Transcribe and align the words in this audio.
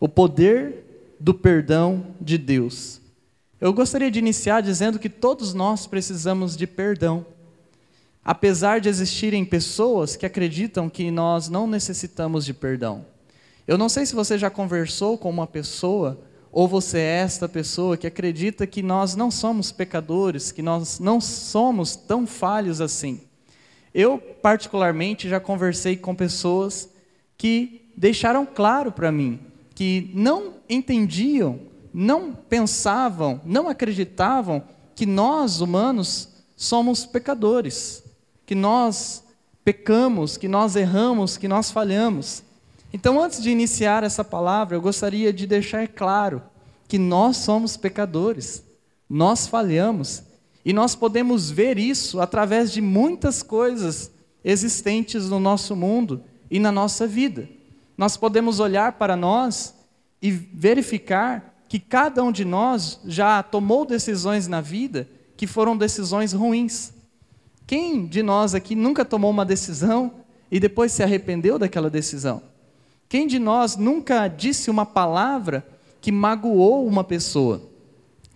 o 0.00 0.08
poder 0.08 1.16
do 1.18 1.34
perdão 1.34 2.14
de 2.20 2.38
Deus. 2.38 3.00
Eu 3.60 3.72
gostaria 3.72 4.10
de 4.10 4.18
iniciar 4.18 4.60
dizendo 4.60 4.98
que 4.98 5.08
todos 5.08 5.52
nós 5.52 5.86
precisamos 5.86 6.56
de 6.56 6.66
perdão. 6.66 7.26
Apesar 8.24 8.80
de 8.80 8.88
existirem 8.88 9.44
pessoas 9.44 10.14
que 10.14 10.26
acreditam 10.26 10.88
que 10.88 11.10
nós 11.10 11.48
não 11.48 11.66
necessitamos 11.66 12.44
de 12.44 12.54
perdão. 12.54 13.04
Eu 13.66 13.76
não 13.76 13.88
sei 13.88 14.06
se 14.06 14.14
você 14.14 14.38
já 14.38 14.48
conversou 14.48 15.18
com 15.18 15.28
uma 15.28 15.46
pessoa, 15.46 16.20
ou 16.52 16.68
você 16.68 16.98
é 16.98 17.18
esta 17.18 17.48
pessoa 17.48 17.96
que 17.96 18.06
acredita 18.06 18.66
que 18.66 18.82
nós 18.82 19.16
não 19.16 19.30
somos 19.30 19.72
pecadores, 19.72 20.52
que 20.52 20.62
nós 20.62 21.00
não 21.00 21.20
somos 21.20 21.96
tão 21.96 22.26
falhos 22.26 22.80
assim. 22.80 23.22
Eu, 23.92 24.18
particularmente, 24.18 25.28
já 25.28 25.40
conversei 25.40 25.96
com 25.96 26.14
pessoas 26.14 26.88
que 27.36 27.90
deixaram 27.96 28.46
claro 28.46 28.92
para 28.92 29.10
mim 29.10 29.47
que 29.78 30.10
não 30.12 30.54
entendiam, 30.68 31.60
não 31.94 32.32
pensavam, 32.32 33.40
não 33.44 33.68
acreditavam 33.68 34.60
que 34.92 35.06
nós, 35.06 35.60
humanos, 35.60 36.30
somos 36.56 37.06
pecadores, 37.06 38.02
que 38.44 38.56
nós 38.56 39.22
pecamos, 39.64 40.36
que 40.36 40.48
nós 40.48 40.74
erramos, 40.74 41.36
que 41.36 41.46
nós 41.46 41.70
falhamos. 41.70 42.42
Então, 42.92 43.22
antes 43.22 43.40
de 43.40 43.50
iniciar 43.50 44.02
essa 44.02 44.24
palavra, 44.24 44.74
eu 44.76 44.80
gostaria 44.80 45.32
de 45.32 45.46
deixar 45.46 45.86
claro 45.86 46.42
que 46.88 46.98
nós 46.98 47.36
somos 47.36 47.76
pecadores, 47.76 48.64
nós 49.08 49.46
falhamos, 49.46 50.24
e 50.64 50.72
nós 50.72 50.96
podemos 50.96 51.52
ver 51.52 51.78
isso 51.78 52.20
através 52.20 52.72
de 52.72 52.80
muitas 52.80 53.44
coisas 53.44 54.10
existentes 54.42 55.28
no 55.28 55.38
nosso 55.38 55.76
mundo 55.76 56.24
e 56.50 56.58
na 56.58 56.72
nossa 56.72 57.06
vida. 57.06 57.48
Nós 57.96 58.16
podemos 58.16 58.58
olhar 58.60 58.92
para 58.92 59.16
nós 59.16 59.77
e 60.20 60.30
verificar 60.30 61.54
que 61.68 61.78
cada 61.78 62.22
um 62.22 62.32
de 62.32 62.44
nós 62.44 63.00
já 63.04 63.42
tomou 63.42 63.84
decisões 63.84 64.46
na 64.46 64.60
vida 64.60 65.08
que 65.36 65.46
foram 65.46 65.76
decisões 65.76 66.32
ruins. 66.32 66.92
Quem 67.66 68.06
de 68.06 68.22
nós 68.22 68.54
aqui 68.54 68.74
nunca 68.74 69.04
tomou 69.04 69.30
uma 69.30 69.44
decisão 69.44 70.12
e 70.50 70.58
depois 70.58 70.92
se 70.92 71.02
arrependeu 71.02 71.58
daquela 71.58 71.90
decisão? 71.90 72.42
Quem 73.08 73.26
de 73.26 73.38
nós 73.38 73.76
nunca 73.76 74.26
disse 74.26 74.70
uma 74.70 74.86
palavra 74.86 75.66
que 76.00 76.10
magoou 76.10 76.86
uma 76.86 77.04
pessoa? 77.04 77.62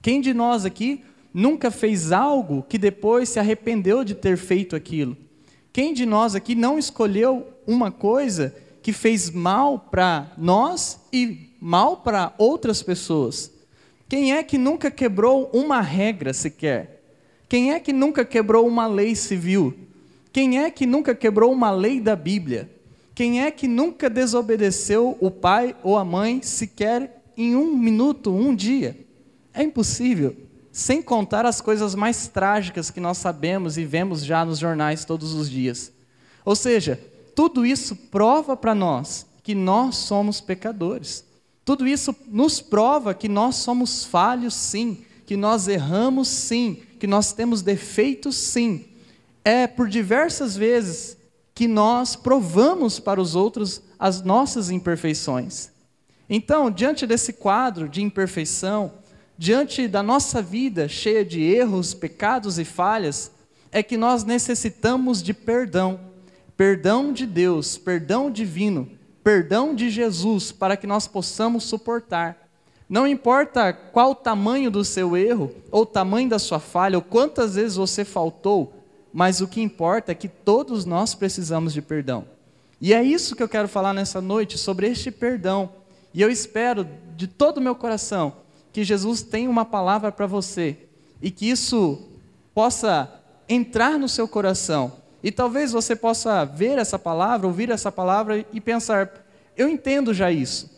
Quem 0.00 0.20
de 0.20 0.34
nós 0.34 0.64
aqui 0.64 1.02
nunca 1.32 1.70
fez 1.70 2.12
algo 2.12 2.64
que 2.68 2.76
depois 2.78 3.30
se 3.30 3.38
arrependeu 3.38 4.04
de 4.04 4.14
ter 4.14 4.36
feito 4.36 4.76
aquilo? 4.76 5.16
Quem 5.72 5.94
de 5.94 6.04
nós 6.04 6.34
aqui 6.34 6.54
não 6.54 6.78
escolheu 6.78 7.48
uma 7.66 7.90
coisa 7.90 8.54
que 8.82 8.92
fez 8.92 9.30
mal 9.30 9.78
para 9.78 10.32
nós 10.36 11.00
e 11.12 11.51
mal 11.64 11.98
para 11.98 12.34
outras 12.38 12.82
pessoas? 12.82 13.48
Quem 14.08 14.34
é 14.34 14.42
que 14.42 14.58
nunca 14.58 14.90
quebrou 14.90 15.48
uma 15.52 15.80
regra 15.80 16.32
sequer? 16.32 17.00
Quem 17.48 17.72
é 17.72 17.78
que 17.78 17.92
nunca 17.92 18.24
quebrou 18.24 18.66
uma 18.66 18.88
lei 18.88 19.14
civil? 19.14 19.72
Quem 20.32 20.58
é 20.58 20.68
que 20.72 20.84
nunca 20.84 21.14
quebrou 21.14 21.52
uma 21.52 21.70
lei 21.70 22.00
da 22.00 22.16
Bíblia? 22.16 22.68
Quem 23.14 23.42
é 23.42 23.50
que 23.52 23.68
nunca 23.68 24.10
desobedeceu 24.10 25.16
o 25.20 25.30
pai 25.30 25.76
ou 25.84 25.96
a 25.96 26.04
mãe 26.04 26.42
sequer 26.42 27.22
em 27.36 27.54
um 27.54 27.76
minuto, 27.76 28.34
um 28.34 28.52
dia? 28.52 28.98
É 29.54 29.62
impossível. 29.62 30.36
Sem 30.72 31.00
contar 31.00 31.46
as 31.46 31.60
coisas 31.60 31.94
mais 31.94 32.26
trágicas 32.26 32.90
que 32.90 32.98
nós 32.98 33.18
sabemos 33.18 33.78
e 33.78 33.84
vemos 33.84 34.24
já 34.24 34.44
nos 34.44 34.58
jornais 34.58 35.04
todos 35.04 35.32
os 35.32 35.48
dias. 35.48 35.92
Ou 36.44 36.56
seja, 36.56 36.98
tudo 37.36 37.64
isso 37.64 37.94
prova 37.94 38.56
para 38.56 38.74
nós 38.74 39.26
que 39.44 39.54
nós 39.54 39.94
somos 39.96 40.40
pecadores. 40.40 41.30
Tudo 41.64 41.86
isso 41.86 42.14
nos 42.28 42.60
prova 42.60 43.14
que 43.14 43.28
nós 43.28 43.56
somos 43.56 44.04
falhos, 44.04 44.54
sim, 44.54 45.04
que 45.24 45.36
nós 45.36 45.68
erramos, 45.68 46.28
sim, 46.28 46.82
que 46.98 47.06
nós 47.06 47.32
temos 47.32 47.62
defeitos, 47.62 48.36
sim. 48.36 48.86
É 49.44 49.66
por 49.66 49.88
diversas 49.88 50.56
vezes 50.56 51.16
que 51.54 51.68
nós 51.68 52.16
provamos 52.16 52.98
para 52.98 53.20
os 53.20 53.34
outros 53.34 53.82
as 53.98 54.22
nossas 54.22 54.70
imperfeições. 54.70 55.70
Então, 56.28 56.70
diante 56.70 57.06
desse 57.06 57.32
quadro 57.32 57.88
de 57.88 58.02
imperfeição, 58.02 58.92
diante 59.38 59.86
da 59.86 60.02
nossa 60.02 60.40
vida 60.40 60.88
cheia 60.88 61.24
de 61.24 61.40
erros, 61.40 61.94
pecados 61.94 62.58
e 62.58 62.64
falhas, 62.64 63.30
é 63.70 63.82
que 63.82 63.96
nós 63.96 64.24
necessitamos 64.24 65.22
de 65.22 65.32
perdão. 65.32 66.00
Perdão 66.56 67.12
de 67.12 67.26
Deus, 67.26 67.78
perdão 67.78 68.30
divino, 68.30 68.88
perdão 69.22 69.74
de 69.74 69.90
Jesus 69.90 70.52
para 70.52 70.76
que 70.76 70.86
nós 70.86 71.06
possamos 71.06 71.64
suportar. 71.64 72.48
Não 72.88 73.06
importa 73.06 73.72
qual 73.72 74.10
o 74.10 74.14
tamanho 74.14 74.70
do 74.70 74.84
seu 74.84 75.16
erro, 75.16 75.50
ou 75.70 75.82
o 75.82 75.86
tamanho 75.86 76.28
da 76.28 76.38
sua 76.38 76.60
falha, 76.60 76.98
ou 76.98 77.02
quantas 77.02 77.54
vezes 77.54 77.76
você 77.76 78.04
faltou, 78.04 78.74
mas 79.12 79.40
o 79.40 79.48
que 79.48 79.62
importa 79.62 80.12
é 80.12 80.14
que 80.14 80.28
todos 80.28 80.84
nós 80.84 81.14
precisamos 81.14 81.72
de 81.72 81.80
perdão. 81.80 82.26
E 82.80 82.92
é 82.92 83.02
isso 83.02 83.36
que 83.36 83.42
eu 83.42 83.48
quero 83.48 83.68
falar 83.68 83.94
nessa 83.94 84.20
noite, 84.20 84.58
sobre 84.58 84.88
este 84.88 85.10
perdão. 85.10 85.70
E 86.12 86.20
eu 86.20 86.30
espero 86.30 86.86
de 87.16 87.26
todo 87.26 87.58
o 87.58 87.60
meu 87.60 87.74
coração 87.74 88.36
que 88.72 88.84
Jesus 88.84 89.22
tenha 89.22 89.48
uma 89.48 89.64
palavra 89.64 90.10
para 90.10 90.26
você 90.26 90.76
e 91.20 91.30
que 91.30 91.48
isso 91.48 92.02
possa 92.54 93.10
entrar 93.48 93.98
no 93.98 94.08
seu 94.08 94.26
coração 94.26 94.92
e 95.22 95.30
talvez 95.30 95.72
você 95.72 95.94
possa 95.94 96.44
ver 96.44 96.78
essa 96.78 96.98
palavra, 96.98 97.46
ouvir 97.46 97.70
essa 97.70 97.92
palavra 97.92 98.44
e 98.52 98.60
pensar: 98.60 99.10
eu 99.56 99.68
entendo 99.68 100.12
já 100.12 100.30
isso. 100.30 100.70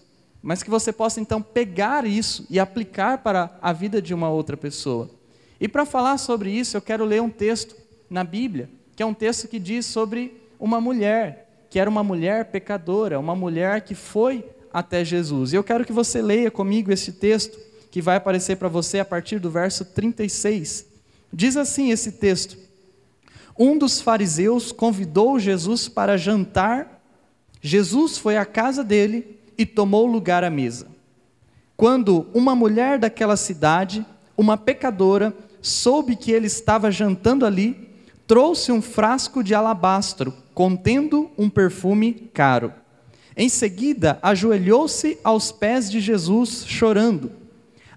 Mas 0.42 0.62
que 0.62 0.68
você 0.68 0.92
possa 0.92 1.20
então 1.20 1.40
pegar 1.40 2.04
isso 2.04 2.46
e 2.50 2.60
aplicar 2.60 3.18
para 3.18 3.56
a 3.62 3.72
vida 3.72 4.02
de 4.02 4.12
uma 4.12 4.28
outra 4.28 4.56
pessoa. 4.56 5.08
E 5.58 5.66
para 5.66 5.86
falar 5.86 6.18
sobre 6.18 6.50
isso, 6.50 6.76
eu 6.76 6.82
quero 6.82 7.04
ler 7.04 7.22
um 7.22 7.30
texto 7.30 7.74
na 8.10 8.22
Bíblia, 8.22 8.68
que 8.94 9.02
é 9.02 9.06
um 9.06 9.14
texto 9.14 9.48
que 9.48 9.58
diz 9.58 9.86
sobre 9.86 10.38
uma 10.60 10.82
mulher, 10.82 11.66
que 11.70 11.78
era 11.78 11.88
uma 11.88 12.04
mulher 12.04 12.46
pecadora, 12.46 13.18
uma 13.18 13.34
mulher 13.34 13.80
que 13.80 13.94
foi 13.94 14.44
até 14.70 15.02
Jesus. 15.02 15.52
E 15.52 15.56
eu 15.56 15.64
quero 15.64 15.84
que 15.84 15.92
você 15.92 16.20
leia 16.20 16.50
comigo 16.50 16.92
esse 16.92 17.12
texto, 17.12 17.58
que 17.90 18.02
vai 18.02 18.16
aparecer 18.16 18.56
para 18.56 18.68
você 18.68 18.98
a 18.98 19.04
partir 19.04 19.38
do 19.38 19.50
verso 19.50 19.84
36. 19.84 20.84
Diz 21.32 21.56
assim 21.56 21.90
esse 21.90 22.12
texto: 22.12 22.58
um 23.58 23.78
dos 23.78 24.00
fariseus 24.00 24.72
convidou 24.72 25.38
Jesus 25.38 25.88
para 25.88 26.16
jantar. 26.16 27.00
Jesus 27.62 28.18
foi 28.18 28.36
à 28.36 28.44
casa 28.44 28.82
dele 28.82 29.38
e 29.56 29.64
tomou 29.64 30.06
lugar 30.06 30.42
à 30.42 30.50
mesa. 30.50 30.88
Quando 31.76 32.26
uma 32.34 32.54
mulher 32.54 32.98
daquela 32.98 33.36
cidade, 33.36 34.04
uma 34.36 34.56
pecadora, 34.56 35.34
soube 35.62 36.16
que 36.16 36.32
ele 36.32 36.46
estava 36.46 36.90
jantando 36.90 37.46
ali, 37.46 37.88
trouxe 38.26 38.72
um 38.72 38.82
frasco 38.82 39.42
de 39.42 39.54
alabastro 39.54 40.34
contendo 40.52 41.30
um 41.38 41.48
perfume 41.48 42.30
caro. 42.32 42.72
Em 43.36 43.48
seguida, 43.48 44.18
ajoelhou-se 44.22 45.18
aos 45.24 45.50
pés 45.50 45.90
de 45.90 46.00
Jesus, 46.00 46.64
chorando. 46.66 47.32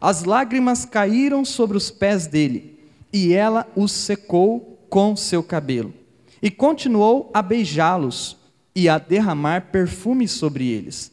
As 0.02 0.24
lágrimas 0.24 0.86
caíram 0.86 1.44
sobre 1.46 1.78
os 1.78 1.92
pés 1.92 2.26
dele, 2.28 2.80
e 3.12 3.34
ela 3.34 3.68
os 3.76 3.92
secou 3.92 4.77
com 4.90 5.16
seu 5.16 5.42
cabelo. 5.42 5.94
E 6.42 6.52
continuou 6.52 7.32
a 7.34 7.42
beijá-los 7.42 8.38
e 8.76 8.88
a 8.88 8.98
derramar 8.98 9.72
perfume 9.72 10.28
sobre 10.28 10.68
eles. 10.68 11.12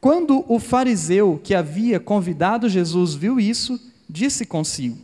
Quando 0.00 0.44
o 0.46 0.58
fariseu 0.58 1.40
que 1.42 1.54
havia 1.54 1.98
convidado 1.98 2.68
Jesus 2.68 3.14
viu 3.14 3.40
isso, 3.40 3.80
disse 4.08 4.46
consigo: 4.46 4.98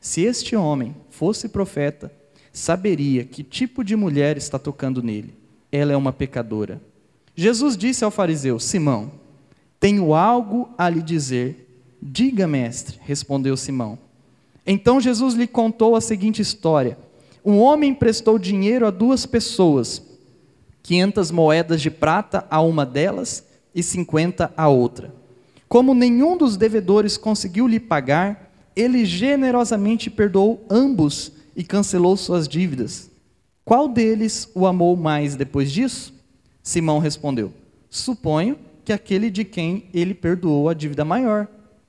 Se 0.00 0.22
este 0.22 0.56
homem 0.56 0.96
fosse 1.10 1.48
profeta, 1.48 2.10
saberia 2.52 3.24
que 3.24 3.44
tipo 3.44 3.84
de 3.84 3.94
mulher 3.94 4.36
está 4.36 4.58
tocando 4.58 5.02
nele. 5.02 5.34
Ela 5.70 5.92
é 5.92 5.96
uma 5.96 6.12
pecadora. 6.12 6.80
Jesus 7.36 7.76
disse 7.76 8.04
ao 8.04 8.10
fariseu: 8.10 8.58
Simão, 8.58 9.12
tenho 9.78 10.14
algo 10.14 10.70
a 10.76 10.88
lhe 10.88 11.02
dizer. 11.02 11.68
Diga, 12.04 12.48
mestre, 12.48 12.98
respondeu 13.02 13.56
Simão. 13.56 13.96
Então 14.66 15.00
Jesus 15.00 15.34
lhe 15.34 15.46
contou 15.46 15.94
a 15.94 16.00
seguinte 16.00 16.42
história 16.42 16.98
um 17.44 17.58
homem 17.58 17.90
emprestou 17.90 18.38
dinheiro 18.38 18.86
a 18.86 18.90
duas 18.90 19.26
pessoas, 19.26 20.02
quinhentas 20.82 21.30
moedas 21.30 21.80
de 21.80 21.90
prata 21.90 22.46
a 22.50 22.60
uma 22.60 22.86
delas 22.86 23.44
e 23.74 23.82
cinquenta 23.82 24.52
a 24.56 24.68
outra. 24.68 25.14
Como 25.68 25.94
nenhum 25.94 26.36
dos 26.36 26.56
devedores 26.56 27.16
conseguiu 27.16 27.66
lhe 27.66 27.80
pagar, 27.80 28.52
ele 28.76 29.04
generosamente 29.04 30.10
perdoou 30.10 30.64
ambos 30.70 31.32
e 31.56 31.64
cancelou 31.64 32.16
suas 32.16 32.46
dívidas. 32.46 33.10
Qual 33.64 33.88
deles 33.88 34.48
o 34.54 34.66
amou 34.66 34.96
mais 34.96 35.36
depois 35.36 35.70
disso? 35.70 36.14
Simão 36.62 36.98
respondeu: 36.98 37.52
Suponho 37.88 38.58
que 38.84 38.92
aquele 38.92 39.30
de 39.30 39.44
quem 39.44 39.86
ele 39.92 40.14
perdoou 40.14 40.68
a 40.68 40.74
dívida 40.74 41.04
maior. 41.04 41.46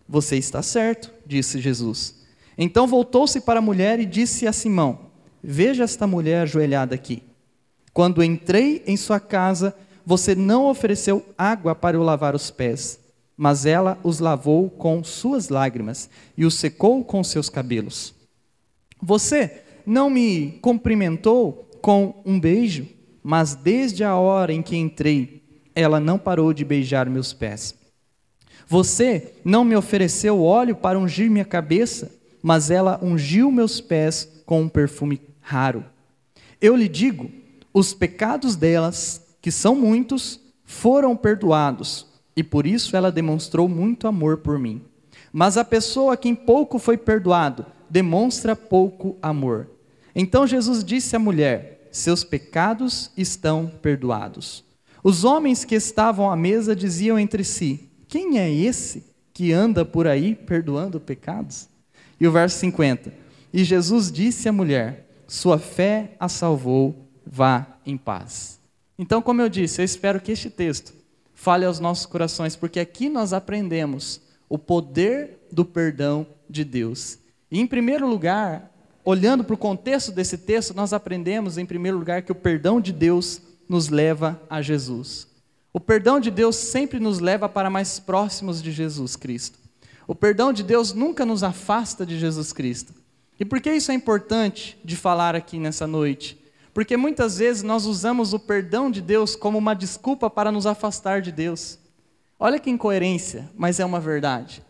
Você 0.07 0.37
está 0.37 0.61
certo, 0.61 1.11
disse 1.25 1.59
Jesus. 1.59 2.23
Então 2.57 2.85
voltou-se 2.85 3.41
para 3.41 3.59
a 3.59 3.61
mulher 3.61 3.99
e 3.99 4.05
disse 4.05 4.45
a 4.45 4.53
Simão: 4.53 5.12
Veja 5.43 5.83
esta 5.83 6.07
mulher 6.07 6.43
ajoelhada 6.43 6.95
aqui. 6.95 7.21
Quando 7.91 8.23
entrei 8.23 8.81
em 8.87 8.95
sua 8.95 9.19
casa, 9.19 9.75
você 10.05 10.33
não 10.33 10.67
ofereceu 10.67 11.25
água 11.37 11.75
para 11.75 11.97
eu 11.97 12.03
lavar 12.03 12.33
os 12.33 12.49
pés, 12.49 12.99
mas 13.35 13.65
ela 13.65 13.99
os 14.03 14.19
lavou 14.19 14.69
com 14.69 15.03
suas 15.03 15.49
lágrimas 15.49 16.09
e 16.37 16.45
os 16.45 16.53
secou 16.53 17.03
com 17.03 17.21
seus 17.23 17.49
cabelos. 17.49 18.15
Você 19.01 19.63
não 19.85 20.09
me 20.09 20.59
cumprimentou 20.61 21.69
com 21.81 22.21
um 22.25 22.39
beijo, 22.39 22.87
mas 23.21 23.53
desde 23.53 24.03
a 24.03 24.15
hora 24.15 24.53
em 24.53 24.61
que 24.61 24.77
entrei, 24.77 25.43
ela 25.75 25.99
não 25.99 26.17
parou 26.17 26.53
de 26.53 26.63
beijar 26.63 27.09
meus 27.09 27.33
pés. 27.33 27.75
Você 28.65 29.33
não 29.43 29.65
me 29.65 29.75
ofereceu 29.75 30.41
óleo 30.41 30.75
para 30.75 30.97
ungir 30.97 31.29
minha 31.29 31.43
cabeça, 31.43 32.11
mas 32.41 32.71
ela 32.71 32.97
ungiu 33.03 33.51
meus 33.51 33.81
pés 33.81 34.41
com 34.45 34.61
um 34.61 34.69
perfume 34.69 35.17
raro. 35.43 35.85
Eu 36.59 36.75
lhe 36.75 36.87
digo: 36.87 37.29
os 37.73 37.93
pecados 37.93 38.55
delas, 38.55 39.21
que 39.41 39.51
são 39.51 39.75
muitos, 39.75 40.39
foram 40.63 41.15
perdoados, 41.15 42.07
e 42.35 42.41
por 42.41 42.65
isso 42.65 42.95
ela 42.95 43.11
demonstrou 43.11 43.67
muito 43.67 44.07
amor 44.07 44.37
por 44.37 44.57
mim. 44.57 44.81
Mas 45.31 45.57
a 45.57 45.65
pessoa 45.65 46.13
a 46.13 46.17
quem 46.17 46.33
pouco 46.33 46.79
foi 46.79 46.97
perdoado, 46.97 47.65
demonstra 47.89 48.55
pouco 48.55 49.17
amor. 49.21 49.69
Então 50.15 50.47
Jesus 50.47 50.83
disse 50.83 51.15
à 51.15 51.19
mulher: 51.19 51.87
Seus 51.91 52.23
pecados 52.23 53.11
estão 53.17 53.67
perdoados. 53.81 54.63
Os 55.03 55.25
homens 55.25 55.65
que 55.65 55.75
estavam 55.75 56.31
à 56.31 56.35
mesa 56.35 56.75
diziam 56.75 57.19
entre 57.19 57.43
si: 57.43 57.89
Quem 58.07 58.39
é 58.39 58.51
esse 58.51 59.03
que 59.33 59.51
anda 59.51 59.83
por 59.83 60.07
aí 60.07 60.33
perdoando 60.33 60.99
pecados? 60.99 61.67
E 62.19 62.27
o 62.27 62.31
verso 62.31 62.59
50: 62.59 63.13
E 63.51 63.63
Jesus 63.63 64.11
disse 64.11 64.47
à 64.47 64.51
mulher: 64.51 65.02
Sua 65.33 65.57
fé 65.57 66.11
a 66.19 66.29
salvou, 66.29 67.07
vá 67.25 67.65
em 67.87 67.97
paz. 67.97 68.59
Então, 68.99 69.19
como 69.19 69.41
eu 69.41 69.49
disse, 69.49 69.81
eu 69.81 69.83
espero 69.83 70.21
que 70.21 70.31
este 70.31 70.47
texto 70.47 70.93
fale 71.33 71.65
aos 71.65 71.79
nossos 71.79 72.05
corações, 72.05 72.55
porque 72.55 72.79
aqui 72.79 73.09
nós 73.09 73.33
aprendemos 73.33 74.21
o 74.47 74.59
poder 74.59 75.39
do 75.51 75.65
perdão 75.65 76.27
de 76.47 76.63
Deus. 76.63 77.17
E, 77.49 77.59
em 77.59 77.65
primeiro 77.65 78.07
lugar, 78.07 78.71
olhando 79.03 79.43
para 79.43 79.55
o 79.55 79.57
contexto 79.57 80.11
desse 80.11 80.37
texto, 80.37 80.75
nós 80.75 80.93
aprendemos, 80.93 81.57
em 81.57 81.65
primeiro 81.65 81.97
lugar, 81.97 82.21
que 82.21 82.31
o 82.31 82.35
perdão 82.35 82.79
de 82.79 82.93
Deus 82.93 83.41
nos 83.67 83.89
leva 83.89 84.39
a 84.47 84.61
Jesus. 84.61 85.27
O 85.73 85.79
perdão 85.79 86.19
de 86.19 86.29
Deus 86.29 86.55
sempre 86.57 86.99
nos 86.99 87.19
leva 87.19 87.49
para 87.49 87.71
mais 87.71 87.97
próximos 87.97 88.61
de 88.61 88.71
Jesus 88.71 89.15
Cristo. 89.15 89.57
O 90.07 90.13
perdão 90.13 90.53
de 90.53 90.61
Deus 90.61 90.93
nunca 90.93 91.25
nos 91.25 91.41
afasta 91.41 92.05
de 92.05 92.19
Jesus 92.19 92.53
Cristo. 92.53 93.01
E 93.39 93.45
por 93.45 93.59
que 93.59 93.71
isso 93.71 93.91
é 93.91 93.95
importante 93.95 94.77
de 94.83 94.95
falar 94.95 95.35
aqui 95.35 95.57
nessa 95.57 95.87
noite? 95.87 96.41
Porque 96.73 96.97
muitas 96.97 97.37
vezes 97.37 97.61
nós 97.63 97.85
usamos 97.85 98.33
o 98.33 98.39
perdão 98.39 98.89
de 98.89 99.01
Deus 99.01 99.35
como 99.35 99.57
uma 99.57 99.75
desculpa 99.75 100.29
para 100.29 100.51
nos 100.51 100.65
afastar 100.65 101.21
de 101.21 101.31
Deus. 101.31 101.77
Olha 102.39 102.59
que 102.59 102.69
incoerência, 102.69 103.49
mas 103.55 103.79
é 103.79 103.85
uma 103.85 103.99
verdade. 103.99 104.63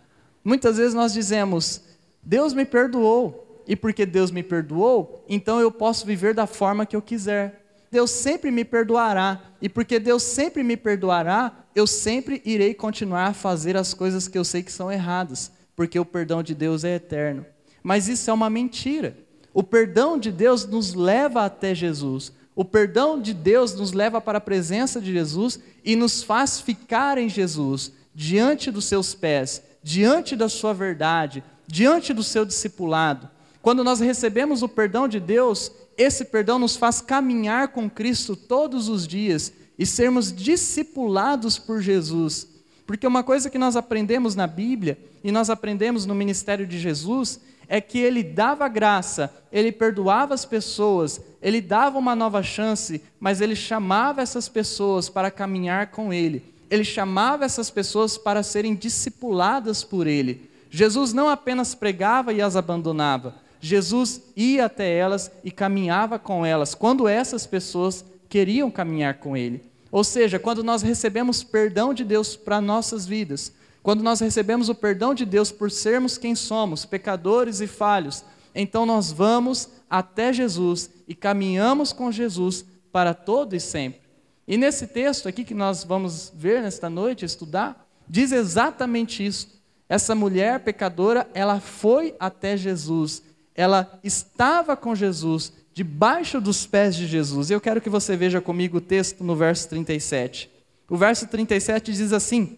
Muitas 0.43 0.77
vezes 0.77 0.93
nós 0.93 1.13
dizemos: 1.13 1.81
Deus 2.21 2.53
me 2.53 2.65
perdoou, 2.65 3.63
e 3.67 3.75
porque 3.75 4.05
Deus 4.05 4.31
me 4.31 4.43
perdoou, 4.43 5.23
então 5.29 5.59
eu 5.59 5.71
posso 5.71 6.05
viver 6.05 6.33
da 6.33 6.45
forma 6.45 6.85
que 6.85 6.95
eu 6.95 7.01
quiser. 7.01 7.61
Deus 7.89 8.09
sempre 8.09 8.49
me 8.49 8.65
perdoará. 8.65 9.39
E 9.61 9.69
porque 9.69 9.99
Deus 9.99 10.23
sempre 10.23 10.63
me 10.63 10.75
perdoará, 10.75 11.51
eu 11.75 11.87
sempre 11.87 12.41
irei 12.43 12.73
continuar 12.73 13.27
a 13.27 13.33
fazer 13.33 13.77
as 13.77 13.93
coisas 13.93 14.27
que 14.27 14.37
eu 14.37 14.43
sei 14.43 14.63
que 14.63 14.71
são 14.71 14.91
erradas, 14.91 15.51
porque 15.75 15.99
o 15.99 16.05
perdão 16.05 16.41
de 16.43 16.53
Deus 16.53 16.83
é 16.83 16.95
eterno. 16.95 17.45
Mas 17.83 18.07
isso 18.07 18.29
é 18.29 18.33
uma 18.33 18.49
mentira. 18.49 19.17
O 19.53 19.61
perdão 19.61 20.17
de 20.17 20.31
Deus 20.31 20.65
nos 20.65 20.93
leva 20.93 21.45
até 21.45 21.75
Jesus. 21.75 22.31
O 22.55 22.63
perdão 22.63 23.21
de 23.21 23.33
Deus 23.33 23.73
nos 23.73 23.91
leva 23.91 24.21
para 24.21 24.37
a 24.37 24.41
presença 24.41 25.01
de 25.01 25.11
Jesus 25.11 25.59
e 25.83 25.95
nos 25.95 26.23
faz 26.23 26.61
ficar 26.61 27.17
em 27.17 27.27
Jesus, 27.27 27.91
diante 28.15 28.71
dos 28.71 28.85
seus 28.85 29.13
pés, 29.13 29.61
diante 29.83 30.35
da 30.35 30.47
sua 30.47 30.73
verdade, 30.73 31.43
diante 31.67 32.13
do 32.13 32.23
seu 32.23 32.45
discipulado. 32.45 33.29
Quando 33.61 33.83
nós 33.83 33.99
recebemos 33.99 34.61
o 34.61 34.69
perdão 34.69 35.07
de 35.07 35.19
Deus, 35.19 35.71
esse 35.97 36.25
perdão 36.25 36.59
nos 36.59 36.75
faz 36.75 37.01
caminhar 37.01 37.69
com 37.69 37.89
Cristo 37.89 38.35
todos 38.35 38.87
os 38.87 39.07
dias 39.07 39.51
e 39.77 39.85
sermos 39.85 40.31
discipulados 40.31 41.57
por 41.57 41.81
Jesus. 41.81 42.47
Porque 42.85 43.07
uma 43.07 43.23
coisa 43.23 43.49
que 43.49 43.57
nós 43.57 43.75
aprendemos 43.75 44.35
na 44.35 44.45
Bíblia 44.45 44.97
e 45.23 45.31
nós 45.31 45.49
aprendemos 45.49 46.05
no 46.05 46.13
ministério 46.13 46.67
de 46.67 46.77
Jesus 46.77 47.39
é 47.67 47.79
que 47.79 47.99
ele 47.99 48.23
dava 48.23 48.67
graça, 48.67 49.33
ele 49.51 49.71
perdoava 49.71 50.33
as 50.33 50.45
pessoas, 50.45 51.21
ele 51.41 51.61
dava 51.61 51.97
uma 51.97 52.15
nova 52.15 52.41
chance, 52.43 53.01
mas 53.19 53.41
ele 53.41 53.55
chamava 53.55 54.21
essas 54.21 54.47
pessoas 54.49 55.09
para 55.09 55.31
caminhar 55.31 55.87
com 55.91 56.13
ele. 56.13 56.43
Ele 56.69 56.83
chamava 56.83 57.45
essas 57.45 57.69
pessoas 57.69 58.17
para 58.17 58.41
serem 58.41 58.75
discipuladas 58.75 59.83
por 59.83 60.07
ele. 60.07 60.49
Jesus 60.69 61.13
não 61.13 61.29
apenas 61.29 61.75
pregava 61.75 62.33
e 62.33 62.41
as 62.41 62.55
abandonava, 62.55 63.35
Jesus 63.63 64.21
ia 64.35 64.65
até 64.65 64.93
elas 64.93 65.31
e 65.41 65.49
caminhava 65.49 66.19
com 66.19 66.45
elas, 66.45 66.75
quando 66.75 67.07
essas 67.07 67.47
pessoas 67.47 68.03
queriam 68.27 68.69
caminhar 68.69 69.19
com 69.19 69.37
Ele. 69.37 69.63
Ou 69.89 70.03
seja, 70.03 70.37
quando 70.37 70.61
nós 70.61 70.81
recebemos 70.81 71.45
perdão 71.45 71.93
de 71.93 72.03
Deus 72.03 72.35
para 72.35 72.59
nossas 72.59 73.05
vidas, 73.05 73.53
quando 73.83 74.01
nós 74.01 74.19
recebemos 74.19 74.69
o 74.69 74.73
perdão 74.73 75.13
de 75.13 75.25
Deus 75.25 75.51
por 75.51 75.69
sermos 75.69 76.17
quem 76.17 76.33
somos, 76.33 76.85
pecadores 76.85 77.61
e 77.61 77.67
falhos, 77.67 78.23
então 78.55 78.85
nós 78.85 79.11
vamos 79.11 79.69
até 79.89 80.33
Jesus 80.33 80.89
e 81.07 81.13
caminhamos 81.13 81.93
com 81.93 82.11
Jesus 82.11 82.65
para 82.91 83.13
todo 83.13 83.55
e 83.55 83.59
sempre. 83.59 84.01
E 84.47 84.57
nesse 84.57 84.87
texto 84.87 85.27
aqui 85.27 85.43
que 85.43 85.53
nós 85.53 85.83
vamos 85.83 86.31
ver 86.35 86.61
nesta 86.61 86.89
noite, 86.89 87.25
estudar, 87.25 87.87
diz 88.07 88.31
exatamente 88.31 89.23
isso. 89.23 89.61
Essa 89.87 90.15
mulher 90.15 90.61
pecadora, 90.61 91.29
ela 91.35 91.59
foi 91.59 92.15
até 92.19 92.57
Jesus 92.57 93.21
ela 93.55 93.99
estava 94.03 94.75
com 94.75 94.95
Jesus, 94.95 95.53
debaixo 95.73 96.41
dos 96.41 96.65
pés 96.65 96.95
de 96.95 97.07
Jesus. 97.07 97.51
Eu 97.51 97.61
quero 97.61 97.81
que 97.81 97.89
você 97.89 98.15
veja 98.15 98.41
comigo 98.41 98.77
o 98.77 98.81
texto 98.81 99.23
no 99.23 99.35
verso 99.35 99.69
37. 99.69 100.49
O 100.89 100.97
verso 100.97 101.27
37 101.27 101.91
diz 101.91 102.13
assim: 102.13 102.57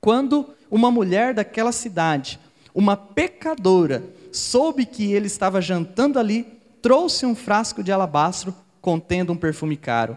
Quando 0.00 0.48
uma 0.70 0.90
mulher 0.90 1.34
daquela 1.34 1.72
cidade, 1.72 2.38
uma 2.74 2.96
pecadora, 2.96 4.02
soube 4.32 4.86
que 4.86 5.12
ele 5.12 5.26
estava 5.26 5.60
jantando 5.60 6.18
ali, 6.18 6.46
trouxe 6.80 7.26
um 7.26 7.34
frasco 7.34 7.82
de 7.82 7.90
alabastro 7.90 8.54
contendo 8.80 9.32
um 9.32 9.36
perfume 9.36 9.76
caro. 9.76 10.16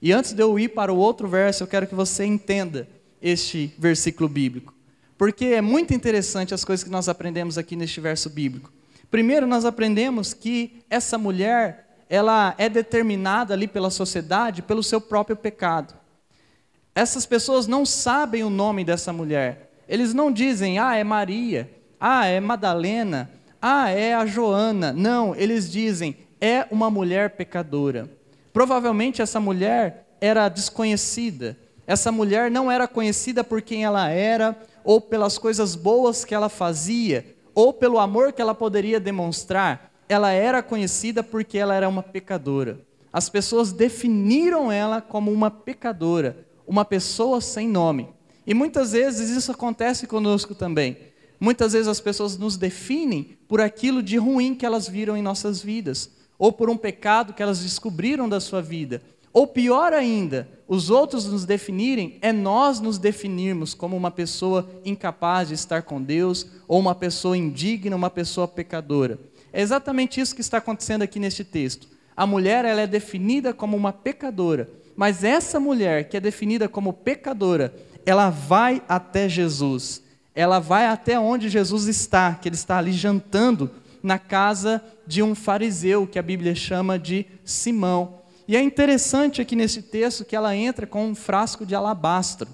E 0.00 0.12
antes 0.12 0.32
de 0.32 0.42
eu 0.42 0.58
ir 0.58 0.68
para 0.68 0.92
o 0.92 0.96
outro 0.96 1.26
verso, 1.26 1.62
eu 1.62 1.66
quero 1.66 1.86
que 1.86 1.94
você 1.94 2.24
entenda 2.24 2.86
este 3.22 3.74
versículo 3.78 4.28
bíblico. 4.28 4.74
Porque 5.16 5.46
é 5.46 5.62
muito 5.62 5.94
interessante 5.94 6.52
as 6.52 6.64
coisas 6.64 6.84
que 6.84 6.90
nós 6.90 7.08
aprendemos 7.08 7.56
aqui 7.56 7.74
neste 7.74 8.00
verso 8.00 8.28
bíblico. 8.28 8.70
Primeiro, 9.10 9.46
nós 9.46 9.64
aprendemos 9.64 10.34
que 10.34 10.84
essa 10.90 11.16
mulher, 11.16 12.04
ela 12.10 12.54
é 12.58 12.68
determinada 12.68 13.54
ali 13.54 13.66
pela 13.66 13.88
sociedade 13.88 14.60
pelo 14.60 14.82
seu 14.82 15.00
próprio 15.00 15.36
pecado. 15.36 15.94
Essas 16.94 17.26
pessoas 17.26 17.66
não 17.66 17.84
sabem 17.84 18.44
o 18.44 18.50
nome 18.50 18.84
dessa 18.84 19.12
mulher. 19.12 19.70
Eles 19.88 20.14
não 20.14 20.30
dizem, 20.30 20.78
ah, 20.78 20.94
é 20.94 21.02
Maria, 21.02 21.70
ah, 21.98 22.26
é 22.26 22.38
Madalena, 22.38 23.30
ah, 23.60 23.90
é 23.90 24.14
a 24.14 24.24
Joana. 24.24 24.92
Não, 24.92 25.34
eles 25.34 25.70
dizem, 25.70 26.16
é 26.40 26.66
uma 26.70 26.90
mulher 26.90 27.30
pecadora. 27.30 28.08
Provavelmente 28.52 29.20
essa 29.20 29.40
mulher 29.40 30.06
era 30.20 30.48
desconhecida. 30.48 31.58
Essa 31.86 32.12
mulher 32.12 32.50
não 32.50 32.70
era 32.70 32.86
conhecida 32.86 33.42
por 33.42 33.60
quem 33.60 33.84
ela 33.84 34.08
era 34.08 34.56
ou 34.84 35.00
pelas 35.00 35.38
coisas 35.38 35.74
boas 35.74 36.24
que 36.24 36.34
ela 36.34 36.48
fazia, 36.48 37.24
ou 37.54 37.72
pelo 37.72 37.98
amor 37.98 38.32
que 38.32 38.42
ela 38.42 38.54
poderia 38.54 39.00
demonstrar, 39.00 39.90
ela 40.08 40.30
era 40.30 40.62
conhecida 40.62 41.22
porque 41.22 41.56
ela 41.56 41.74
era 41.74 41.88
uma 41.88 42.02
pecadora. 42.02 42.78
As 43.12 43.28
pessoas 43.28 43.72
definiram 43.72 44.70
ela 44.70 45.00
como 45.00 45.32
uma 45.32 45.50
pecadora, 45.50 46.36
uma 46.66 46.84
pessoa 46.84 47.40
sem 47.40 47.68
nome. 47.68 48.08
E 48.46 48.54
muitas 48.54 48.92
vezes 48.92 49.30
isso 49.30 49.52
acontece 49.52 50.06
conosco 50.06 50.54
também. 50.54 50.96
Muitas 51.40 51.72
vezes 51.72 51.88
as 51.88 52.00
pessoas 52.00 52.36
nos 52.38 52.56
definem 52.56 53.36
por 53.48 53.60
aquilo 53.60 54.02
de 54.02 54.16
ruim 54.16 54.54
que 54.54 54.64
elas 54.64 54.88
viram 54.88 55.16
em 55.16 55.22
nossas 55.22 55.62
vidas, 55.62 56.10
ou 56.38 56.52
por 56.52 56.70
um 56.70 56.76
pecado 56.76 57.32
que 57.32 57.42
elas 57.42 57.60
descobriram 57.60 58.28
da 58.28 58.40
sua 58.40 58.62
vida, 58.62 59.02
ou 59.34 59.48
pior 59.48 59.92
ainda, 59.92 60.48
os 60.68 60.90
outros 60.90 61.26
nos 61.26 61.44
definirem 61.44 62.18
é 62.22 62.32
nós 62.32 62.78
nos 62.78 62.98
definirmos 62.98 63.74
como 63.74 63.96
uma 63.96 64.10
pessoa 64.12 64.70
incapaz 64.84 65.48
de 65.48 65.54
estar 65.54 65.82
com 65.82 66.00
Deus, 66.00 66.46
ou 66.68 66.78
uma 66.78 66.94
pessoa 66.94 67.36
indigna, 67.36 67.96
uma 67.96 68.08
pessoa 68.08 68.46
pecadora. 68.46 69.18
É 69.52 69.60
exatamente 69.60 70.20
isso 70.20 70.36
que 70.36 70.40
está 70.40 70.58
acontecendo 70.58 71.02
aqui 71.02 71.18
neste 71.18 71.42
texto. 71.42 71.88
A 72.16 72.24
mulher 72.24 72.64
ela 72.64 72.82
é 72.82 72.86
definida 72.86 73.52
como 73.52 73.76
uma 73.76 73.92
pecadora, 73.92 74.70
mas 74.96 75.24
essa 75.24 75.58
mulher 75.58 76.08
que 76.08 76.16
é 76.16 76.20
definida 76.20 76.68
como 76.68 76.92
pecadora, 76.92 77.74
ela 78.06 78.30
vai 78.30 78.82
até 78.88 79.28
Jesus. 79.28 80.02
Ela 80.34 80.58
vai 80.58 80.86
até 80.86 81.18
onde 81.18 81.48
Jesus 81.48 81.86
está, 81.86 82.34
que 82.34 82.48
ele 82.48 82.56
está 82.56 82.78
ali 82.78 82.92
jantando 82.92 83.70
na 84.02 84.18
casa 84.18 84.82
de 85.06 85.22
um 85.22 85.34
fariseu, 85.34 86.06
que 86.06 86.18
a 86.18 86.22
Bíblia 86.22 86.54
chama 86.54 86.98
de 86.98 87.26
Simão. 87.44 88.20
E 88.46 88.56
é 88.56 88.60
interessante 88.60 89.40
aqui 89.40 89.56
nesse 89.56 89.82
texto 89.82 90.24
que 90.24 90.36
ela 90.36 90.54
entra 90.54 90.86
com 90.86 91.06
um 91.06 91.14
frasco 91.14 91.64
de 91.64 91.74
alabastro. 91.74 92.48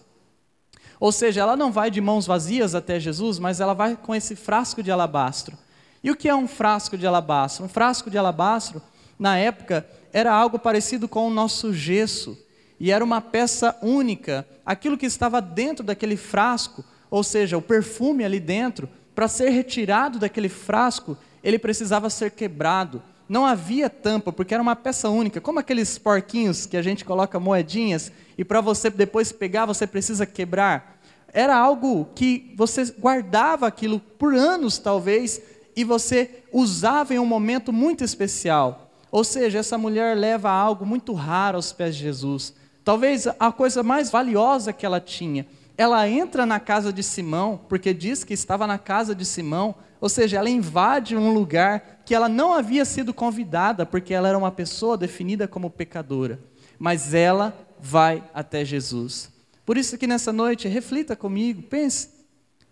Ou 1.00 1.10
seja, 1.10 1.40
ela 1.40 1.56
não 1.56 1.72
vai 1.72 1.90
de 1.90 2.00
mãos 2.00 2.26
vazias 2.26 2.74
até 2.74 3.00
Jesus, 3.00 3.38
mas 3.38 3.58
ela 3.58 3.74
vai 3.74 3.96
com 3.96 4.14
esse 4.14 4.36
frasco 4.36 4.82
de 4.82 4.90
alabastro. 4.90 5.56
E 6.04 6.10
o 6.10 6.16
que 6.16 6.28
é 6.28 6.34
um 6.34 6.46
frasco 6.46 6.96
de 6.96 7.06
alabastro? 7.06 7.64
Um 7.64 7.68
frasco 7.68 8.10
de 8.10 8.18
alabastro, 8.18 8.80
na 9.18 9.36
época, 9.36 9.86
era 10.12 10.32
algo 10.32 10.58
parecido 10.58 11.08
com 11.08 11.26
o 11.26 11.30
nosso 11.30 11.72
gesso. 11.72 12.38
E 12.78 12.90
era 12.90 13.04
uma 13.04 13.20
peça 13.20 13.76
única. 13.82 14.46
Aquilo 14.64 14.96
que 14.96 15.06
estava 15.06 15.40
dentro 15.40 15.84
daquele 15.84 16.16
frasco, 16.16 16.84
ou 17.10 17.22
seja, 17.22 17.58
o 17.58 17.62
perfume 17.62 18.24
ali 18.24 18.40
dentro, 18.40 18.88
para 19.14 19.28
ser 19.28 19.50
retirado 19.50 20.18
daquele 20.18 20.48
frasco, 20.48 21.16
ele 21.42 21.58
precisava 21.58 22.08
ser 22.08 22.30
quebrado. 22.30 23.02
Não 23.28 23.46
havia 23.46 23.88
tampa, 23.88 24.32
porque 24.32 24.54
era 24.54 24.62
uma 24.62 24.74
peça 24.74 25.08
única, 25.08 25.40
como 25.40 25.58
aqueles 25.58 25.98
porquinhos 25.98 26.66
que 26.66 26.76
a 26.76 26.82
gente 26.82 27.04
coloca 27.04 27.38
moedinhas 27.38 28.10
e 28.36 28.44
para 28.44 28.60
você 28.60 28.90
depois 28.90 29.30
pegar 29.30 29.66
você 29.66 29.86
precisa 29.86 30.26
quebrar. 30.26 31.00
Era 31.32 31.56
algo 31.56 32.08
que 32.14 32.52
você 32.56 32.92
guardava 32.98 33.66
aquilo 33.66 34.00
por 34.00 34.34
anos, 34.34 34.78
talvez, 34.78 35.40
e 35.76 35.84
você 35.84 36.42
usava 36.52 37.14
em 37.14 37.18
um 37.18 37.26
momento 37.26 37.72
muito 37.72 38.02
especial. 38.02 38.89
Ou 39.10 39.24
seja, 39.24 39.58
essa 39.58 39.76
mulher 39.76 40.16
leva 40.16 40.50
algo 40.50 40.86
muito 40.86 41.12
raro 41.12 41.56
aos 41.56 41.72
pés 41.72 41.96
de 41.96 42.02
Jesus. 42.02 42.54
Talvez 42.84 43.26
a 43.26 43.52
coisa 43.52 43.82
mais 43.82 44.10
valiosa 44.10 44.72
que 44.72 44.86
ela 44.86 45.00
tinha. 45.00 45.46
Ela 45.76 46.08
entra 46.08 46.44
na 46.46 46.60
casa 46.60 46.92
de 46.92 47.02
Simão, 47.02 47.60
porque 47.68 47.92
diz 47.92 48.22
que 48.22 48.34
estava 48.34 48.66
na 48.66 48.78
casa 48.78 49.14
de 49.14 49.24
Simão, 49.24 49.74
ou 50.00 50.08
seja, 50.08 50.38
ela 50.38 50.48
invade 50.48 51.16
um 51.16 51.32
lugar 51.32 52.02
que 52.04 52.14
ela 52.14 52.28
não 52.28 52.54
havia 52.54 52.84
sido 52.84 53.12
convidada, 53.12 53.84
porque 53.84 54.14
ela 54.14 54.28
era 54.28 54.38
uma 54.38 54.50
pessoa 54.50 54.96
definida 54.96 55.48
como 55.48 55.70
pecadora. 55.70 56.40
Mas 56.78 57.12
ela 57.12 57.54
vai 57.78 58.22
até 58.32 58.64
Jesus. 58.64 59.30
Por 59.64 59.76
isso 59.76 59.98
que 59.98 60.06
nessa 60.06 60.32
noite, 60.32 60.68
reflita 60.68 61.14
comigo, 61.14 61.62
pense: 61.62 62.08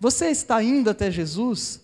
você 0.00 0.28
está 0.28 0.62
indo 0.62 0.90
até 0.90 1.10
Jesus? 1.10 1.80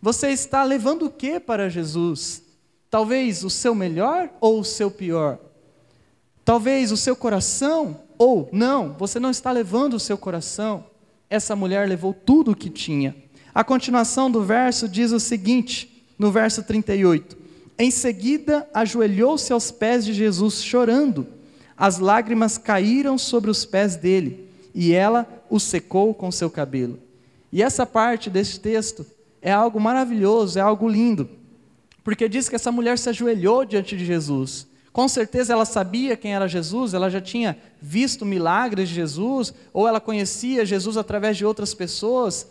Você 0.00 0.28
está 0.28 0.62
levando 0.62 1.06
o 1.06 1.10
que 1.10 1.38
para 1.40 1.68
Jesus? 1.68 2.42
Talvez 2.90 3.44
o 3.44 3.50
seu 3.50 3.74
melhor 3.74 4.30
ou 4.40 4.60
o 4.60 4.64
seu 4.64 4.90
pior? 4.90 5.38
Talvez 6.44 6.90
o 6.90 6.96
seu 6.96 7.14
coração 7.14 8.00
ou 8.16 8.48
não, 8.50 8.94
você 8.98 9.20
não 9.20 9.30
está 9.30 9.52
levando 9.52 9.94
o 9.94 10.00
seu 10.00 10.16
coração. 10.16 10.86
Essa 11.28 11.54
mulher 11.54 11.86
levou 11.88 12.14
tudo 12.14 12.52
o 12.52 12.56
que 12.56 12.70
tinha. 12.70 13.14
A 13.54 13.62
continuação 13.62 14.30
do 14.30 14.42
verso 14.42 14.88
diz 14.88 15.12
o 15.12 15.20
seguinte, 15.20 16.04
no 16.18 16.32
verso 16.32 16.62
38: 16.62 17.36
Em 17.78 17.90
seguida, 17.90 18.68
ajoelhou-se 18.72 19.52
aos 19.52 19.70
pés 19.70 20.04
de 20.04 20.14
Jesus, 20.14 20.62
chorando. 20.62 21.26
As 21.76 21.98
lágrimas 21.98 22.58
caíram 22.58 23.18
sobre 23.18 23.50
os 23.50 23.64
pés 23.64 23.94
dele, 23.94 24.48
e 24.74 24.92
ela 24.92 25.26
o 25.50 25.60
secou 25.60 26.14
com 26.14 26.32
seu 26.32 26.50
cabelo. 26.50 26.98
E 27.52 27.62
essa 27.62 27.86
parte 27.86 28.28
deste 28.28 28.58
texto 28.58 29.06
é 29.40 29.52
algo 29.52 29.78
maravilhoso, 29.78 30.58
é 30.58 30.62
algo 30.62 30.88
lindo, 30.88 31.28
porque 32.08 32.26
diz 32.26 32.48
que 32.48 32.56
essa 32.56 32.72
mulher 32.72 32.98
se 32.98 33.10
ajoelhou 33.10 33.66
diante 33.66 33.94
de 33.94 34.02
Jesus. 34.02 34.66
Com 34.94 35.06
certeza 35.06 35.52
ela 35.52 35.66
sabia 35.66 36.16
quem 36.16 36.34
era 36.34 36.48
Jesus, 36.48 36.94
ela 36.94 37.10
já 37.10 37.20
tinha 37.20 37.58
visto 37.82 38.24
milagres 38.24 38.88
de 38.88 38.94
Jesus, 38.94 39.52
ou 39.74 39.86
ela 39.86 40.00
conhecia 40.00 40.64
Jesus 40.64 40.96
através 40.96 41.36
de 41.36 41.44
outras 41.44 41.74
pessoas, 41.74 42.46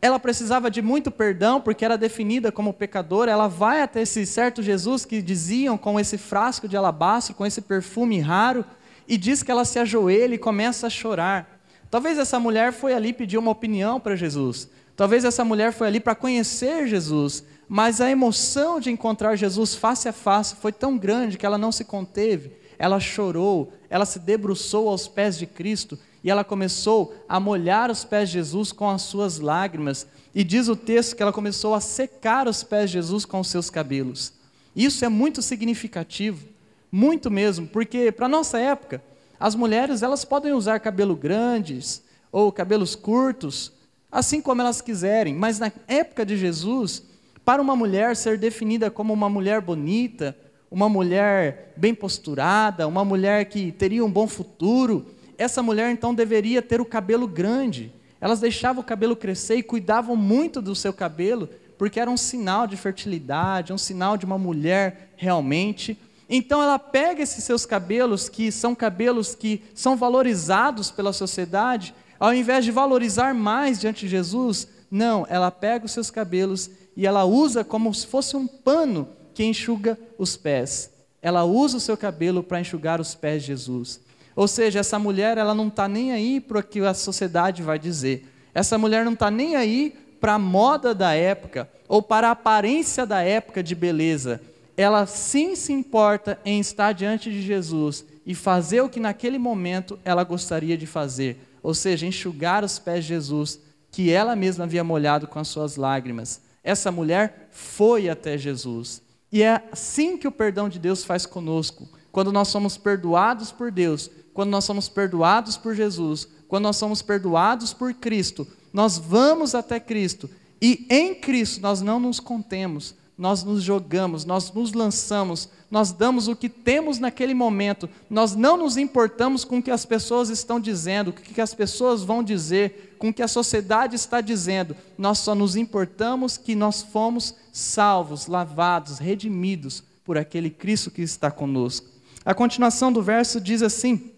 ela 0.00 0.18
precisava 0.18 0.70
de 0.70 0.80
muito 0.80 1.10
perdão, 1.10 1.60
porque 1.60 1.84
era 1.84 1.98
definida 1.98 2.50
como 2.50 2.72
pecadora, 2.72 3.30
ela 3.30 3.48
vai 3.48 3.82
até 3.82 4.00
esse 4.00 4.24
certo 4.24 4.62
Jesus 4.62 5.04
que 5.04 5.20
diziam 5.20 5.76
com 5.76 6.00
esse 6.00 6.16
frasco 6.16 6.66
de 6.66 6.74
alabastro, 6.74 7.34
com 7.34 7.44
esse 7.44 7.60
perfume 7.60 8.18
raro, 8.18 8.64
e 9.06 9.18
diz 9.18 9.42
que 9.42 9.50
ela 9.50 9.66
se 9.66 9.78
ajoelha 9.78 10.36
e 10.36 10.38
começa 10.38 10.86
a 10.86 10.90
chorar. 10.90 11.60
Talvez 11.90 12.16
essa 12.16 12.40
mulher 12.40 12.72
foi 12.72 12.94
ali 12.94 13.12
pedir 13.12 13.36
uma 13.36 13.50
opinião 13.50 14.00
para 14.00 14.16
Jesus. 14.16 14.70
Talvez 14.96 15.22
essa 15.22 15.44
mulher 15.44 15.70
foi 15.74 15.88
ali 15.88 16.00
para 16.00 16.14
conhecer 16.14 16.86
Jesus, 16.86 17.44
mas 17.68 18.00
a 18.00 18.10
emoção 18.10 18.78
de 18.80 18.90
encontrar 18.90 19.36
Jesus 19.36 19.74
face 19.74 20.08
a 20.08 20.12
face 20.12 20.56
foi 20.56 20.72
tão 20.72 20.98
grande 20.98 21.38
que 21.38 21.46
ela 21.46 21.56
não 21.56 21.72
se 21.72 21.84
conteve. 21.84 22.52
Ela 22.78 23.00
chorou, 23.00 23.72
ela 23.88 24.04
se 24.04 24.18
debruçou 24.18 24.88
aos 24.88 25.08
pés 25.08 25.38
de 25.38 25.46
Cristo 25.46 25.98
e 26.24 26.30
ela 26.30 26.44
começou 26.44 27.14
a 27.28 27.40
molhar 27.40 27.90
os 27.90 28.04
pés 28.04 28.28
de 28.28 28.34
Jesus 28.34 28.72
com 28.72 28.88
as 28.88 29.02
suas 29.02 29.38
lágrimas. 29.38 30.06
E 30.34 30.44
diz 30.44 30.68
o 30.68 30.76
texto 30.76 31.16
que 31.16 31.22
ela 31.22 31.32
começou 31.32 31.74
a 31.74 31.80
secar 31.80 32.48
os 32.48 32.62
pés 32.62 32.90
de 32.90 32.94
Jesus 32.94 33.24
com 33.24 33.40
os 33.40 33.48
seus 33.48 33.70
cabelos. 33.70 34.32
Isso 34.74 35.04
é 35.04 35.08
muito 35.08 35.42
significativo, 35.42 36.46
muito 36.90 37.30
mesmo, 37.30 37.66
porque 37.66 38.10
para 38.10 38.28
nossa 38.28 38.58
época, 38.58 39.02
as 39.38 39.54
mulheres 39.54 40.02
elas 40.02 40.24
podem 40.24 40.52
usar 40.52 40.80
cabelo 40.80 41.14
grandes 41.14 42.02
ou 42.30 42.50
cabelos 42.50 42.94
curtos, 42.94 43.72
assim 44.10 44.40
como 44.40 44.62
elas 44.62 44.80
quiserem, 44.80 45.34
mas 45.34 45.58
na 45.58 45.72
época 45.86 46.24
de 46.24 46.36
Jesus, 46.36 47.02
para 47.44 47.60
uma 47.60 47.74
mulher 47.74 48.16
ser 48.16 48.38
definida 48.38 48.90
como 48.90 49.12
uma 49.12 49.28
mulher 49.28 49.60
bonita, 49.60 50.36
uma 50.70 50.88
mulher 50.88 51.74
bem 51.76 51.94
posturada, 51.94 52.88
uma 52.88 53.04
mulher 53.04 53.44
que 53.46 53.72
teria 53.72 54.04
um 54.04 54.10
bom 54.10 54.26
futuro, 54.26 55.06
essa 55.36 55.62
mulher 55.62 55.90
então 55.90 56.14
deveria 56.14 56.62
ter 56.62 56.80
o 56.80 56.84
cabelo 56.84 57.26
grande. 57.26 57.92
Elas 58.20 58.40
deixavam 58.40 58.82
o 58.82 58.86
cabelo 58.86 59.16
crescer 59.16 59.56
e 59.56 59.62
cuidavam 59.62 60.14
muito 60.14 60.62
do 60.62 60.74
seu 60.74 60.92
cabelo, 60.92 61.48
porque 61.76 61.98
era 61.98 62.10
um 62.10 62.16
sinal 62.16 62.66
de 62.66 62.76
fertilidade, 62.76 63.72
um 63.72 63.78
sinal 63.78 64.16
de 64.16 64.24
uma 64.24 64.38
mulher 64.38 65.12
realmente. 65.16 65.98
Então 66.28 66.62
ela 66.62 66.78
pega 66.78 67.22
esses 67.22 67.42
seus 67.42 67.66
cabelos, 67.66 68.28
que 68.28 68.52
são 68.52 68.74
cabelos 68.74 69.34
que 69.34 69.62
são 69.74 69.96
valorizados 69.96 70.90
pela 70.90 71.12
sociedade, 71.12 71.92
ao 72.20 72.32
invés 72.32 72.64
de 72.64 72.70
valorizar 72.70 73.34
mais 73.34 73.80
diante 73.80 74.02
de 74.02 74.08
Jesus, 74.08 74.68
não, 74.88 75.26
ela 75.28 75.50
pega 75.50 75.86
os 75.86 75.90
seus 75.90 76.10
cabelos 76.10 76.70
e 76.96 77.06
ela 77.06 77.24
usa 77.24 77.64
como 77.64 77.92
se 77.94 78.06
fosse 78.06 78.36
um 78.36 78.46
pano 78.46 79.08
que 79.34 79.44
enxuga 79.44 79.98
os 80.18 80.36
pés. 80.36 80.90
Ela 81.20 81.44
usa 81.44 81.76
o 81.76 81.80
seu 81.80 81.96
cabelo 81.96 82.42
para 82.42 82.60
enxugar 82.60 83.00
os 83.00 83.14
pés 83.14 83.42
de 83.42 83.48
Jesus. 83.48 84.00
Ou 84.34 84.48
seja, 84.48 84.80
essa 84.80 84.98
mulher 84.98 85.38
ela 85.38 85.54
não 85.54 85.68
está 85.68 85.86
nem 85.86 86.12
aí 86.12 86.40
para 86.40 86.58
o 86.58 86.62
que 86.62 86.80
a 86.80 86.94
sociedade 86.94 87.62
vai 87.62 87.78
dizer. 87.78 88.26
Essa 88.54 88.76
mulher 88.76 89.04
não 89.04 89.12
está 89.12 89.30
nem 89.30 89.56
aí 89.56 89.94
para 90.20 90.34
a 90.34 90.38
moda 90.38 90.94
da 90.94 91.14
época 91.14 91.68
ou 91.88 92.02
para 92.02 92.28
a 92.28 92.32
aparência 92.32 93.04
da 93.04 93.22
época 93.22 93.62
de 93.62 93.74
beleza. 93.74 94.40
Ela 94.76 95.06
sim 95.06 95.54
se 95.54 95.72
importa 95.72 96.38
em 96.44 96.58
estar 96.60 96.92
diante 96.92 97.30
de 97.30 97.42
Jesus 97.42 98.04
e 98.24 98.34
fazer 98.34 98.80
o 98.80 98.88
que 98.88 99.00
naquele 99.00 99.38
momento 99.38 99.98
ela 100.04 100.24
gostaria 100.24 100.76
de 100.76 100.86
fazer, 100.86 101.38
ou 101.62 101.74
seja, 101.74 102.06
enxugar 102.06 102.64
os 102.64 102.78
pés 102.78 103.04
de 103.04 103.08
Jesus, 103.08 103.60
que 103.90 104.10
ela 104.10 104.34
mesma 104.34 104.64
havia 104.64 104.82
molhado 104.82 105.26
com 105.26 105.38
as 105.38 105.48
suas 105.48 105.76
lágrimas. 105.76 106.40
Essa 106.62 106.90
mulher 106.92 107.48
foi 107.50 108.08
até 108.08 108.38
Jesus. 108.38 109.02
E 109.30 109.42
é 109.42 109.62
assim 109.72 110.16
que 110.16 110.28
o 110.28 110.32
perdão 110.32 110.68
de 110.68 110.78
Deus 110.78 111.04
faz 111.04 111.26
conosco. 111.26 111.88
Quando 112.10 112.30
nós 112.30 112.48
somos 112.48 112.76
perdoados 112.76 113.50
por 113.50 113.70
Deus, 113.70 114.10
quando 114.34 114.50
nós 114.50 114.64
somos 114.64 114.88
perdoados 114.88 115.56
por 115.56 115.74
Jesus, 115.74 116.28
quando 116.46 116.64
nós 116.64 116.76
somos 116.76 117.00
perdoados 117.00 117.72
por 117.72 117.94
Cristo, 117.94 118.46
nós 118.72 118.98
vamos 118.98 119.54
até 119.54 119.80
Cristo 119.80 120.28
e 120.60 120.86
em 120.88 121.14
Cristo 121.14 121.60
nós 121.60 121.80
não 121.80 121.98
nos 121.98 122.20
contemos, 122.20 122.94
nós 123.22 123.44
nos 123.44 123.62
jogamos, 123.62 124.24
nós 124.24 124.52
nos 124.52 124.72
lançamos, 124.72 125.48
nós 125.70 125.92
damos 125.92 126.26
o 126.26 126.34
que 126.34 126.48
temos 126.48 126.98
naquele 126.98 127.32
momento, 127.34 127.88
nós 128.10 128.34
não 128.34 128.56
nos 128.56 128.76
importamos 128.76 129.44
com 129.44 129.58
o 129.58 129.62
que 129.62 129.70
as 129.70 129.84
pessoas 129.84 130.28
estão 130.28 130.58
dizendo, 130.58 131.10
o 131.10 131.12
que 131.12 131.40
as 131.40 131.54
pessoas 131.54 132.02
vão 132.02 132.20
dizer, 132.20 132.96
com 132.98 133.10
o 133.10 133.14
que 133.14 133.22
a 133.22 133.28
sociedade 133.28 133.94
está 133.94 134.20
dizendo, 134.20 134.74
nós 134.98 135.18
só 135.18 135.36
nos 135.36 135.54
importamos 135.54 136.36
que 136.36 136.56
nós 136.56 136.82
fomos 136.82 137.36
salvos, 137.52 138.26
lavados, 138.26 138.98
redimidos 138.98 139.84
por 140.02 140.18
aquele 140.18 140.50
Cristo 140.50 140.90
que 140.90 141.02
está 141.02 141.30
conosco. 141.30 141.86
A 142.24 142.34
continuação 142.34 142.92
do 142.92 143.00
verso 143.00 143.40
diz 143.40 143.62
assim: 143.62 144.10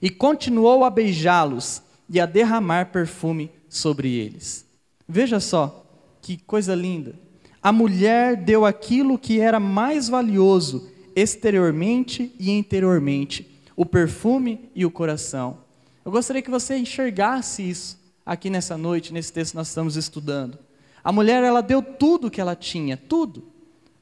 e 0.00 0.08
continuou 0.08 0.84
a 0.84 0.90
beijá-los 0.90 1.82
e 2.08 2.20
a 2.20 2.26
derramar 2.26 2.92
perfume 2.92 3.50
sobre 3.68 4.14
eles. 4.14 4.64
Veja 5.08 5.40
só, 5.40 5.84
que 6.22 6.36
coisa 6.36 6.76
linda. 6.76 7.28
A 7.62 7.72
mulher 7.72 8.36
deu 8.36 8.64
aquilo 8.64 9.18
que 9.18 9.40
era 9.40 9.60
mais 9.60 10.08
valioso, 10.08 10.88
exteriormente 11.14 12.32
e 12.38 12.50
interiormente, 12.50 13.50
o 13.76 13.84
perfume 13.84 14.70
e 14.74 14.86
o 14.86 14.90
coração. 14.90 15.58
Eu 16.04 16.10
gostaria 16.10 16.40
que 16.40 16.50
você 16.50 16.76
enxergasse 16.76 17.68
isso 17.68 17.98
aqui 18.24 18.48
nessa 18.48 18.78
noite, 18.78 19.12
nesse 19.12 19.32
texto 19.32 19.52
que 19.52 19.56
nós 19.58 19.68
estamos 19.68 19.96
estudando. 19.96 20.58
A 21.04 21.12
mulher, 21.12 21.42
ela 21.42 21.60
deu 21.60 21.82
tudo 21.82 22.30
que 22.30 22.40
ela 22.40 22.56
tinha, 22.56 22.96
tudo. 22.96 23.44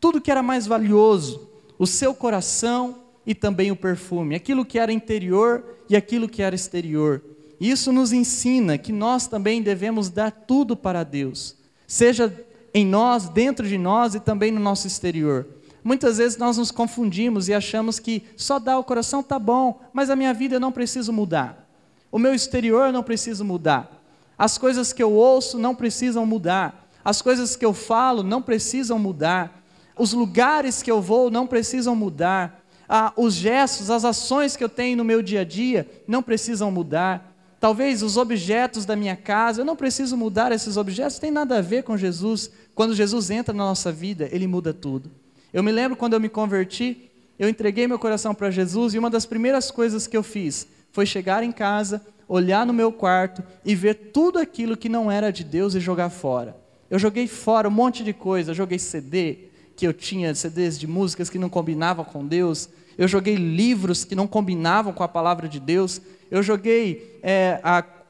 Tudo 0.01 0.21
que 0.21 0.31
era 0.31 0.43
mais 0.43 0.67
valioso, 0.67 1.49
o 1.79 1.87
seu 1.87 2.15
coração 2.15 3.01
e 3.27 3.35
também 3.35 3.71
o 3.71 3.77
perfume, 3.77 4.35
aquilo 4.35 4.65
que 4.65 4.79
era 4.79 4.93
interior 4.93 5.65
e 5.91 5.97
aquilo 5.97 6.29
que 6.29 6.43
era 6.43 6.55
exterior. 6.55 7.23
Isso 7.61 7.93
nos 7.93 8.13
ensina 8.13 8.79
que 8.79 8.93
nós 8.93 9.27
também 9.27 9.61
devemos 9.61 10.09
dar 10.09 10.31
tudo 10.31 10.77
para 10.77 11.03
Deus, 11.03 11.57
seja 11.87 12.33
em 12.73 12.85
nós, 12.87 13.29
dentro 13.29 13.67
de 13.67 13.79
nós 13.79 14.15
e 14.15 14.21
também 14.21 14.51
no 14.51 14.61
nosso 14.61 14.87
exterior. 14.87 15.47
Muitas 15.83 16.19
vezes 16.19 16.37
nós 16.37 16.59
nos 16.59 16.71
confundimos 16.71 17.49
e 17.49 17.55
achamos 17.55 17.99
que 17.99 18.25
só 18.37 18.59
dar 18.59 18.79
o 18.79 18.85
coração 18.85 19.23
tá 19.23 19.39
bom, 19.39 19.81
mas 19.93 20.11
a 20.11 20.17
minha 20.17 20.35
vida 20.35 20.57
eu 20.57 20.61
não 20.61 20.73
preciso 20.73 21.13
mudar. 21.13 21.67
O 22.11 22.19
meu 22.19 22.35
exterior 22.35 22.87
eu 22.87 22.93
não 22.93 23.03
preciso 23.03 23.45
mudar. 23.45 23.91
As 24.37 24.59
coisas 24.59 24.93
que 24.93 25.03
eu 25.03 25.13
ouço 25.13 25.59
não 25.59 25.75
precisam 25.75 26.25
mudar. 26.25 26.89
As 27.05 27.23
coisas 27.23 27.57
que 27.57 27.65
eu 27.65 27.73
falo 27.73 28.23
não 28.23 28.43
precisam 28.43 28.99
mudar. 28.99 29.63
Os 29.97 30.13
lugares 30.13 30.83
que 30.83 30.91
eu 30.91 31.01
vou 31.01 31.31
não 31.31 31.47
precisam 31.47 31.97
mudar. 31.97 32.63
Ah, 32.89 33.13
os 33.17 33.35
gestos, 33.35 33.91
as 33.91 34.05
ações 34.05 34.57
que 34.57 34.65
eu 34.65 34.69
tenho 34.69 34.97
no 34.97 35.05
meu 35.05 35.23
dia 35.23 35.41
a 35.41 35.45
dia 35.45 35.89
não 36.07 36.23
precisam 36.23 36.71
mudar. 36.71 37.35
Talvez 37.61 38.03
os 38.03 38.17
objetos 38.17 38.85
da 38.85 38.95
minha 38.95 39.17
casa, 39.17 39.61
eu 39.61 39.65
não 39.65 39.75
preciso 39.75 40.17
mudar 40.17 40.53
esses 40.53 40.77
objetos, 40.77 41.19
tem 41.19 41.31
nada 41.31 41.59
a 41.59 41.61
ver 41.61 41.83
com 41.83 41.97
Jesus. 41.97 42.51
Quando 42.75 42.95
Jesus 42.95 43.31
entra 43.31 43.53
na 43.53 43.65
nossa 43.65 43.91
vida, 43.91 44.29
ele 44.31 44.47
muda 44.47 44.73
tudo. 44.73 45.11
Eu 45.53 45.63
me 45.63 45.73
lembro 45.73 45.97
quando 45.97 46.13
eu 46.13 46.21
me 46.21 46.29
converti, 46.29 47.11
eu 47.39 47.49
entreguei 47.49 47.87
meu 47.87 47.99
coração 47.99 48.35
para 48.35 48.51
Jesus 48.51 48.95
e 48.95 48.99
uma 48.99 49.11
das 49.11 49.27
primeiras 49.27 49.71
coisas 49.71 50.07
que 50.07 50.17
eu 50.17 50.23
fiz 50.23 50.69
foi 50.93 51.07
chegar 51.07 51.43
em 51.43 51.53
casa, 51.53 52.05
olhar 52.29 52.67
no 52.67 52.73
meu 52.73 52.93
quarto 52.93 53.43
e 53.65 53.75
ver 53.75 53.95
tudo 54.13 54.39
aquilo 54.39 54.77
que 54.77 54.89
não 54.89 55.11
era 55.11 55.31
de 55.31 55.43
Deus 55.43 55.75
e 55.75 55.81
jogar 55.81 56.11
fora. 56.11 56.57
Eu 56.91 56.99
joguei 56.99 57.27
fora 57.27 57.69
um 57.69 57.73
monte 57.73 58.05
de 58.05 58.13
coisa, 58.13 58.51
eu 58.51 58.55
joguei 58.55 58.79
CD, 58.79 59.49
que 59.77 59.87
eu 59.87 59.93
tinha, 59.93 60.35
CDs 60.35 60.79
de 60.79 60.87
músicas 60.87 61.31
que 61.31 61.39
não 61.39 61.49
combinavam 61.49 62.05
com 62.05 62.27
Deus, 62.27 62.69
eu 62.97 63.07
joguei 63.07 63.37
livros 63.37 64.05
que 64.05 64.15
não 64.15 64.27
combinavam 64.27 64.93
com 64.93 65.05
a 65.05 65.09
palavra 65.09 65.49
de 65.49 65.61
Deus, 65.61 66.01
eu 66.31 66.43
joguei 66.43 67.19
é, 67.23 67.61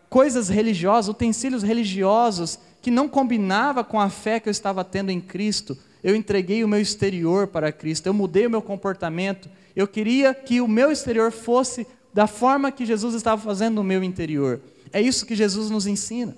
coisas 0.09 0.49
religiosas, 0.49 1.09
utensílios 1.09 1.63
religiosos 1.63 2.59
que 2.81 2.91
não 2.91 3.09
combinava 3.09 3.85
com 3.85 4.01
a 4.01 4.09
fé 4.09 4.41
que 4.41 4.49
eu 4.49 4.51
estava 4.51 4.85
tendo 4.85 5.11
em 5.11 5.21
Cristo. 5.21 5.77
Eu 6.03 6.15
entreguei 6.15 6.63
o 6.63 6.69
meu 6.69 6.81
exterior 6.81 7.47
para 7.47 7.73
Cristo, 7.73 8.07
eu 8.07 8.15
mudei 8.15 8.47
o 8.47 8.51
meu 8.51 8.63
comportamento. 8.63 9.49
Eu 9.75 9.87
queria 9.87 10.33
que 10.35 10.61
o 10.61 10.69
meu 10.69 10.91
exterior 10.91 11.31
fosse 11.31 11.87
da 12.13 12.27
forma 12.27 12.73
que 12.73 12.87
Jesus 12.87 13.15
estava 13.15 13.41
fazendo 13.41 13.77
no 13.77 13.85
meu 13.85 14.03
interior. 14.03 14.61
É 14.93 15.01
isso 15.01 15.27
que 15.27 15.37
Jesus 15.37 15.71
nos 15.71 15.87
ensina. 15.87 16.37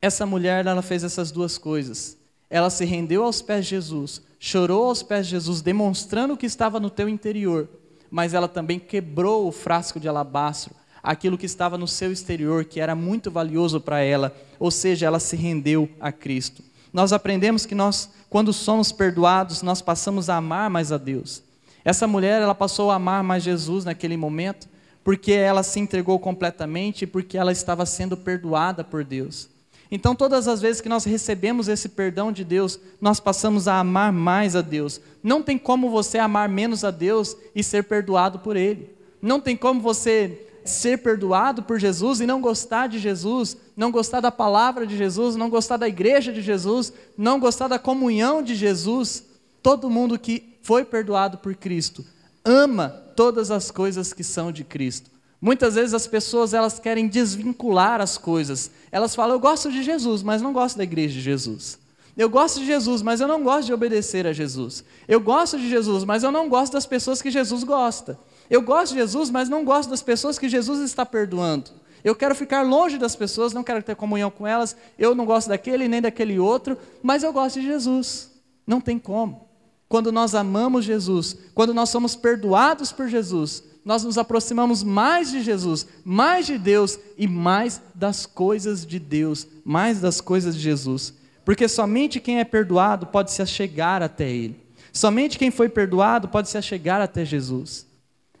Essa 0.00 0.26
mulher, 0.26 0.66
ela 0.66 0.82
fez 0.82 1.04
essas 1.04 1.30
duas 1.30 1.56
coisas. 1.56 2.16
Ela 2.50 2.68
se 2.68 2.84
rendeu 2.84 3.24
aos 3.24 3.40
pés 3.40 3.64
de 3.64 3.70
Jesus, 3.70 4.20
chorou 4.38 4.86
aos 4.86 5.02
pés 5.02 5.26
de 5.26 5.30
Jesus, 5.30 5.62
demonstrando 5.62 6.34
o 6.34 6.36
que 6.36 6.44
estava 6.44 6.78
no 6.78 6.90
teu 6.90 7.08
interior, 7.08 7.68
mas 8.10 8.34
ela 8.34 8.48
também 8.48 8.78
quebrou 8.78 9.48
o 9.48 9.52
frasco 9.52 9.98
de 9.98 10.06
alabastro, 10.06 10.74
aquilo 11.02 11.36
que 11.36 11.46
estava 11.46 11.76
no 11.76 11.88
seu 11.88 12.12
exterior, 12.12 12.64
que 12.64 12.80
era 12.80 12.94
muito 12.94 13.30
valioso 13.30 13.80
para 13.80 14.00
ela, 14.00 14.34
ou 14.58 14.70
seja, 14.70 15.06
ela 15.06 15.18
se 15.18 15.34
rendeu 15.34 15.88
a 16.00 16.12
Cristo. 16.12 16.62
Nós 16.92 17.12
aprendemos 17.12 17.66
que 17.66 17.74
nós, 17.74 18.10
quando 18.28 18.52
somos 18.52 18.92
perdoados, 18.92 19.62
nós 19.62 19.82
passamos 19.82 20.28
a 20.28 20.36
amar 20.36 20.70
mais 20.70 20.92
a 20.92 20.98
Deus. 20.98 21.42
Essa 21.84 22.06
mulher, 22.06 22.40
ela 22.40 22.54
passou 22.54 22.90
a 22.90 22.96
amar 22.96 23.24
mais 23.24 23.42
Jesus 23.42 23.84
naquele 23.84 24.16
momento, 24.16 24.68
porque 25.02 25.32
ela 25.32 25.62
se 25.62 25.80
entregou 25.80 26.18
completamente 26.18 27.06
porque 27.06 27.36
ela 27.36 27.50
estava 27.50 27.84
sendo 27.84 28.16
perdoada 28.16 28.84
por 28.84 29.02
Deus. 29.02 29.48
Então, 29.90 30.14
todas 30.14 30.48
as 30.48 30.60
vezes 30.60 30.80
que 30.80 30.88
nós 30.88 31.04
recebemos 31.04 31.68
esse 31.68 31.88
perdão 31.88 32.32
de 32.32 32.44
Deus, 32.44 32.78
nós 33.00 33.20
passamos 33.20 33.68
a 33.68 33.78
amar 33.78 34.12
mais 34.12 34.54
a 34.56 34.62
Deus. 34.62 35.00
Não 35.22 35.42
tem 35.42 35.58
como 35.58 35.90
você 35.90 36.18
amar 36.18 36.48
menos 36.48 36.84
a 36.84 36.90
Deus 36.90 37.36
e 37.54 37.62
ser 37.62 37.84
perdoado 37.84 38.38
por 38.38 38.56
Ele. 38.56 38.88
Não 39.20 39.38
tem 39.38 39.56
como 39.56 39.80
você 39.80 40.46
ser 40.64 40.98
perdoado 40.98 41.62
por 41.62 41.78
Jesus 41.78 42.20
e 42.20 42.26
não 42.26 42.40
gostar 42.40 42.88
de 42.88 42.98
Jesus, 42.98 43.56
não 43.76 43.90
gostar 43.90 44.20
da 44.20 44.30
palavra 44.30 44.86
de 44.86 44.96
Jesus, 44.96 45.36
não 45.36 45.50
gostar 45.50 45.76
da 45.76 45.88
igreja 45.88 46.32
de 46.32 46.40
Jesus, 46.40 46.92
não 47.16 47.40
gostar 47.40 47.68
da 47.68 47.78
comunhão 47.78 48.42
de 48.42 48.54
Jesus. 48.54 49.24
Todo 49.62 49.90
mundo 49.90 50.18
que 50.18 50.56
foi 50.62 50.84
perdoado 50.84 51.38
por 51.38 51.54
Cristo 51.54 52.04
ama 52.44 52.88
todas 53.16 53.50
as 53.50 53.70
coisas 53.70 54.12
que 54.12 54.24
são 54.24 54.50
de 54.52 54.64
Cristo. 54.64 55.10
Muitas 55.40 55.74
vezes 55.74 55.92
as 55.92 56.06
pessoas 56.06 56.54
elas 56.54 56.78
querem 56.78 57.08
desvincular 57.08 58.00
as 58.00 58.16
coisas. 58.16 58.70
Elas 58.92 59.14
falam: 59.14 59.34
"Eu 59.34 59.40
gosto 59.40 59.70
de 59.70 59.82
Jesus, 59.82 60.22
mas 60.22 60.40
não 60.40 60.52
gosto 60.52 60.76
da 60.76 60.84
igreja 60.84 61.14
de 61.14 61.20
Jesus". 61.20 61.82
Eu 62.16 62.28
gosto 62.28 62.60
de 62.60 62.66
Jesus, 62.66 63.00
mas 63.00 63.20
eu 63.20 63.28
não 63.28 63.42
gosto 63.42 63.66
de 63.66 63.72
obedecer 63.72 64.26
a 64.26 64.32
Jesus. 64.32 64.84
Eu 65.08 65.18
gosto 65.18 65.58
de 65.58 65.68
Jesus, 65.68 66.04
mas 66.04 66.22
eu 66.22 66.30
não 66.30 66.48
gosto 66.48 66.74
das 66.74 66.84
pessoas 66.84 67.22
que 67.22 67.30
Jesus 67.30 67.64
gosta. 67.64 68.18
Eu 68.50 68.62
gosto 68.62 68.92
de 68.92 68.98
Jesus, 68.98 69.30
mas 69.30 69.48
não 69.48 69.64
gosto 69.64 69.90
das 69.90 70.02
pessoas 70.02 70.38
que 70.38 70.48
Jesus 70.48 70.80
está 70.80 71.04
perdoando. 71.06 71.70
Eu 72.04 72.14
quero 72.14 72.34
ficar 72.34 72.62
longe 72.62 72.98
das 72.98 73.14
pessoas, 73.14 73.52
não 73.52 73.62
quero 73.62 73.82
ter 73.82 73.94
comunhão 73.94 74.30
com 74.30 74.46
elas. 74.46 74.76
Eu 74.98 75.14
não 75.14 75.24
gosto 75.24 75.48
daquele 75.48 75.88
nem 75.88 76.02
daquele 76.02 76.38
outro, 76.38 76.76
mas 77.02 77.22
eu 77.22 77.32
gosto 77.32 77.60
de 77.60 77.66
Jesus. 77.66 78.30
Não 78.66 78.80
tem 78.80 78.98
como. 78.98 79.48
Quando 79.88 80.10
nós 80.10 80.34
amamos 80.34 80.84
Jesus, 80.84 81.36
quando 81.54 81.74
nós 81.74 81.90
somos 81.90 82.16
perdoados 82.16 82.90
por 82.90 83.08
Jesus, 83.08 83.62
nós 83.84 84.04
nos 84.04 84.16
aproximamos 84.16 84.82
mais 84.82 85.30
de 85.30 85.42
Jesus, 85.42 85.86
mais 86.04 86.46
de 86.46 86.56
Deus 86.56 86.98
e 87.18 87.28
mais 87.28 87.80
das 87.94 88.26
coisas 88.26 88.86
de 88.86 88.98
Deus, 88.98 89.46
mais 89.64 90.00
das 90.00 90.20
coisas 90.20 90.54
de 90.54 90.62
Jesus. 90.62 91.14
Porque 91.44 91.68
somente 91.68 92.20
quem 92.20 92.38
é 92.38 92.44
perdoado 92.44 93.06
pode 93.06 93.32
se 93.32 93.42
achegar 93.42 94.02
até 94.02 94.30
Ele. 94.30 94.60
Somente 94.92 95.38
quem 95.38 95.50
foi 95.50 95.68
perdoado 95.68 96.28
pode 96.28 96.48
se 96.48 96.56
achegar 96.56 97.00
até 97.00 97.24
Jesus. 97.24 97.86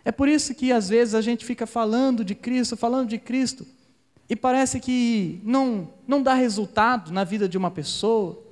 É 0.04 0.10
por 0.10 0.28
isso 0.28 0.54
que 0.54 0.72
às 0.72 0.88
vezes 0.88 1.14
a 1.14 1.20
gente 1.20 1.44
fica 1.44 1.66
falando 1.66 2.24
de 2.24 2.34
Cristo, 2.34 2.76
falando 2.76 3.08
de 3.08 3.18
Cristo, 3.18 3.66
e 4.28 4.34
parece 4.34 4.80
que 4.80 5.40
não, 5.44 5.88
não 6.06 6.22
dá 6.22 6.34
resultado 6.34 7.12
na 7.12 7.22
vida 7.22 7.48
de 7.48 7.58
uma 7.58 7.70
pessoa, 7.70 8.42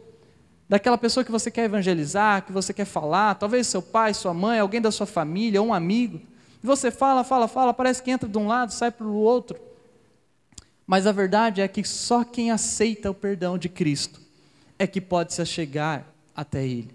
daquela 0.69 0.99
pessoa 0.99 1.25
que 1.25 1.33
você 1.33 1.51
quer 1.51 1.65
evangelizar, 1.65 2.45
que 2.45 2.53
você 2.53 2.73
quer 2.73 2.85
falar, 2.85 3.35
talvez 3.35 3.67
seu 3.67 3.83
pai, 3.83 4.15
sua 4.15 4.35
mãe, 4.35 4.59
alguém 4.59 4.81
da 4.81 4.93
sua 4.93 5.07
família, 5.07 5.63
um 5.63 5.75
amigo. 5.75 6.21
E 6.63 6.67
você 6.67 6.91
fala, 6.91 7.25
fala, 7.25 7.49
fala, 7.49 7.75
parece 7.75 8.03
que 8.03 8.11
entra 8.11 8.29
de 8.29 8.39
um 8.39 8.47
lado, 8.47 8.73
sai 8.73 8.91
para 8.91 9.07
o 9.07 9.15
outro. 9.15 9.59
Mas 10.87 11.07
a 11.07 11.13
verdade 11.13 11.61
é 11.61 11.69
que 11.69 11.83
só 11.83 12.25
quem 12.25 12.51
aceita 12.51 13.11
o 13.11 13.15
perdão 13.15 13.57
de 13.57 13.69
Cristo 13.69 14.21
é 14.79 14.87
que 14.87 15.01
pode 15.01 15.33
se 15.33 15.41
achegar 15.43 16.07
até 16.35 16.65
Ele. 16.65 16.91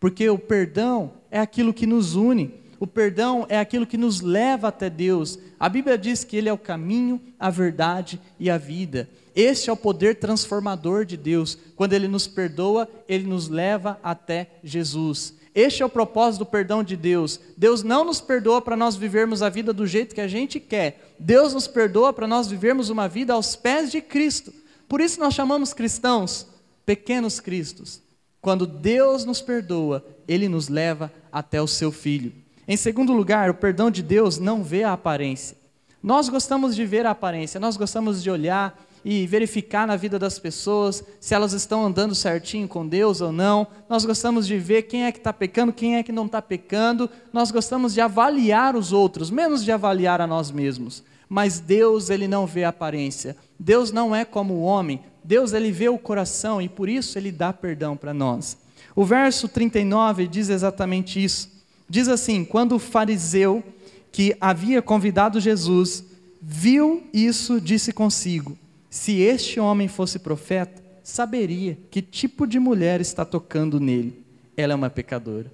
Porque 0.00 0.28
o 0.28 0.38
perdão 0.38 1.12
é 1.30 1.38
aquilo 1.38 1.72
que 1.72 1.86
nos 1.86 2.14
une. 2.14 2.61
O 2.82 2.86
perdão 2.88 3.46
é 3.48 3.60
aquilo 3.60 3.86
que 3.86 3.96
nos 3.96 4.20
leva 4.20 4.66
até 4.66 4.90
Deus. 4.90 5.38
A 5.56 5.68
Bíblia 5.68 5.96
diz 5.96 6.24
que 6.24 6.36
Ele 6.36 6.48
é 6.48 6.52
o 6.52 6.58
caminho, 6.58 7.20
a 7.38 7.48
verdade 7.48 8.20
e 8.40 8.50
a 8.50 8.58
vida. 8.58 9.08
Este 9.36 9.70
é 9.70 9.72
o 9.72 9.76
poder 9.76 10.16
transformador 10.16 11.04
de 11.04 11.16
Deus. 11.16 11.56
Quando 11.76 11.92
Ele 11.92 12.08
nos 12.08 12.26
perdoa, 12.26 12.88
Ele 13.08 13.24
nos 13.24 13.48
leva 13.48 14.00
até 14.02 14.50
Jesus. 14.64 15.32
Este 15.54 15.84
é 15.84 15.86
o 15.86 15.88
propósito 15.88 16.40
do 16.40 16.46
perdão 16.46 16.82
de 16.82 16.96
Deus. 16.96 17.38
Deus 17.56 17.84
não 17.84 18.04
nos 18.04 18.20
perdoa 18.20 18.60
para 18.60 18.76
nós 18.76 18.96
vivermos 18.96 19.42
a 19.42 19.48
vida 19.48 19.72
do 19.72 19.86
jeito 19.86 20.12
que 20.12 20.20
a 20.20 20.26
gente 20.26 20.58
quer. 20.58 21.14
Deus 21.20 21.54
nos 21.54 21.68
perdoa 21.68 22.12
para 22.12 22.26
nós 22.26 22.48
vivermos 22.48 22.90
uma 22.90 23.08
vida 23.08 23.32
aos 23.32 23.54
pés 23.54 23.92
de 23.92 24.00
Cristo. 24.00 24.52
Por 24.88 25.00
isso 25.00 25.20
nós 25.20 25.34
chamamos 25.34 25.72
cristãos 25.72 26.48
pequenos 26.84 27.38
cristos. 27.38 28.02
Quando 28.40 28.66
Deus 28.66 29.24
nos 29.24 29.40
perdoa, 29.40 30.04
Ele 30.26 30.48
nos 30.48 30.66
leva 30.66 31.12
até 31.30 31.62
o 31.62 31.68
seu 31.68 31.92
Filho. 31.92 32.42
Em 32.66 32.76
segundo 32.76 33.12
lugar, 33.12 33.50
o 33.50 33.54
perdão 33.54 33.90
de 33.90 34.02
Deus 34.02 34.38
não 34.38 34.62
vê 34.62 34.84
a 34.84 34.92
aparência. 34.92 35.56
Nós 36.02 36.28
gostamos 36.28 36.74
de 36.74 36.84
ver 36.84 37.06
a 37.06 37.10
aparência, 37.10 37.60
nós 37.60 37.76
gostamos 37.76 38.22
de 38.22 38.30
olhar 38.30 38.76
e 39.04 39.26
verificar 39.26 39.86
na 39.86 39.96
vida 39.96 40.18
das 40.18 40.38
pessoas 40.38 41.02
se 41.20 41.34
elas 41.34 41.52
estão 41.52 41.84
andando 41.84 42.14
certinho 42.14 42.68
com 42.68 42.86
Deus 42.86 43.20
ou 43.20 43.32
não. 43.32 43.66
Nós 43.88 44.04
gostamos 44.04 44.46
de 44.46 44.58
ver 44.58 44.82
quem 44.82 45.04
é 45.04 45.12
que 45.12 45.18
está 45.18 45.32
pecando, 45.32 45.72
quem 45.72 45.96
é 45.96 46.02
que 46.02 46.12
não 46.12 46.26
está 46.26 46.40
pecando. 46.40 47.10
Nós 47.32 47.50
gostamos 47.50 47.94
de 47.94 48.00
avaliar 48.00 48.76
os 48.76 48.92
outros, 48.92 49.30
menos 49.30 49.64
de 49.64 49.72
avaliar 49.72 50.20
a 50.20 50.26
nós 50.26 50.50
mesmos. 50.50 51.02
Mas 51.28 51.58
Deus, 51.58 52.10
ele 52.10 52.28
não 52.28 52.46
vê 52.46 52.64
a 52.64 52.68
aparência. 52.68 53.36
Deus 53.58 53.90
não 53.90 54.14
é 54.14 54.24
como 54.24 54.54
o 54.54 54.62
homem. 54.62 55.00
Deus, 55.24 55.52
ele 55.52 55.72
vê 55.72 55.88
o 55.88 55.98
coração 55.98 56.60
e 56.60 56.68
por 56.68 56.88
isso 56.88 57.18
ele 57.18 57.32
dá 57.32 57.52
perdão 57.52 57.96
para 57.96 58.14
nós. 58.14 58.56
O 58.94 59.04
verso 59.04 59.48
39 59.48 60.28
diz 60.28 60.48
exatamente 60.48 61.22
isso. 61.22 61.51
Diz 61.92 62.08
assim: 62.08 62.42
quando 62.42 62.76
o 62.76 62.78
fariseu 62.78 63.62
que 64.10 64.34
havia 64.40 64.80
convidado 64.80 65.38
Jesus 65.38 66.02
viu 66.40 67.06
isso, 67.12 67.60
disse 67.60 67.92
consigo: 67.92 68.56
se 68.88 69.20
este 69.20 69.60
homem 69.60 69.88
fosse 69.88 70.18
profeta, 70.18 70.82
saberia 71.02 71.76
que 71.90 72.00
tipo 72.00 72.46
de 72.46 72.58
mulher 72.58 73.02
está 73.02 73.26
tocando 73.26 73.78
nele. 73.78 74.24
Ela 74.56 74.72
é 74.72 74.74
uma 74.74 74.88
pecadora. 74.88 75.52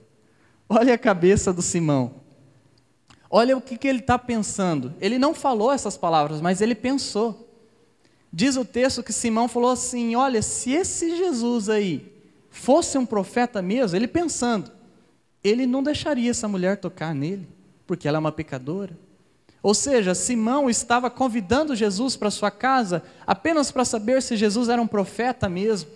Olha 0.69 0.95
a 0.95 0.99
cabeça 0.99 1.53
do 1.53 1.61
Simão. 1.61 2.15
Olha 3.29 3.57
o 3.57 3.61
que, 3.61 3.77
que 3.77 3.89
ele 3.89 3.99
está 3.99 4.17
pensando. 4.17 4.95
Ele 5.01 5.19
não 5.19 5.35
falou 5.35 5.73
essas 5.73 5.97
palavras, 5.97 6.41
mas 6.41 6.61
ele 6.61 6.77
pensou. 6.77 7.49
Diz 8.33 8.57
o 8.57 8.65
texto 8.65 9.03
que 9.03 9.13
Simão 9.13 9.49
falou 9.49 9.73
assim: 9.73 10.15
Olha, 10.15 10.41
se 10.41 10.71
esse 10.71 11.17
Jesus 11.17 11.69
aí 11.69 12.13
fosse 12.49 12.97
um 12.97 13.05
profeta 13.05 13.61
mesmo, 13.61 13.97
ele 13.97 14.07
pensando, 14.07 14.78
ele 15.49 15.67
não 15.67 15.83
deixaria 15.83 16.31
essa 16.31 16.47
mulher 16.47 16.77
tocar 16.77 17.15
nele, 17.15 17.49
porque 17.87 18.07
ela 18.07 18.19
é 18.19 18.21
uma 18.21 18.33
pecadora. 18.33 18.97
Ou 19.63 19.75
seja, 19.75 20.15
Simão 20.15 20.71
estava 20.71 21.11
convidando 21.11 21.75
Jesus 21.75 22.17
para 22.17 22.31
sua 22.31 22.51
casa 22.51 23.03
apenas 23.27 23.73
para 23.73 23.85
saber 23.85 24.23
se 24.23 24.37
Jesus 24.37 24.69
era 24.69 24.81
um 24.81 24.87
profeta 24.87 25.49
mesmo. 25.49 25.91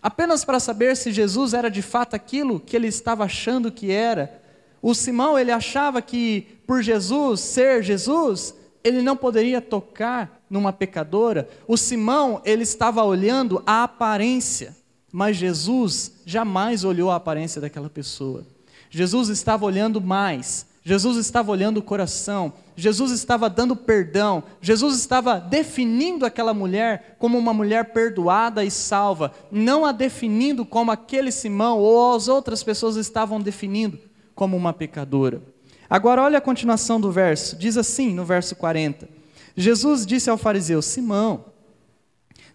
Apenas 0.00 0.44
para 0.44 0.60
saber 0.60 0.96
se 0.96 1.10
Jesus 1.10 1.54
era 1.54 1.70
de 1.70 1.82
fato 1.82 2.14
aquilo 2.14 2.60
que 2.60 2.76
ele 2.76 2.86
estava 2.86 3.24
achando 3.24 3.72
que 3.72 3.90
era. 3.90 4.40
O 4.80 4.94
Simão, 4.94 5.38
ele 5.38 5.50
achava 5.50 6.02
que 6.02 6.46
por 6.66 6.82
Jesus 6.82 7.40
ser 7.40 7.82
Jesus, 7.82 8.54
ele 8.84 9.00
não 9.00 9.16
poderia 9.16 9.62
tocar 9.62 10.44
numa 10.48 10.72
pecadora, 10.72 11.48
o 11.66 11.76
Simão, 11.76 12.40
ele 12.44 12.62
estava 12.62 13.02
olhando 13.02 13.62
a 13.66 13.82
aparência, 13.82 14.76
mas 15.14 15.36
Jesus 15.36 16.10
jamais 16.26 16.82
olhou 16.82 17.08
a 17.08 17.14
aparência 17.14 17.60
daquela 17.60 17.88
pessoa. 17.88 18.44
Jesus 18.90 19.28
estava 19.28 19.64
olhando 19.64 20.00
mais, 20.00 20.66
Jesus 20.82 21.16
estava 21.18 21.52
olhando 21.52 21.76
o 21.76 21.82
coração, 21.82 22.52
Jesus 22.74 23.12
estava 23.12 23.48
dando 23.48 23.76
perdão, 23.76 24.42
Jesus 24.60 24.98
estava 24.98 25.38
definindo 25.38 26.26
aquela 26.26 26.52
mulher 26.52 27.14
como 27.16 27.38
uma 27.38 27.54
mulher 27.54 27.92
perdoada 27.92 28.64
e 28.64 28.72
salva, 28.72 29.32
não 29.52 29.84
a 29.84 29.92
definindo 29.92 30.66
como 30.66 30.90
aquele 30.90 31.30
Simão 31.30 31.78
ou 31.78 32.16
as 32.16 32.26
outras 32.26 32.64
pessoas 32.64 32.96
estavam 32.96 33.40
definindo 33.40 34.00
como 34.34 34.56
uma 34.56 34.72
pecadora. 34.72 35.40
Agora, 35.88 36.22
olha 36.22 36.38
a 36.38 36.40
continuação 36.40 37.00
do 37.00 37.12
verso, 37.12 37.54
diz 37.54 37.76
assim 37.76 38.12
no 38.12 38.24
verso 38.24 38.56
40: 38.56 39.08
Jesus 39.56 40.04
disse 40.04 40.28
ao 40.28 40.36
fariseu: 40.36 40.82
Simão, 40.82 41.44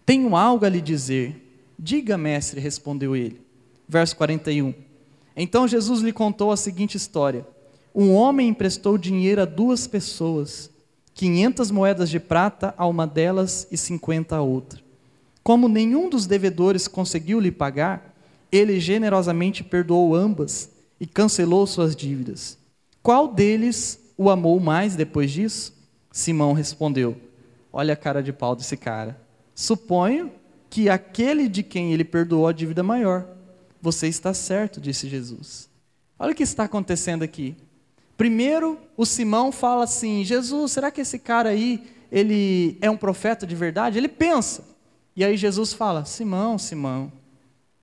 tenho 0.04 0.36
algo 0.36 0.66
a 0.66 0.68
lhe 0.68 0.82
dizer. 0.82 1.46
Diga, 1.82 2.18
mestre, 2.18 2.60
respondeu 2.60 3.16
ele. 3.16 3.40
Verso 3.88 4.14
41. 4.16 4.74
Então 5.34 5.66
Jesus 5.66 6.02
lhe 6.02 6.12
contou 6.12 6.52
a 6.52 6.56
seguinte 6.56 6.94
história. 6.94 7.46
Um 7.94 8.12
homem 8.12 8.48
emprestou 8.48 8.98
dinheiro 8.98 9.40
a 9.40 9.46
duas 9.46 9.86
pessoas, 9.86 10.70
quinhentas 11.14 11.70
moedas 11.70 12.10
de 12.10 12.20
prata 12.20 12.74
a 12.76 12.86
uma 12.86 13.06
delas 13.06 13.66
e 13.70 13.78
cinquenta 13.78 14.36
a 14.36 14.42
outra. 14.42 14.78
Como 15.42 15.70
nenhum 15.70 16.10
dos 16.10 16.26
devedores 16.26 16.86
conseguiu 16.86 17.40
lhe 17.40 17.50
pagar, 17.50 18.14
ele 18.52 18.78
generosamente 18.78 19.64
perdoou 19.64 20.14
ambas 20.14 20.70
e 21.00 21.06
cancelou 21.06 21.66
suas 21.66 21.96
dívidas. 21.96 22.58
Qual 23.02 23.26
deles 23.26 23.98
o 24.18 24.28
amou 24.28 24.60
mais 24.60 24.96
depois 24.96 25.30
disso? 25.30 25.72
Simão 26.12 26.52
respondeu: 26.52 27.16
Olha 27.72 27.94
a 27.94 27.96
cara 27.96 28.22
de 28.22 28.34
pau 28.34 28.54
desse 28.54 28.76
cara. 28.76 29.18
Suponho 29.54 30.30
que 30.70 30.88
aquele 30.88 31.48
de 31.48 31.64
quem 31.64 31.92
ele 31.92 32.04
perdoou 32.04 32.46
a 32.46 32.52
dívida 32.52 32.82
maior. 32.82 33.26
Você 33.82 34.06
está 34.06 34.32
certo, 34.32 34.80
disse 34.80 35.08
Jesus. 35.08 35.68
Olha 36.16 36.32
o 36.32 36.34
que 36.34 36.44
está 36.44 36.64
acontecendo 36.64 37.24
aqui. 37.24 37.56
Primeiro, 38.16 38.78
o 38.96 39.04
Simão 39.04 39.50
fala 39.50 39.84
assim: 39.84 40.22
Jesus, 40.22 40.70
será 40.70 40.90
que 40.90 41.00
esse 41.00 41.18
cara 41.18 41.48
aí, 41.48 41.82
ele 42.12 42.78
é 42.80 42.88
um 42.88 42.96
profeta 42.96 43.46
de 43.46 43.56
verdade? 43.56 43.98
Ele 43.98 44.08
pensa. 44.08 44.64
E 45.16 45.24
aí 45.24 45.36
Jesus 45.36 45.72
fala: 45.72 46.04
Simão, 46.04 46.56
Simão, 46.56 47.10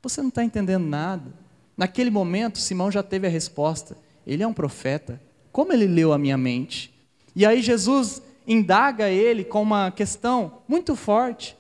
você 0.02 0.22
não 0.22 0.30
está 0.30 0.44
entendendo 0.44 0.86
nada. 0.86 1.34
Naquele 1.76 2.10
momento, 2.10 2.60
Simão 2.60 2.90
já 2.90 3.04
teve 3.04 3.28
a 3.28 3.30
resposta: 3.30 3.98
Ele 4.26 4.44
é 4.44 4.48
um 4.48 4.54
profeta. 4.54 5.22
Como 5.52 5.74
ele 5.74 5.88
leu 5.88 6.14
a 6.14 6.18
minha 6.18 6.38
mente? 6.38 6.94
E 7.36 7.46
aí 7.46 7.62
Jesus 7.62 8.22
indaga 8.48 9.10
ele 9.10 9.44
com 9.44 9.62
uma 9.62 9.92
questão 9.92 10.60
muito 10.68 10.96
forte 10.96 11.57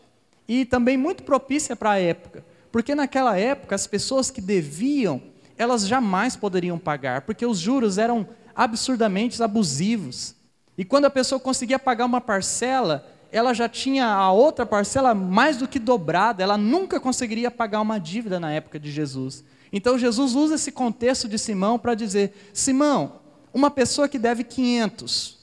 e 0.47 0.65
também 0.65 0.97
muito 0.97 1.23
propícia 1.23 1.75
para 1.75 1.91
a 1.91 1.99
época. 1.99 2.45
Porque 2.71 2.95
naquela 2.95 3.37
época, 3.37 3.75
as 3.75 3.87
pessoas 3.87 4.29
que 4.31 4.41
deviam, 4.41 5.21
elas 5.57 5.87
jamais 5.87 6.35
poderiam 6.35 6.77
pagar, 6.77 7.21
porque 7.21 7.45
os 7.45 7.59
juros 7.59 7.97
eram 7.97 8.27
absurdamente 8.55 9.41
abusivos. 9.41 10.35
E 10.77 10.85
quando 10.85 11.05
a 11.05 11.09
pessoa 11.09 11.39
conseguia 11.39 11.79
pagar 11.79 12.05
uma 12.05 12.21
parcela, 12.21 13.05
ela 13.31 13.53
já 13.53 13.67
tinha 13.67 14.05
a 14.07 14.31
outra 14.31 14.65
parcela 14.65 15.13
mais 15.13 15.57
do 15.57 15.67
que 15.67 15.79
dobrada, 15.79 16.43
ela 16.43 16.57
nunca 16.57 16.99
conseguiria 16.99 17.51
pagar 17.51 17.81
uma 17.81 17.99
dívida 17.99 18.39
na 18.39 18.51
época 18.51 18.79
de 18.79 18.91
Jesus. 18.91 19.43
Então 19.71 19.97
Jesus 19.97 20.33
usa 20.33 20.55
esse 20.55 20.71
contexto 20.71 21.27
de 21.27 21.37
Simão 21.37 21.77
para 21.77 21.95
dizer: 21.95 22.33
Simão, 22.53 23.19
uma 23.53 23.69
pessoa 23.69 24.07
que 24.07 24.19
deve 24.19 24.43
500 24.43 25.37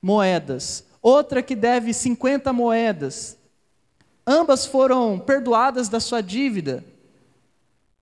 moedas, 0.00 0.84
outra 1.02 1.42
que 1.42 1.56
deve 1.56 1.92
50 1.92 2.52
moedas, 2.52 3.36
ambas 4.26 4.66
foram 4.66 5.18
perdoadas 5.18 5.88
da 5.88 6.00
sua 6.00 6.20
dívida, 6.20 6.84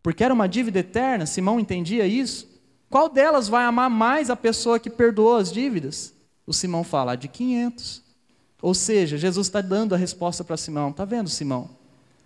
porque 0.02 0.24
era 0.24 0.34
uma 0.34 0.48
dívida 0.48 0.80
eterna, 0.80 1.26
Simão 1.26 1.60
entendia 1.60 2.06
isso. 2.06 2.48
Qual 2.90 3.08
delas 3.08 3.48
vai 3.48 3.64
amar 3.64 3.88
mais 3.88 4.28
a 4.28 4.36
pessoa 4.36 4.78
que 4.78 4.90
perdoou 4.90 5.36
as 5.36 5.52
dívidas? 5.52 6.12
O 6.46 6.52
Simão 6.52 6.84
fala, 6.84 7.14
de 7.16 7.28
500. 7.28 8.02
Ou 8.60 8.74
seja, 8.74 9.16
Jesus 9.16 9.46
está 9.46 9.60
dando 9.60 9.94
a 9.94 9.98
resposta 9.98 10.44
para 10.44 10.56
Simão: 10.56 10.90
está 10.90 11.04
vendo, 11.04 11.28
Simão? 11.28 11.70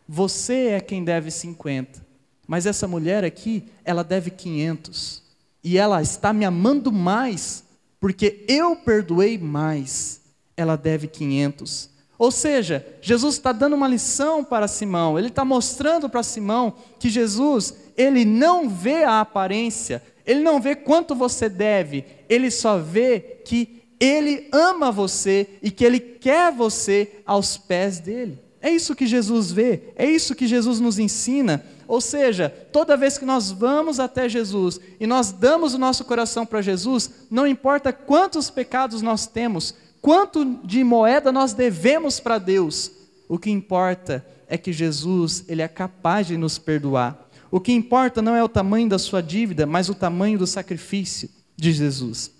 Você 0.08 0.68
é 0.68 0.80
quem 0.80 1.04
deve 1.04 1.30
50, 1.30 2.04
mas 2.46 2.66
essa 2.66 2.86
mulher 2.86 3.24
aqui, 3.24 3.64
ela 3.84 4.04
deve 4.04 4.30
500. 4.30 5.22
E 5.64 5.78
ela 5.78 6.00
está 6.00 6.32
me 6.32 6.44
amando 6.44 6.92
mais, 6.92 7.64
porque 7.98 8.44
eu 8.46 8.76
perdoei 8.76 9.36
mais. 9.36 10.20
Ela 10.56 10.76
deve 10.76 11.08
500. 11.08 11.90
Ou 12.18 12.30
seja, 12.30 12.86
Jesus 13.00 13.34
está 13.34 13.52
dando 13.52 13.74
uma 13.74 13.88
lição 13.88 14.42
para 14.42 14.68
Simão, 14.68 15.18
ele 15.18 15.28
está 15.28 15.44
mostrando 15.44 16.08
para 16.08 16.22
Simão 16.22 16.74
que 16.98 17.10
Jesus, 17.10 17.74
ele 17.96 18.24
não 18.24 18.68
vê 18.68 19.04
a 19.04 19.20
aparência, 19.20 20.02
ele 20.24 20.40
não 20.40 20.60
vê 20.60 20.74
quanto 20.74 21.14
você 21.14 21.48
deve, 21.48 22.04
ele 22.28 22.50
só 22.50 22.78
vê 22.78 23.40
que 23.44 23.82
ele 24.00 24.48
ama 24.52 24.90
você 24.90 25.48
e 25.62 25.70
que 25.70 25.84
ele 25.84 26.00
quer 26.00 26.52
você 26.52 27.20
aos 27.24 27.56
pés 27.56 27.98
dele. 27.98 28.38
É 28.60 28.70
isso 28.70 28.96
que 28.96 29.06
Jesus 29.06 29.52
vê, 29.52 29.92
é 29.94 30.08
isso 30.08 30.34
que 30.34 30.46
Jesus 30.46 30.80
nos 30.80 30.98
ensina. 30.98 31.64
Ou 31.86 32.00
seja, 32.00 32.48
toda 32.72 32.96
vez 32.96 33.16
que 33.16 33.24
nós 33.24 33.50
vamos 33.50 34.00
até 34.00 34.28
Jesus 34.28 34.80
e 34.98 35.06
nós 35.06 35.30
damos 35.30 35.74
o 35.74 35.78
nosso 35.78 36.04
coração 36.04 36.44
para 36.44 36.62
Jesus, 36.62 37.10
não 37.30 37.46
importa 37.46 37.92
quantos 37.92 38.50
pecados 38.50 39.02
nós 39.02 39.26
temos, 39.26 39.74
quanto 40.06 40.44
de 40.62 40.84
moeda 40.84 41.32
nós 41.32 41.52
devemos 41.52 42.20
para 42.20 42.38
Deus, 42.38 42.92
o 43.28 43.40
que 43.40 43.50
importa 43.50 44.24
é 44.46 44.56
que 44.56 44.72
Jesus, 44.72 45.44
ele 45.48 45.62
é 45.62 45.66
capaz 45.66 46.28
de 46.28 46.36
nos 46.36 46.58
perdoar. 46.58 47.28
O 47.50 47.58
que 47.58 47.72
importa 47.72 48.22
não 48.22 48.36
é 48.36 48.44
o 48.44 48.48
tamanho 48.48 48.88
da 48.88 49.00
sua 49.00 49.20
dívida, 49.20 49.66
mas 49.66 49.88
o 49.88 49.96
tamanho 49.96 50.38
do 50.38 50.46
sacrifício 50.46 51.28
de 51.56 51.72
Jesus. 51.72 52.30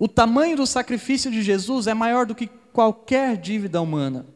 O 0.00 0.08
tamanho 0.08 0.56
do 0.56 0.66
sacrifício 0.66 1.30
de 1.30 1.42
Jesus 1.42 1.86
é 1.86 1.94
maior 1.94 2.26
do 2.26 2.34
que 2.34 2.50
qualquer 2.72 3.36
dívida 3.36 3.80
humana. 3.80 4.26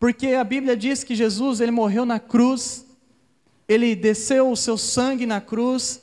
Porque 0.00 0.28
a 0.28 0.42
Bíblia 0.42 0.74
diz 0.74 1.04
que 1.04 1.14
Jesus, 1.14 1.60
ele 1.60 1.70
morreu 1.70 2.06
na 2.06 2.18
cruz, 2.18 2.86
ele 3.68 3.94
desceu 3.94 4.50
o 4.50 4.56
seu 4.56 4.78
sangue 4.78 5.26
na 5.26 5.42
cruz, 5.42 6.00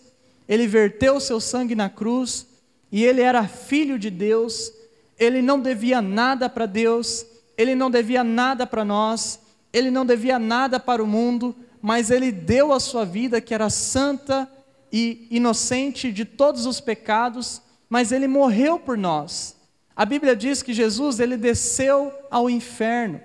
ele 0.48 0.68
verteu 0.68 1.16
o 1.16 1.20
seu 1.20 1.40
sangue 1.40 1.74
na 1.74 1.90
cruz, 1.90 2.46
e 2.92 3.04
ele 3.04 3.22
era 3.22 3.48
filho 3.48 3.98
de 3.98 4.12
Deus, 4.12 4.72
ele 5.18 5.42
não 5.42 5.60
devia 5.60 6.02
nada 6.02 6.50
para 6.50 6.66
Deus, 6.66 7.26
ele 7.58 7.76
não 7.76 7.90
devia 7.90 8.24
nada 8.24 8.66
para 8.66 8.84
nós, 8.84 9.40
ele 9.72 9.90
não 9.90 10.06
devia 10.06 10.38
nada 10.38 10.80
para 10.80 11.04
o 11.04 11.08
mundo, 11.08 11.56
mas 11.82 12.10
ele 12.12 12.32
deu 12.32 12.72
a 12.72 12.80
sua 12.80 13.06
vida, 13.06 13.42
que 13.42 13.54
era 13.54 13.70
santa 13.70 14.50
e 14.92 15.28
inocente 15.30 16.12
de 16.12 16.26
todos 16.26 16.66
os 16.66 16.80
pecados, 16.80 17.62
mas 17.90 18.12
ele 18.12 18.28
morreu 18.28 18.80
por 18.80 18.98
nós. 18.98 19.56
A 19.96 20.06
Bíblia 20.06 20.36
diz 20.36 20.64
que 20.64 20.74
Jesus 20.74 21.20
ele 21.20 21.38
desceu 21.38 22.12
ao 22.32 22.50
inferno 22.50 23.22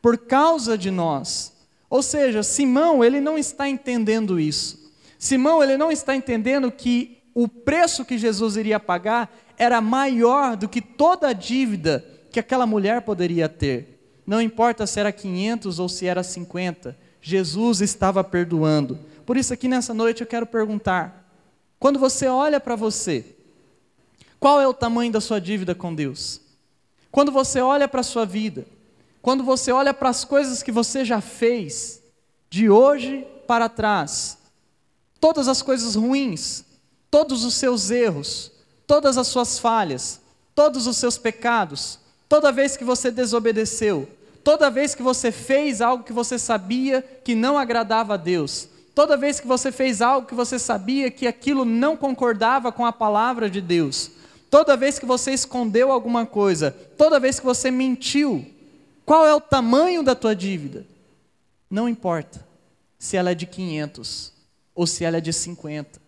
por 0.00 0.18
causa 0.18 0.76
de 0.76 0.90
nós. 0.90 1.52
Ou 1.88 2.02
seja, 2.02 2.42
Simão, 2.42 3.04
ele 3.04 3.20
não 3.20 3.36
está 3.36 3.68
entendendo 3.68 4.38
isso. 4.38 4.92
Simão, 5.18 5.62
ele 5.62 5.76
não 5.76 5.90
está 5.90 6.14
entendendo 6.14 6.70
que 6.70 7.18
o 7.34 7.48
preço 7.48 8.04
que 8.04 8.16
Jesus 8.16 8.56
iria 8.56 8.80
pagar 8.80 9.30
era 9.60 9.78
maior 9.82 10.56
do 10.56 10.66
que 10.66 10.80
toda 10.80 11.28
a 11.28 11.32
dívida 11.34 12.02
que 12.32 12.40
aquela 12.40 12.66
mulher 12.66 13.02
poderia 13.02 13.46
ter. 13.46 14.22
Não 14.26 14.40
importa 14.40 14.86
se 14.86 14.98
era 14.98 15.12
500 15.12 15.78
ou 15.78 15.86
se 15.86 16.06
era 16.06 16.22
50, 16.22 16.96
Jesus 17.20 17.82
estava 17.82 18.24
perdoando. 18.24 18.98
Por 19.26 19.36
isso, 19.36 19.52
aqui 19.52 19.68
nessa 19.68 19.92
noite 19.92 20.22
eu 20.22 20.26
quero 20.26 20.46
perguntar: 20.46 21.30
quando 21.78 21.98
você 21.98 22.26
olha 22.26 22.58
para 22.58 22.74
você, 22.74 23.36
qual 24.38 24.62
é 24.62 24.66
o 24.66 24.72
tamanho 24.72 25.12
da 25.12 25.20
sua 25.20 25.38
dívida 25.38 25.74
com 25.74 25.94
Deus? 25.94 26.40
Quando 27.10 27.30
você 27.30 27.60
olha 27.60 27.86
para 27.86 28.00
a 28.00 28.04
sua 28.04 28.24
vida, 28.24 28.66
quando 29.20 29.44
você 29.44 29.70
olha 29.70 29.92
para 29.92 30.08
as 30.08 30.24
coisas 30.24 30.62
que 30.62 30.72
você 30.72 31.04
já 31.04 31.20
fez, 31.20 32.02
de 32.48 32.70
hoje 32.70 33.26
para 33.46 33.68
trás, 33.68 34.38
todas 35.20 35.48
as 35.48 35.60
coisas 35.60 35.96
ruins, 35.96 36.64
todos 37.10 37.44
os 37.44 37.52
seus 37.52 37.90
erros, 37.90 38.52
todas 38.90 39.16
as 39.16 39.28
suas 39.28 39.58
falhas, 39.58 40.20
todos 40.54 40.86
os 40.86 40.96
seus 40.96 41.16
pecados, 41.16 42.00
toda 42.28 42.50
vez 42.50 42.76
que 42.76 42.84
você 42.84 43.10
desobedeceu, 43.10 44.08
Toda 44.42 44.70
vez 44.70 44.94
que 44.94 45.02
você 45.02 45.30
fez 45.30 45.80
algo 45.80 46.04
que 46.04 46.12
você 46.12 46.38
sabia 46.38 47.02
que 47.02 47.34
não 47.34 47.58
agradava 47.58 48.14
a 48.14 48.16
Deus, 48.16 48.68
toda 48.94 49.16
vez 49.16 49.38
que 49.38 49.46
você 49.46 49.70
fez 49.70 50.00
algo 50.00 50.26
que 50.26 50.34
você 50.34 50.58
sabia 50.58 51.10
que 51.10 51.26
aquilo 51.26 51.64
não 51.64 51.96
concordava 51.96 52.72
com 52.72 52.86
a 52.86 52.92
palavra 52.92 53.50
de 53.50 53.60
Deus, 53.60 54.10
toda 54.50 54.76
vez 54.76 54.98
que 54.98 55.04
você 55.04 55.32
escondeu 55.32 55.92
alguma 55.92 56.24
coisa, 56.24 56.70
toda 56.96 57.20
vez 57.20 57.38
que 57.38 57.44
você 57.44 57.70
mentiu, 57.70 58.46
qual 59.04 59.26
é 59.26 59.34
o 59.34 59.40
tamanho 59.40 60.02
da 60.02 60.14
tua 60.14 60.34
dívida? 60.34 60.86
Não 61.68 61.88
importa 61.88 62.44
se 62.98 63.16
ela 63.16 63.32
é 63.32 63.34
de 63.34 63.46
500 63.46 64.32
ou 64.74 64.86
se 64.86 65.04
ela 65.04 65.18
é 65.18 65.20
de 65.20 65.32
50. 65.32 66.00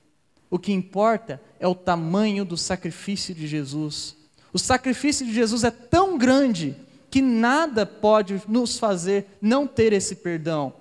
O 0.51 0.59
que 0.59 0.73
importa 0.73 1.41
é 1.63 1.69
o 1.69 1.77
tamanho 1.77 2.45
do 2.45 2.57
sacrifício 2.57 3.33
de 3.33 3.47
Jesus. 3.47 4.17
O 4.53 4.59
sacrifício 4.59 5.25
de 5.25 5.33
Jesus 5.33 5.63
é 5.63 5.71
tão 5.71 6.19
grande 6.19 6.75
que 7.09 7.23
nada 7.23 7.87
pode 7.87 8.43
nos 8.49 8.81
fazer 8.81 9.27
não 9.41 9.65
ter 9.65 9.93
esse 9.93 10.17
perdão, 10.17 10.73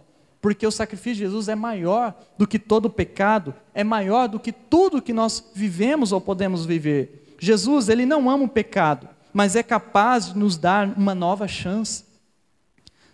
porque 0.41 0.65
o 0.65 0.71
sacrifício 0.71 1.17
de 1.17 1.25
Jesus 1.25 1.47
é 1.47 1.53
maior 1.53 2.19
do 2.35 2.47
que 2.47 2.57
todo 2.57 2.89
pecado, 2.89 3.53
é 3.75 3.83
maior 3.83 4.27
do 4.27 4.39
que 4.39 4.51
tudo 4.51 5.03
que 5.03 5.13
nós 5.13 5.51
vivemos 5.53 6.11
ou 6.11 6.19
podemos 6.19 6.65
viver. 6.65 7.35
Jesus, 7.39 7.87
ele 7.87 8.05
não 8.05 8.27
ama 8.27 8.45
o 8.45 8.49
pecado, 8.49 9.07
mas 9.31 9.55
é 9.55 9.61
capaz 9.61 10.33
de 10.33 10.39
nos 10.39 10.57
dar 10.57 10.87
uma 10.97 11.13
nova 11.13 11.47
chance. 11.47 12.05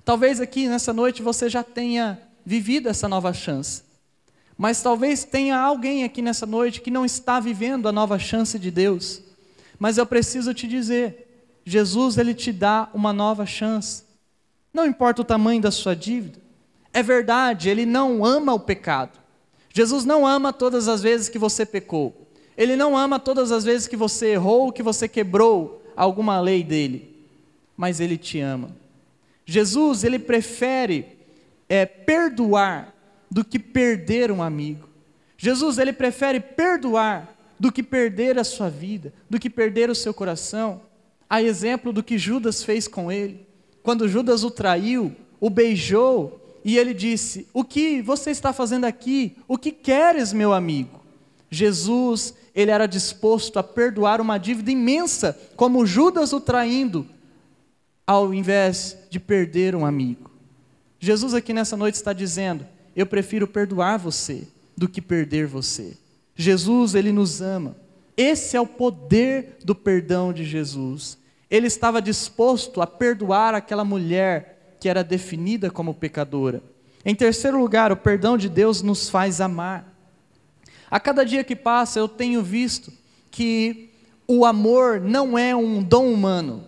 Talvez 0.05 0.39
aqui 0.39 0.69
nessa 0.69 0.93
noite 0.93 1.21
você 1.21 1.49
já 1.49 1.63
tenha 1.63 2.17
vivido 2.45 2.87
essa 2.87 3.09
nova 3.09 3.33
chance. 3.33 3.83
Mas 4.57 4.81
talvez 4.81 5.23
tenha 5.23 5.57
alguém 5.57 6.03
aqui 6.03 6.21
nessa 6.21 6.45
noite 6.45 6.81
que 6.81 6.89
não 6.89 7.05
está 7.05 7.39
vivendo 7.39 7.87
a 7.87 7.91
nova 7.91 8.17
chance 8.17 8.57
de 8.57 8.71
Deus. 8.71 9.21
Mas 9.77 9.97
eu 9.97 10.05
preciso 10.05 10.53
te 10.53 10.67
dizer, 10.67 11.27
Jesus 11.63 12.17
ele 12.17 12.33
te 12.33 12.51
dá 12.51 12.89
uma 12.93 13.13
nova 13.13 13.45
chance. 13.45 14.03
Não 14.73 14.85
importa 14.85 15.21
o 15.21 15.25
tamanho 15.25 15.61
da 15.61 15.69
sua 15.69 15.95
dívida. 15.95 16.39
É 16.91 17.03
verdade, 17.03 17.69
ele 17.69 17.85
não 17.85 18.25
ama 18.25 18.53
o 18.53 18.59
pecado. 18.59 19.19
Jesus 19.71 20.03
não 20.03 20.25
ama 20.25 20.51
todas 20.51 20.87
as 20.87 21.03
vezes 21.03 21.29
que 21.29 21.37
você 21.37 21.63
pecou. 21.63 22.27
Ele 22.57 22.75
não 22.75 22.97
ama 22.97 23.19
todas 23.19 23.51
as 23.51 23.63
vezes 23.63 23.87
que 23.87 23.95
você 23.95 24.29
errou, 24.29 24.71
que 24.71 24.81
você 24.81 25.07
quebrou 25.07 25.83
alguma 25.95 26.41
lei 26.41 26.63
dele. 26.63 27.15
Mas 27.75 27.99
ele 27.99 28.17
te 28.17 28.39
ama. 28.39 28.75
Jesus, 29.45 30.03
ele 30.03 30.17
prefere 30.17 31.05
é, 31.69 31.85
perdoar 31.85 32.96
do 33.29 33.43
que 33.43 33.59
perder 33.59 34.31
um 34.31 34.41
amigo. 34.41 34.87
Jesus, 35.37 35.77
ele 35.77 35.93
prefere 35.93 36.39
perdoar 36.39 37.35
do 37.59 37.71
que 37.71 37.83
perder 37.83 38.37
a 38.37 38.43
sua 38.43 38.69
vida, 38.69 39.13
do 39.29 39.39
que 39.39 39.49
perder 39.49 39.89
o 39.89 39.95
seu 39.95 40.13
coração. 40.13 40.81
A 41.29 41.41
exemplo 41.41 41.91
do 41.91 42.03
que 42.03 42.17
Judas 42.17 42.63
fez 42.63 42.87
com 42.87 43.11
ele. 43.11 43.45
Quando 43.83 44.07
Judas 44.07 44.43
o 44.43 44.51
traiu, 44.51 45.15
o 45.39 45.49
beijou, 45.49 46.41
e 46.63 46.77
ele 46.77 46.93
disse: 46.93 47.47
O 47.53 47.63
que 47.63 48.01
você 48.01 48.31
está 48.31 48.51
fazendo 48.51 48.85
aqui? 48.85 49.37
O 49.47 49.57
que 49.57 49.71
queres, 49.71 50.33
meu 50.33 50.53
amigo? 50.53 51.01
Jesus, 51.49 52.33
ele 52.53 52.71
era 52.71 52.87
disposto 52.87 53.57
a 53.57 53.63
perdoar 53.63 54.19
uma 54.19 54.37
dívida 54.37 54.71
imensa, 54.71 55.39
como 55.55 55.85
Judas 55.85 56.33
o 56.33 56.41
traindo, 56.41 57.07
ao 58.05 58.33
invés 58.33 58.97
de 59.09 59.19
perder 59.19 59.75
um 59.75 59.85
amigo. 59.85 60.29
Jesus 60.99 61.33
aqui 61.33 61.53
nessa 61.53 61.77
noite 61.77 61.95
está 61.95 62.11
dizendo: 62.11 62.67
eu 62.97 63.05
prefiro 63.05 63.47
perdoar 63.47 63.97
você 63.97 64.47
do 64.75 64.89
que 64.89 64.99
perder 64.99 65.45
você. 65.45 65.95
Jesus, 66.35 66.95
ele 66.95 67.11
nos 67.11 67.41
ama. 67.43 67.77
Esse 68.17 68.57
é 68.57 68.61
o 68.61 68.65
poder 68.65 69.57
do 69.63 69.75
perdão 69.75 70.33
de 70.33 70.43
Jesus. 70.43 71.15
Ele 71.47 71.67
estava 71.67 72.01
disposto 72.01 72.81
a 72.81 72.87
perdoar 72.87 73.53
aquela 73.53 73.85
mulher 73.85 74.75
que 74.79 74.89
era 74.89 75.03
definida 75.03 75.69
como 75.69 75.93
pecadora. 75.93 76.63
Em 77.05 77.13
terceiro 77.13 77.59
lugar, 77.59 77.91
o 77.91 77.97
perdão 77.97 78.35
de 78.35 78.49
Deus 78.49 78.81
nos 78.81 79.09
faz 79.09 79.39
amar. 79.39 79.95
A 80.89 80.99
cada 80.99 81.23
dia 81.23 81.43
que 81.43 81.55
passa, 81.55 81.99
eu 81.99 82.07
tenho 82.07 82.41
visto 82.41 82.91
que 83.29 83.91
o 84.27 84.43
amor 84.43 84.99
não 84.99 85.37
é 85.37 85.55
um 85.55 85.83
dom 85.83 86.11
humano, 86.11 86.63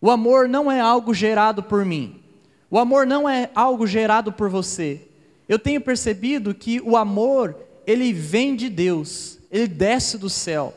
o 0.00 0.10
amor 0.10 0.48
não 0.48 0.70
é 0.70 0.80
algo 0.80 1.14
gerado 1.14 1.62
por 1.62 1.84
mim. 1.84 2.20
O 2.68 2.78
amor 2.78 3.06
não 3.06 3.28
é 3.28 3.50
algo 3.54 3.86
gerado 3.86 4.32
por 4.32 4.50
você. 4.50 5.13
Eu 5.48 5.58
tenho 5.58 5.80
percebido 5.80 6.54
que 6.54 6.80
o 6.80 6.96
amor, 6.96 7.56
ele 7.86 8.12
vem 8.12 8.56
de 8.56 8.68
Deus, 8.68 9.38
ele 9.50 9.68
desce 9.68 10.16
do 10.16 10.30
céu. 10.30 10.74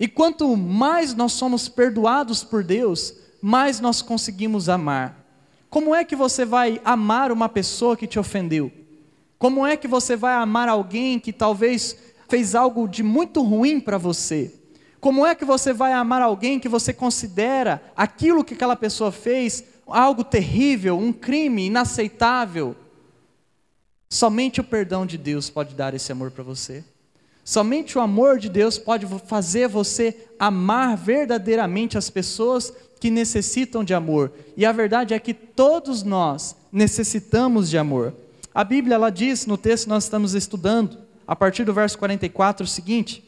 E 0.00 0.06
quanto 0.08 0.56
mais 0.56 1.14
nós 1.14 1.32
somos 1.32 1.68
perdoados 1.68 2.42
por 2.44 2.62
Deus, 2.64 3.14
mais 3.42 3.80
nós 3.80 4.00
conseguimos 4.00 4.68
amar. 4.68 5.24
Como 5.68 5.94
é 5.94 6.04
que 6.04 6.16
você 6.16 6.44
vai 6.44 6.80
amar 6.84 7.30
uma 7.30 7.48
pessoa 7.48 7.96
que 7.96 8.06
te 8.06 8.18
ofendeu? 8.18 8.72
Como 9.38 9.66
é 9.66 9.76
que 9.76 9.86
você 9.86 10.16
vai 10.16 10.34
amar 10.34 10.68
alguém 10.68 11.18
que 11.18 11.32
talvez 11.32 11.96
fez 12.28 12.54
algo 12.54 12.88
de 12.88 13.02
muito 13.02 13.42
ruim 13.42 13.78
para 13.78 13.98
você? 13.98 14.54
Como 15.00 15.24
é 15.24 15.34
que 15.34 15.44
você 15.44 15.72
vai 15.72 15.92
amar 15.92 16.22
alguém 16.22 16.58
que 16.58 16.68
você 16.68 16.92
considera 16.92 17.82
aquilo 17.96 18.42
que 18.42 18.54
aquela 18.54 18.74
pessoa 18.74 19.12
fez 19.12 19.62
algo 19.86 20.24
terrível, 20.24 20.98
um 20.98 21.12
crime 21.12 21.66
inaceitável? 21.66 22.74
Somente 24.08 24.60
o 24.60 24.64
perdão 24.64 25.04
de 25.04 25.18
Deus 25.18 25.50
pode 25.50 25.74
dar 25.74 25.94
esse 25.94 26.10
amor 26.10 26.30
para 26.30 26.42
você. 26.42 26.84
Somente 27.44 27.96
o 27.96 28.00
amor 28.00 28.38
de 28.38 28.48
Deus 28.48 28.78
pode 28.78 29.06
fazer 29.26 29.68
você 29.68 30.28
amar 30.38 30.96
verdadeiramente 30.96 31.96
as 31.96 32.10
pessoas 32.10 32.72
que 33.00 33.10
necessitam 33.10 33.84
de 33.84 33.94
amor. 33.94 34.32
E 34.56 34.66
a 34.66 34.72
verdade 34.72 35.14
é 35.14 35.18
que 35.18 35.32
todos 35.32 36.02
nós 36.02 36.56
necessitamos 36.70 37.70
de 37.70 37.78
amor. 37.78 38.14
A 38.54 38.64
Bíblia 38.64 38.96
ela 38.96 39.10
diz 39.10 39.46
no 39.46 39.56
texto 39.56 39.84
que 39.84 39.90
nós 39.90 40.04
estamos 40.04 40.34
estudando, 40.34 40.98
a 41.26 41.36
partir 41.36 41.64
do 41.64 41.72
verso 41.72 41.98
44, 41.98 42.64
o 42.64 42.68
seguinte: 42.68 43.24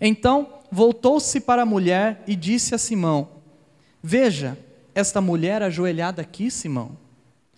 Então 0.00 0.60
voltou-se 0.70 1.40
para 1.40 1.62
a 1.62 1.66
mulher 1.66 2.22
e 2.26 2.36
disse 2.36 2.74
a 2.74 2.78
Simão: 2.78 3.28
Veja, 4.02 4.58
esta 4.94 5.20
mulher 5.20 5.62
ajoelhada 5.62 6.22
aqui, 6.22 6.50
Simão. 6.50 6.96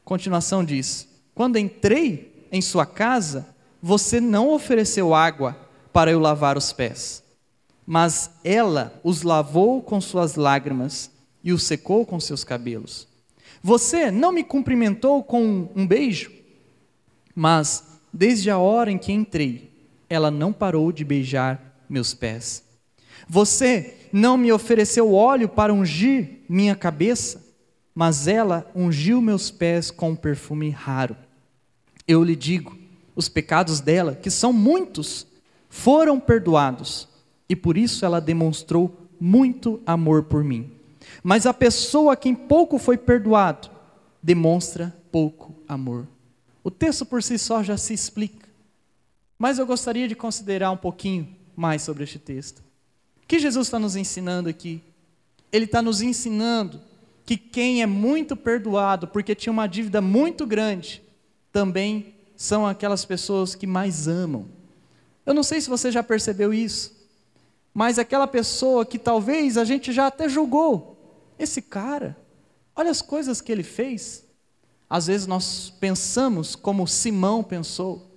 Continuação 0.04 0.64
diz: 0.64 1.08
Quando 1.38 1.56
entrei 1.56 2.48
em 2.50 2.60
sua 2.60 2.84
casa, 2.84 3.46
você 3.80 4.20
não 4.20 4.52
ofereceu 4.52 5.14
água 5.14 5.56
para 5.92 6.10
eu 6.10 6.18
lavar 6.18 6.58
os 6.58 6.72
pés, 6.72 7.22
mas 7.86 8.28
ela 8.42 9.00
os 9.04 9.22
lavou 9.22 9.80
com 9.80 10.00
suas 10.00 10.34
lágrimas 10.34 11.12
e 11.44 11.52
os 11.52 11.62
secou 11.62 12.04
com 12.04 12.18
seus 12.18 12.42
cabelos. 12.42 13.06
Você 13.62 14.10
não 14.10 14.32
me 14.32 14.42
cumprimentou 14.42 15.22
com 15.22 15.68
um 15.76 15.86
beijo, 15.86 16.32
mas 17.36 17.84
desde 18.12 18.50
a 18.50 18.58
hora 18.58 18.90
em 18.90 18.98
que 18.98 19.12
entrei, 19.12 19.70
ela 20.10 20.32
não 20.32 20.52
parou 20.52 20.90
de 20.90 21.04
beijar 21.04 21.80
meus 21.88 22.14
pés. 22.14 22.64
Você 23.28 23.94
não 24.12 24.36
me 24.36 24.50
ofereceu 24.50 25.14
óleo 25.14 25.48
para 25.48 25.72
ungir 25.72 26.40
minha 26.48 26.74
cabeça, 26.74 27.46
mas 27.94 28.26
ela 28.26 28.68
ungiu 28.74 29.20
meus 29.20 29.52
pés 29.52 29.92
com 29.92 30.10
um 30.10 30.16
perfume 30.16 30.70
raro. 30.70 31.27
Eu 32.08 32.24
lhe 32.24 32.34
digo: 32.34 32.76
os 33.14 33.28
pecados 33.28 33.78
dela, 33.80 34.14
que 34.14 34.30
são 34.30 34.52
muitos, 34.52 35.26
foram 35.68 36.18
perdoados, 36.18 37.06
e 37.48 37.54
por 37.54 37.76
isso 37.76 38.04
ela 38.04 38.20
demonstrou 38.20 38.96
muito 39.20 39.80
amor 39.84 40.24
por 40.24 40.42
mim. 40.42 40.72
Mas 41.22 41.46
a 41.46 41.54
pessoa 41.54 42.14
a 42.14 42.16
quem 42.16 42.34
pouco 42.34 42.78
foi 42.78 42.96
perdoado, 42.96 43.70
demonstra 44.22 44.96
pouco 45.12 45.54
amor. 45.68 46.06
O 46.62 46.70
texto 46.70 47.04
por 47.04 47.22
si 47.22 47.38
só 47.38 47.62
já 47.62 47.76
se 47.76 47.94
explica. 47.94 48.48
Mas 49.38 49.58
eu 49.58 49.66
gostaria 49.66 50.08
de 50.08 50.14
considerar 50.14 50.70
um 50.70 50.76
pouquinho 50.76 51.28
mais 51.56 51.82
sobre 51.82 52.04
este 52.04 52.18
texto. 52.18 52.58
O 53.22 53.26
que 53.26 53.38
Jesus 53.38 53.68
está 53.68 53.78
nos 53.78 53.94
ensinando 53.94 54.48
aqui? 54.48 54.82
Ele 55.52 55.64
está 55.64 55.80
nos 55.80 56.02
ensinando 56.02 56.80
que 57.24 57.36
quem 57.36 57.82
é 57.82 57.86
muito 57.86 58.36
perdoado 58.36 59.06
porque 59.06 59.34
tinha 59.34 59.52
uma 59.52 59.66
dívida 59.66 60.00
muito 60.00 60.46
grande, 60.46 61.02
também 61.52 62.14
são 62.36 62.66
aquelas 62.66 63.04
pessoas 63.04 63.54
que 63.54 63.66
mais 63.66 64.06
amam. 64.06 64.46
Eu 65.26 65.34
não 65.34 65.42
sei 65.42 65.60
se 65.60 65.68
você 65.68 65.90
já 65.90 66.02
percebeu 66.02 66.54
isso, 66.54 66.96
mas 67.74 67.98
aquela 67.98 68.26
pessoa 68.26 68.86
que 68.86 68.98
talvez 68.98 69.56
a 69.56 69.64
gente 69.64 69.92
já 69.92 70.06
até 70.06 70.28
julgou, 70.28 70.96
esse 71.38 71.60
cara, 71.60 72.16
olha 72.74 72.90
as 72.90 73.02
coisas 73.02 73.40
que 73.40 73.52
ele 73.52 73.62
fez. 73.62 74.24
Às 74.88 75.06
vezes 75.06 75.26
nós 75.26 75.70
pensamos 75.78 76.56
como 76.56 76.86
Simão 76.86 77.42
pensou. 77.42 78.10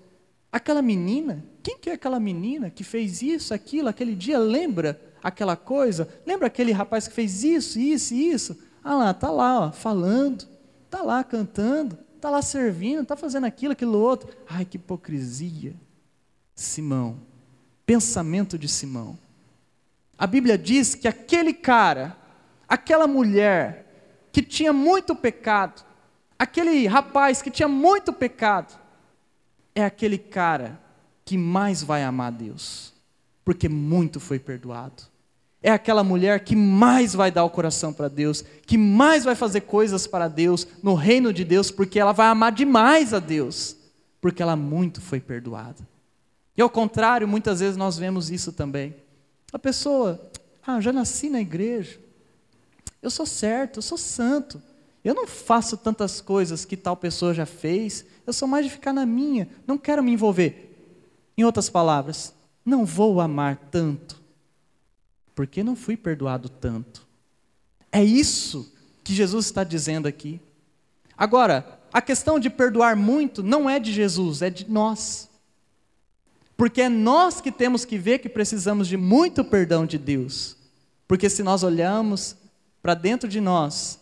Aquela 0.51 0.81
menina, 0.81 1.45
quem 1.61 1.77
que 1.77 1.89
é 1.89 1.93
aquela 1.93 2.19
menina 2.19 2.69
que 2.69 2.83
fez 2.83 3.21
isso, 3.21 3.53
aquilo, 3.53 3.89
aquele 3.89 4.15
dia? 4.15 4.39
Lembra 4.39 4.99
aquela 5.21 5.55
coisa? 5.55 6.07
Lembra 6.25 6.47
aquele 6.47 6.71
rapaz 6.71 7.07
que 7.07 7.13
fez 7.13 7.43
isso, 7.43 7.79
isso 7.79 8.13
e 8.13 8.31
isso? 8.31 8.57
Ah 8.83 8.95
lá, 8.95 9.13
tá 9.13 9.29
lá, 9.29 9.67
ó, 9.67 9.71
falando, 9.71 10.47
tá 10.89 11.01
lá 11.03 11.23
cantando, 11.23 11.97
Está 12.21 12.29
lá 12.29 12.43
servindo, 12.43 13.01
está 13.01 13.17
fazendo 13.17 13.47
aquilo, 13.47 13.73
aquilo 13.73 13.97
outro. 13.97 14.29
Ai, 14.47 14.63
que 14.63 14.77
hipocrisia. 14.77 15.73
Simão. 16.53 17.19
Pensamento 17.83 18.59
de 18.59 18.67
Simão. 18.67 19.17
A 20.19 20.27
Bíblia 20.27 20.55
diz 20.55 20.93
que 20.93 21.07
aquele 21.07 21.51
cara, 21.51 22.15
aquela 22.69 23.07
mulher 23.07 24.27
que 24.31 24.43
tinha 24.43 24.71
muito 24.71 25.15
pecado, 25.15 25.83
aquele 26.37 26.85
rapaz 26.85 27.41
que 27.41 27.49
tinha 27.49 27.67
muito 27.67 28.13
pecado, 28.13 28.79
é 29.73 29.83
aquele 29.83 30.19
cara 30.19 30.79
que 31.25 31.39
mais 31.39 31.81
vai 31.81 32.03
amar 32.03 32.31
Deus, 32.31 32.93
porque 33.43 33.67
muito 33.67 34.19
foi 34.19 34.37
perdoado 34.37 35.10
é 35.61 35.69
aquela 35.69 36.03
mulher 36.03 36.43
que 36.43 36.55
mais 36.55 37.13
vai 37.13 37.31
dar 37.31 37.43
o 37.43 37.49
coração 37.49 37.93
para 37.93 38.07
Deus, 38.07 38.43
que 38.65 38.77
mais 38.77 39.23
vai 39.23 39.35
fazer 39.35 39.61
coisas 39.61 40.07
para 40.07 40.27
Deus, 40.27 40.67
no 40.81 40.95
reino 40.95 41.31
de 41.31 41.43
Deus, 41.43 41.69
porque 41.69 41.99
ela 41.99 42.11
vai 42.11 42.27
amar 42.27 42.51
demais 42.51 43.13
a 43.13 43.19
Deus, 43.19 43.75
porque 44.19 44.41
ela 44.41 44.55
muito 44.55 44.99
foi 44.99 45.19
perdoada. 45.19 45.87
E 46.57 46.61
ao 46.61 46.69
contrário, 46.69 47.27
muitas 47.27 47.59
vezes 47.59 47.77
nós 47.77 47.97
vemos 47.97 48.31
isso 48.31 48.51
também. 48.51 48.95
A 49.53 49.59
pessoa, 49.59 50.31
ah, 50.65 50.81
já 50.81 50.91
nasci 50.91 51.29
na 51.29 51.41
igreja, 51.41 51.99
Eu 53.03 53.09
sou 53.09 53.25
certo, 53.25 53.79
eu 53.79 53.81
sou 53.81 53.97
santo. 53.97 54.61
Eu 55.03 55.15
não 55.15 55.25
faço 55.25 55.75
tantas 55.75 56.21
coisas 56.21 56.65
que 56.65 56.77
tal 56.77 56.95
pessoa 56.95 57.33
já 57.33 57.47
fez. 57.47 58.05
Eu 58.27 58.31
sou 58.31 58.47
mais 58.47 58.63
de 58.63 58.71
ficar 58.71 58.93
na 58.93 59.07
minha. 59.07 59.49
Não 59.65 59.75
quero 59.75 60.03
me 60.03 60.11
envolver. 60.11 60.71
Em 61.35 61.43
outras 61.43 61.67
palavras, 61.67 62.31
não 62.63 62.85
vou 62.85 63.19
amar 63.19 63.57
tanto, 63.71 64.20
porque 65.41 65.63
não 65.63 65.75
fui 65.75 65.97
perdoado 65.97 66.47
tanto. 66.47 67.07
É 67.91 68.03
isso 68.03 68.71
que 69.03 69.11
Jesus 69.11 69.47
está 69.47 69.63
dizendo 69.63 70.07
aqui. 70.07 70.39
Agora, 71.17 71.79
a 71.91 71.99
questão 71.99 72.39
de 72.39 72.47
perdoar 72.47 72.95
muito 72.95 73.41
não 73.41 73.67
é 73.67 73.79
de 73.79 73.91
Jesus, 73.91 74.43
é 74.43 74.51
de 74.51 74.69
nós. 74.69 75.31
Porque 76.55 76.83
é 76.83 76.89
nós 76.89 77.41
que 77.41 77.51
temos 77.51 77.83
que 77.83 77.97
ver 77.97 78.19
que 78.19 78.29
precisamos 78.29 78.87
de 78.87 78.95
muito 78.95 79.43
perdão 79.43 79.83
de 79.83 79.97
Deus. 79.97 80.55
Porque 81.07 81.27
se 81.27 81.41
nós 81.41 81.63
olhamos 81.63 82.35
para 82.79 82.93
dentro 82.93 83.27
de 83.27 83.41
nós, 83.41 83.99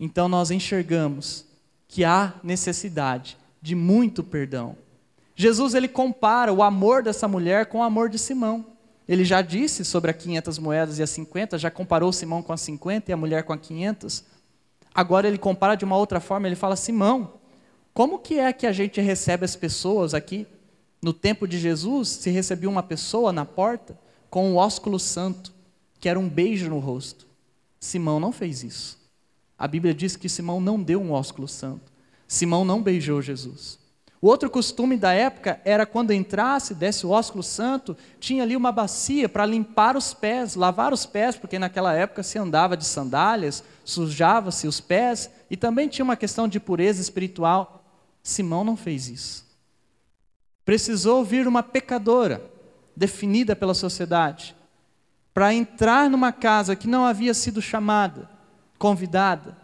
então 0.00 0.30
nós 0.30 0.50
enxergamos 0.50 1.44
que 1.86 2.06
há 2.06 2.32
necessidade 2.42 3.36
de 3.60 3.74
muito 3.74 4.24
perdão. 4.24 4.78
Jesus 5.36 5.74
ele 5.74 5.88
compara 5.88 6.50
o 6.50 6.62
amor 6.62 7.02
dessa 7.02 7.28
mulher 7.28 7.66
com 7.66 7.80
o 7.80 7.82
amor 7.82 8.08
de 8.08 8.18
Simão. 8.18 8.71
Ele 9.12 9.26
já 9.26 9.42
disse 9.42 9.84
sobre 9.84 10.10
as 10.10 10.16
500 10.16 10.58
moedas 10.58 10.98
e 10.98 11.02
as 11.02 11.10
50, 11.10 11.58
já 11.58 11.70
comparou 11.70 12.10
Simão 12.14 12.42
com 12.42 12.50
as 12.50 12.62
50 12.62 13.10
e 13.10 13.12
a 13.12 13.16
mulher 13.16 13.42
com 13.42 13.52
as 13.52 13.60
500. 13.60 14.24
Agora 14.94 15.28
ele 15.28 15.36
compara 15.36 15.74
de 15.74 15.84
uma 15.84 15.98
outra 15.98 16.18
forma, 16.18 16.46
ele 16.46 16.56
fala: 16.56 16.76
Simão, 16.76 17.34
como 17.92 18.18
que 18.18 18.38
é 18.38 18.50
que 18.54 18.66
a 18.66 18.72
gente 18.72 19.02
recebe 19.02 19.44
as 19.44 19.54
pessoas 19.54 20.14
aqui? 20.14 20.46
No 21.02 21.12
tempo 21.12 21.46
de 21.46 21.58
Jesus, 21.58 22.08
se 22.08 22.30
recebia 22.30 22.70
uma 22.70 22.82
pessoa 22.82 23.34
na 23.34 23.44
porta 23.44 23.98
com 24.30 24.50
o 24.50 24.56
ósculo 24.56 24.98
santo, 24.98 25.52
que 26.00 26.08
era 26.08 26.18
um 26.18 26.26
beijo 26.26 26.70
no 26.70 26.78
rosto. 26.78 27.26
Simão 27.78 28.18
não 28.18 28.32
fez 28.32 28.64
isso. 28.64 28.98
A 29.58 29.68
Bíblia 29.68 29.92
diz 29.92 30.16
que 30.16 30.26
Simão 30.26 30.58
não 30.58 30.82
deu 30.82 31.02
um 31.02 31.12
ósculo 31.12 31.46
santo. 31.46 31.92
Simão 32.26 32.64
não 32.64 32.82
beijou 32.82 33.20
Jesus. 33.20 33.78
O 34.22 34.28
outro 34.28 34.48
costume 34.48 34.96
da 34.96 35.12
época 35.12 35.60
era 35.64 35.84
quando 35.84 36.12
entrasse, 36.12 36.76
desse 36.76 37.04
o 37.04 37.10
ósculo 37.10 37.42
santo, 37.42 37.96
tinha 38.20 38.44
ali 38.44 38.54
uma 38.54 38.70
bacia 38.70 39.28
para 39.28 39.44
limpar 39.44 39.96
os 39.96 40.14
pés, 40.14 40.54
lavar 40.54 40.92
os 40.92 41.04
pés, 41.04 41.36
porque 41.36 41.58
naquela 41.58 41.92
época 41.92 42.22
se 42.22 42.38
andava 42.38 42.76
de 42.76 42.84
sandálias, 42.84 43.64
sujava-se 43.84 44.68
os 44.68 44.80
pés, 44.80 45.28
e 45.50 45.56
também 45.56 45.88
tinha 45.88 46.04
uma 46.04 46.14
questão 46.14 46.46
de 46.46 46.60
pureza 46.60 47.00
espiritual. 47.02 47.84
Simão 48.22 48.62
não 48.62 48.76
fez 48.76 49.08
isso. 49.08 49.44
Precisou 50.64 51.24
vir 51.24 51.48
uma 51.48 51.64
pecadora, 51.64 52.48
definida 52.94 53.56
pela 53.56 53.74
sociedade, 53.74 54.54
para 55.34 55.52
entrar 55.52 56.08
numa 56.08 56.30
casa 56.30 56.76
que 56.76 56.86
não 56.86 57.04
havia 57.04 57.34
sido 57.34 57.60
chamada, 57.60 58.30
convidada, 58.78 59.56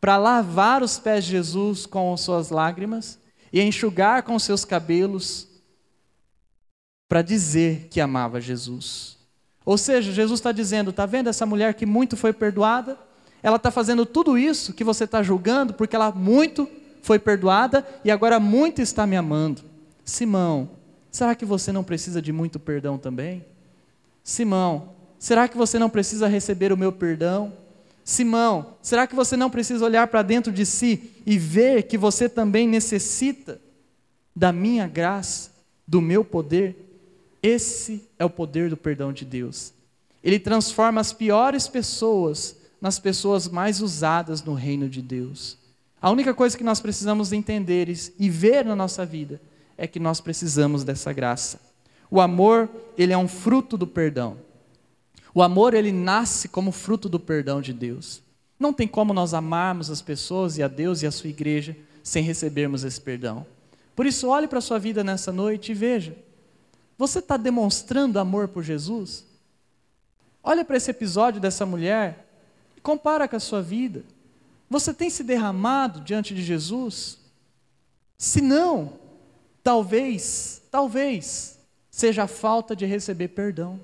para 0.00 0.16
lavar 0.16 0.80
os 0.80 0.96
pés 0.96 1.24
de 1.24 1.32
Jesus 1.32 1.86
com 1.86 2.16
suas 2.16 2.50
lágrimas 2.50 3.19
e 3.52 3.60
enxugar 3.60 4.22
com 4.22 4.38
seus 4.38 4.64
cabelos 4.64 5.48
para 7.08 7.22
dizer 7.22 7.88
que 7.90 8.00
amava 8.00 8.40
Jesus. 8.40 9.18
Ou 9.64 9.76
seja, 9.76 10.12
Jesus 10.12 10.38
está 10.38 10.52
dizendo: 10.52 10.90
está 10.90 11.06
vendo 11.06 11.28
essa 11.28 11.44
mulher 11.44 11.74
que 11.74 11.84
muito 11.84 12.16
foi 12.16 12.32
perdoada? 12.32 12.98
Ela 13.42 13.56
está 13.56 13.70
fazendo 13.70 14.04
tudo 14.04 14.38
isso 14.38 14.72
que 14.72 14.84
você 14.84 15.04
está 15.04 15.22
julgando 15.22 15.72
porque 15.74 15.96
ela 15.96 16.12
muito 16.12 16.68
foi 17.02 17.18
perdoada 17.18 17.86
e 18.04 18.10
agora 18.10 18.38
muito 18.38 18.80
está 18.80 19.06
me 19.06 19.16
amando. 19.16 19.62
Simão, 20.04 20.70
será 21.10 21.34
que 21.34 21.44
você 21.44 21.72
não 21.72 21.82
precisa 21.82 22.20
de 22.20 22.32
muito 22.32 22.58
perdão 22.58 22.98
também? 22.98 23.44
Simão, 24.22 24.90
será 25.18 25.48
que 25.48 25.56
você 25.56 25.78
não 25.78 25.88
precisa 25.88 26.28
receber 26.28 26.72
o 26.72 26.76
meu 26.76 26.92
perdão? 26.92 27.52
Simão, 28.10 28.74
será 28.82 29.06
que 29.06 29.14
você 29.14 29.36
não 29.36 29.48
precisa 29.48 29.84
olhar 29.84 30.08
para 30.08 30.20
dentro 30.22 30.50
de 30.50 30.66
si 30.66 31.12
e 31.24 31.38
ver 31.38 31.84
que 31.84 31.96
você 31.96 32.28
também 32.28 32.66
necessita 32.66 33.60
da 34.34 34.52
minha 34.52 34.88
graça, 34.88 35.52
do 35.86 36.00
meu 36.00 36.24
poder? 36.24 36.74
Esse 37.40 38.04
é 38.18 38.24
o 38.24 38.28
poder 38.28 38.68
do 38.68 38.76
perdão 38.76 39.12
de 39.12 39.24
Deus. 39.24 39.72
Ele 40.24 40.40
transforma 40.40 41.00
as 41.00 41.12
piores 41.12 41.68
pessoas 41.68 42.56
nas 42.80 42.98
pessoas 42.98 43.46
mais 43.46 43.80
usadas 43.80 44.42
no 44.42 44.54
reino 44.54 44.88
de 44.88 45.00
Deus. 45.00 45.56
A 46.02 46.10
única 46.10 46.34
coisa 46.34 46.58
que 46.58 46.64
nós 46.64 46.80
precisamos 46.80 47.32
entender 47.32 47.88
e 48.18 48.28
ver 48.28 48.64
na 48.64 48.74
nossa 48.74 49.06
vida 49.06 49.40
é 49.78 49.86
que 49.86 50.00
nós 50.00 50.20
precisamos 50.20 50.82
dessa 50.82 51.12
graça. 51.12 51.60
O 52.10 52.20
amor, 52.20 52.68
ele 52.98 53.12
é 53.12 53.18
um 53.18 53.28
fruto 53.28 53.76
do 53.76 53.86
perdão. 53.86 54.36
O 55.34 55.42
amor 55.42 55.74
ele 55.74 55.92
nasce 55.92 56.48
como 56.48 56.72
fruto 56.72 57.08
do 57.08 57.20
perdão 57.20 57.60
de 57.60 57.72
Deus. 57.72 58.22
Não 58.58 58.72
tem 58.72 58.86
como 58.86 59.14
nós 59.14 59.32
amarmos 59.32 59.90
as 59.90 60.02
pessoas 60.02 60.58
e 60.58 60.62
a 60.62 60.68
Deus 60.68 61.02
e 61.02 61.06
a 61.06 61.10
sua 61.10 61.30
igreja 61.30 61.76
sem 62.02 62.22
recebermos 62.22 62.84
esse 62.84 63.00
perdão. 63.00 63.46
Por 63.94 64.06
isso, 64.06 64.28
olhe 64.28 64.48
para 64.48 64.58
a 64.58 64.62
sua 64.62 64.78
vida 64.78 65.04
nessa 65.04 65.32
noite 65.32 65.72
e 65.72 65.74
veja: 65.74 66.16
você 67.00 67.18
está 67.18 67.38
demonstrando 67.38 68.18
amor 68.18 68.48
por 68.48 68.62
Jesus? 68.62 69.24
Olha 70.42 70.64
para 70.64 70.76
esse 70.76 70.90
episódio 70.90 71.40
dessa 71.40 71.64
mulher 71.64 72.26
e 72.76 72.80
compara 72.82 73.26
com 73.26 73.36
a 73.36 73.40
sua 73.40 73.62
vida. 73.62 74.04
Você 74.68 74.92
tem 74.92 75.08
se 75.08 75.24
derramado 75.24 76.02
diante 76.02 76.34
de 76.34 76.42
Jesus? 76.42 77.18
Se 78.18 78.42
não, 78.42 78.98
talvez, 79.62 80.60
talvez 80.70 81.58
seja 81.90 82.24
a 82.24 82.28
falta 82.28 82.76
de 82.76 82.84
receber 82.84 83.28
perdão. 83.28 83.80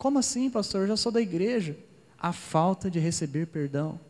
Como 0.00 0.18
assim, 0.18 0.48
pastor? 0.48 0.80
Eu 0.80 0.88
já 0.88 0.96
sou 0.96 1.12
da 1.12 1.20
igreja. 1.20 1.76
A 2.18 2.32
falta 2.32 2.90
de 2.90 2.98
receber 2.98 3.46
perdão, 3.48 4.00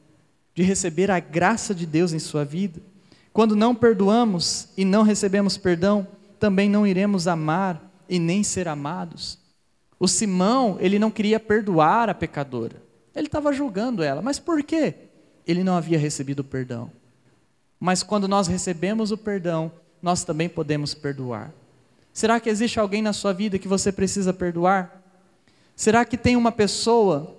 de 0.54 0.62
receber 0.62 1.10
a 1.10 1.18
graça 1.18 1.74
de 1.74 1.84
Deus 1.84 2.12
em 2.12 2.20
sua 2.20 2.44
vida. 2.44 2.80
Quando 3.32 3.56
não 3.56 3.74
perdoamos 3.74 4.68
e 4.76 4.84
não 4.84 5.02
recebemos 5.02 5.56
perdão, 5.56 6.06
também 6.38 6.70
não 6.70 6.86
iremos 6.86 7.26
amar 7.26 7.92
e 8.08 8.20
nem 8.20 8.44
ser 8.44 8.68
amados. 8.68 9.36
O 9.98 10.06
Simão, 10.06 10.76
ele 10.78 10.96
não 10.96 11.10
queria 11.10 11.40
perdoar 11.40 12.08
a 12.08 12.14
pecadora. 12.14 12.80
Ele 13.12 13.26
estava 13.26 13.52
julgando 13.52 14.00
ela. 14.00 14.22
Mas 14.22 14.38
por 14.38 14.62
quê? 14.62 14.94
Ele 15.44 15.64
não 15.64 15.74
havia 15.74 15.98
recebido 15.98 16.44
perdão. 16.44 16.88
Mas 17.80 18.04
quando 18.04 18.28
nós 18.28 18.46
recebemos 18.46 19.10
o 19.10 19.18
perdão, 19.18 19.72
nós 20.00 20.22
também 20.22 20.48
podemos 20.48 20.94
perdoar. 20.94 21.52
Será 22.12 22.38
que 22.38 22.48
existe 22.48 22.78
alguém 22.78 23.02
na 23.02 23.12
sua 23.12 23.32
vida 23.32 23.58
que 23.58 23.66
você 23.66 23.90
precisa 23.90 24.32
perdoar? 24.32 24.99
Será 25.80 26.04
que 26.04 26.18
tem 26.18 26.36
uma 26.36 26.52
pessoa 26.52 27.34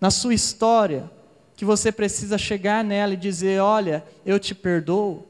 na 0.00 0.12
sua 0.12 0.32
história 0.32 1.10
que 1.56 1.64
você 1.64 1.90
precisa 1.90 2.38
chegar 2.38 2.84
nela 2.84 3.14
e 3.14 3.16
dizer: 3.16 3.60
Olha, 3.60 4.04
eu 4.24 4.38
te 4.38 4.54
perdoo? 4.54 5.26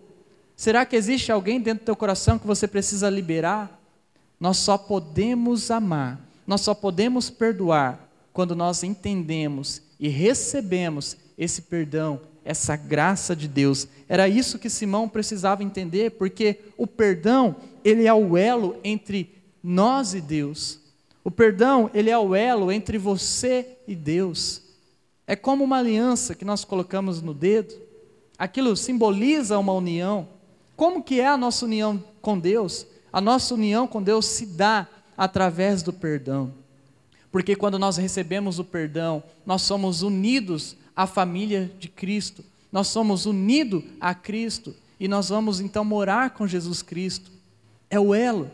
Será 0.54 0.84
que 0.84 0.94
existe 0.94 1.32
alguém 1.32 1.58
dentro 1.58 1.84
do 1.84 1.86
teu 1.86 1.96
coração 1.96 2.38
que 2.38 2.46
você 2.46 2.68
precisa 2.68 3.08
liberar? 3.08 3.80
Nós 4.38 4.58
só 4.58 4.76
podemos 4.76 5.70
amar, 5.70 6.20
nós 6.46 6.60
só 6.60 6.74
podemos 6.74 7.30
perdoar 7.30 8.06
quando 8.30 8.54
nós 8.54 8.82
entendemos 8.82 9.80
e 9.98 10.08
recebemos 10.08 11.16
esse 11.38 11.62
perdão, 11.62 12.20
essa 12.44 12.76
graça 12.76 13.34
de 13.34 13.48
Deus. 13.48 13.88
Era 14.06 14.28
isso 14.28 14.58
que 14.58 14.68
Simão 14.68 15.08
precisava 15.08 15.64
entender, 15.64 16.10
porque 16.10 16.60
o 16.76 16.86
perdão, 16.86 17.56
ele 17.82 18.06
é 18.06 18.12
o 18.12 18.36
elo 18.36 18.76
entre 18.84 19.34
nós 19.62 20.12
e 20.12 20.20
Deus. 20.20 20.79
O 21.22 21.30
perdão, 21.30 21.90
ele 21.92 22.10
é 22.10 22.18
o 22.18 22.34
elo 22.34 22.72
entre 22.72 22.96
você 22.98 23.78
e 23.86 23.94
Deus. 23.94 24.62
É 25.26 25.36
como 25.36 25.62
uma 25.64 25.78
aliança 25.78 26.34
que 26.34 26.44
nós 26.44 26.64
colocamos 26.64 27.20
no 27.20 27.34
dedo. 27.34 27.74
Aquilo 28.38 28.76
simboliza 28.76 29.58
uma 29.58 29.72
união. 29.72 30.28
Como 30.76 31.02
que 31.02 31.20
é 31.20 31.26
a 31.26 31.36
nossa 31.36 31.66
união 31.66 32.02
com 32.22 32.38
Deus? 32.38 32.86
A 33.12 33.20
nossa 33.20 33.54
união 33.54 33.86
com 33.86 34.02
Deus 34.02 34.26
se 34.26 34.46
dá 34.46 34.88
através 35.16 35.82
do 35.82 35.92
perdão. 35.92 36.52
Porque 37.30 37.54
quando 37.54 37.78
nós 37.78 37.96
recebemos 37.96 38.58
o 38.58 38.64
perdão, 38.64 39.22
nós 39.44 39.62
somos 39.62 40.02
unidos 40.02 40.76
à 40.96 41.06
família 41.06 41.70
de 41.78 41.88
Cristo. 41.88 42.44
Nós 42.72 42.88
somos 42.88 43.26
unidos 43.26 43.84
a 44.00 44.14
Cristo 44.14 44.74
e 44.98 45.06
nós 45.06 45.28
vamos 45.28 45.60
então 45.60 45.84
morar 45.84 46.30
com 46.30 46.46
Jesus 46.46 46.82
Cristo. 46.82 47.30
É 47.88 48.00
o 48.00 48.14
elo. 48.14 48.50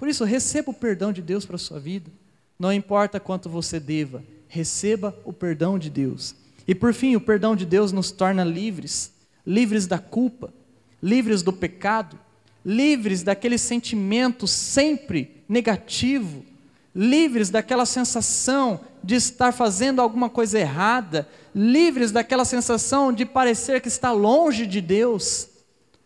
Por 0.00 0.08
isso, 0.08 0.24
receba 0.24 0.70
o 0.70 0.74
perdão 0.74 1.12
de 1.12 1.20
Deus 1.20 1.44
para 1.44 1.56
a 1.56 1.58
sua 1.58 1.78
vida. 1.78 2.10
Não 2.58 2.72
importa 2.72 3.20
quanto 3.20 3.50
você 3.50 3.78
deva, 3.78 4.24
receba 4.48 5.14
o 5.26 5.30
perdão 5.30 5.78
de 5.78 5.90
Deus. 5.90 6.34
E 6.66 6.74
por 6.74 6.94
fim, 6.94 7.16
o 7.16 7.20
perdão 7.20 7.54
de 7.54 7.66
Deus 7.66 7.92
nos 7.92 8.10
torna 8.10 8.42
livres 8.42 9.12
livres 9.46 9.86
da 9.86 9.98
culpa, 9.98 10.54
livres 11.02 11.42
do 11.42 11.52
pecado, 11.52 12.18
livres 12.64 13.22
daquele 13.22 13.58
sentimento 13.58 14.46
sempre 14.46 15.44
negativo, 15.46 16.46
livres 16.94 17.50
daquela 17.50 17.84
sensação 17.84 18.80
de 19.04 19.16
estar 19.16 19.52
fazendo 19.52 20.00
alguma 20.00 20.30
coisa 20.30 20.58
errada, 20.58 21.28
livres 21.54 22.10
daquela 22.10 22.46
sensação 22.46 23.12
de 23.12 23.26
parecer 23.26 23.82
que 23.82 23.88
está 23.88 24.12
longe 24.12 24.66
de 24.66 24.80
Deus. 24.80 25.46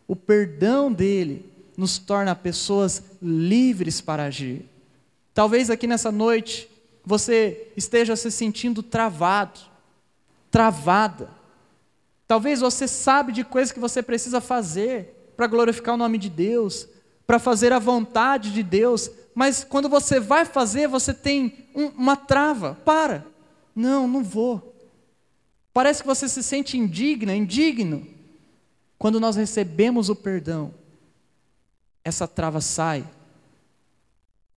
O 0.09 0.17
perdão 0.17 0.93
dele 0.93 1.54
nos 1.77 1.99
torna 1.99 2.35
pessoas 2.35 3.03
livres 3.21 4.01
para 4.01 4.25
agir. 4.25 4.69
Talvez 5.33 5.71
aqui 5.71 5.87
nessa 5.87 6.13
noite 6.13 6.69
você 7.05 7.69
esteja 7.77 8.17
se 8.17 8.31
sentindo 8.31 8.83
travado, 8.83 9.61
travada. 10.51 11.29
Talvez 12.27 12.61
você 12.61 12.89
sabe 12.89 13.33
de 13.33 13.45
coisas 13.45 13.73
que 13.73 13.81
você 13.81 14.03
precisa 14.03 14.41
fazer 14.41 15.33
para 15.37 15.47
glorificar 15.47 15.95
o 15.95 15.99
nome 15.99 16.17
de 16.17 16.31
Deus, 16.31 16.89
para 17.27 17.39
fazer 17.39 17.73
a 17.73 17.79
vontade 17.79 18.53
de 18.53 18.63
Deus, 18.63 19.11
mas 19.35 19.65
quando 19.65 19.89
você 19.89 20.21
vai 20.21 20.45
fazer, 20.45 20.87
você 20.87 21.13
tem 21.13 21.67
um, 21.75 21.87
uma 21.89 22.17
trava. 22.17 22.79
Para. 22.85 23.27
Não, 23.75 24.07
não 24.07 24.23
vou. 24.23 24.75
Parece 25.73 26.03
que 26.03 26.07
você 26.07 26.29
se 26.29 26.43
sente 26.43 26.79
indigna, 26.79 27.35
indigno. 27.35 28.07
Quando 28.97 29.19
nós 29.19 29.35
recebemos 29.35 30.09
o 30.09 30.15
perdão, 30.15 30.73
essa 32.05 32.29
trava 32.29 32.61
sai. 32.61 33.05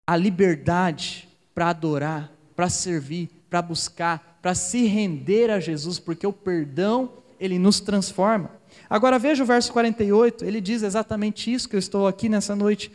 A 0.05 0.15
liberdade 0.15 1.27
para 1.55 1.69
adorar, 1.69 2.31
para 2.55 2.69
servir, 2.69 3.29
para 3.49 3.61
buscar, 3.61 4.39
para 4.41 4.53
se 4.53 4.85
render 4.85 5.49
a 5.49 5.59
Jesus, 5.59 5.97
porque 5.97 6.27
o 6.27 6.33
perdão, 6.33 7.13
ele 7.39 7.57
nos 7.57 7.79
transforma. 7.79 8.51
Agora 8.89 9.17
veja 9.17 9.43
o 9.43 9.45
verso 9.45 9.71
48, 9.71 10.45
ele 10.45 10.61
diz 10.61 10.83
exatamente 10.83 11.51
isso 11.51 11.67
que 11.67 11.75
eu 11.75 11.79
estou 11.79 12.07
aqui 12.07 12.29
nessa 12.29 12.55
noite 12.55 12.91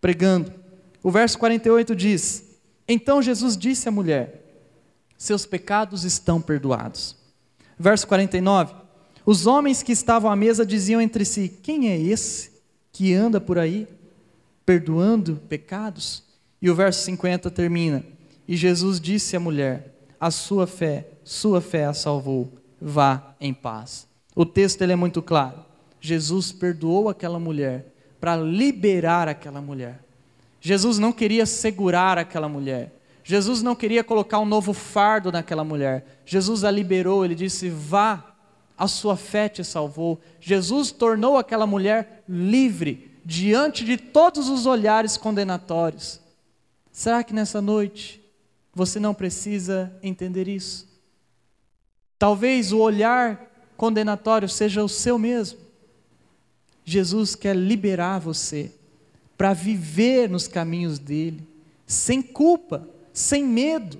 pregando. 0.00 0.52
O 1.02 1.10
verso 1.10 1.38
48 1.38 1.96
diz: 1.96 2.44
Então 2.86 3.22
Jesus 3.22 3.56
disse 3.56 3.88
à 3.88 3.92
mulher: 3.92 4.44
Seus 5.16 5.46
pecados 5.46 6.04
estão 6.04 6.40
perdoados. 6.40 7.16
Verso 7.78 8.06
49: 8.06 8.74
Os 9.24 9.46
homens 9.46 9.82
que 9.82 9.92
estavam 9.92 10.30
à 10.30 10.36
mesa 10.36 10.64
diziam 10.64 11.00
entre 11.00 11.24
si: 11.24 11.48
Quem 11.62 11.88
é 11.88 11.98
esse 11.98 12.49
que 12.92 13.14
anda 13.14 13.40
por 13.40 13.58
aí 13.58 13.86
perdoando 14.64 15.36
pecados? 15.48 16.22
E 16.60 16.68
o 16.68 16.74
verso 16.74 17.04
50 17.04 17.50
termina: 17.50 18.04
E 18.46 18.56
Jesus 18.56 19.00
disse 19.00 19.36
à 19.36 19.40
mulher: 19.40 19.94
A 20.18 20.30
sua 20.30 20.66
fé, 20.66 21.08
sua 21.24 21.60
fé 21.60 21.86
a 21.86 21.94
salvou. 21.94 22.52
Vá 22.80 23.34
em 23.40 23.52
paz. 23.52 24.06
O 24.34 24.46
texto 24.46 24.82
ele 24.82 24.92
é 24.92 24.96
muito 24.96 25.20
claro. 25.20 25.64
Jesus 26.00 26.50
perdoou 26.50 27.08
aquela 27.08 27.38
mulher 27.38 27.92
para 28.20 28.36
liberar 28.36 29.28
aquela 29.28 29.60
mulher. 29.60 30.00
Jesus 30.60 30.98
não 30.98 31.12
queria 31.12 31.46
segurar 31.46 32.18
aquela 32.18 32.48
mulher. 32.48 32.92
Jesus 33.24 33.62
não 33.62 33.74
queria 33.74 34.02
colocar 34.02 34.38
um 34.38 34.44
novo 34.44 34.72
fardo 34.72 35.30
naquela 35.30 35.64
mulher. 35.64 36.20
Jesus 36.24 36.64
a 36.64 36.70
liberou, 36.70 37.24
ele 37.24 37.34
disse: 37.34 37.68
Vá, 37.68 38.29
a 38.80 38.88
sua 38.88 39.14
fé 39.14 39.46
te 39.46 39.62
salvou. 39.62 40.18
Jesus 40.40 40.90
tornou 40.90 41.36
aquela 41.36 41.66
mulher 41.66 42.24
livre 42.26 43.10
diante 43.22 43.84
de 43.84 43.98
todos 43.98 44.48
os 44.48 44.64
olhares 44.64 45.18
condenatórios. 45.18 46.18
Será 46.90 47.22
que 47.22 47.34
nessa 47.34 47.60
noite 47.60 48.24
você 48.74 48.98
não 48.98 49.12
precisa 49.12 49.94
entender 50.02 50.48
isso? 50.48 50.88
Talvez 52.18 52.72
o 52.72 52.78
olhar 52.78 53.52
condenatório 53.76 54.48
seja 54.48 54.82
o 54.82 54.88
seu 54.88 55.18
mesmo. 55.18 55.58
Jesus 56.82 57.34
quer 57.34 57.54
liberar 57.54 58.18
você 58.18 58.74
para 59.36 59.52
viver 59.52 60.26
nos 60.26 60.48
caminhos 60.48 60.98
dele, 60.98 61.46
sem 61.86 62.22
culpa, 62.22 62.88
sem 63.12 63.44
medo, 63.44 63.98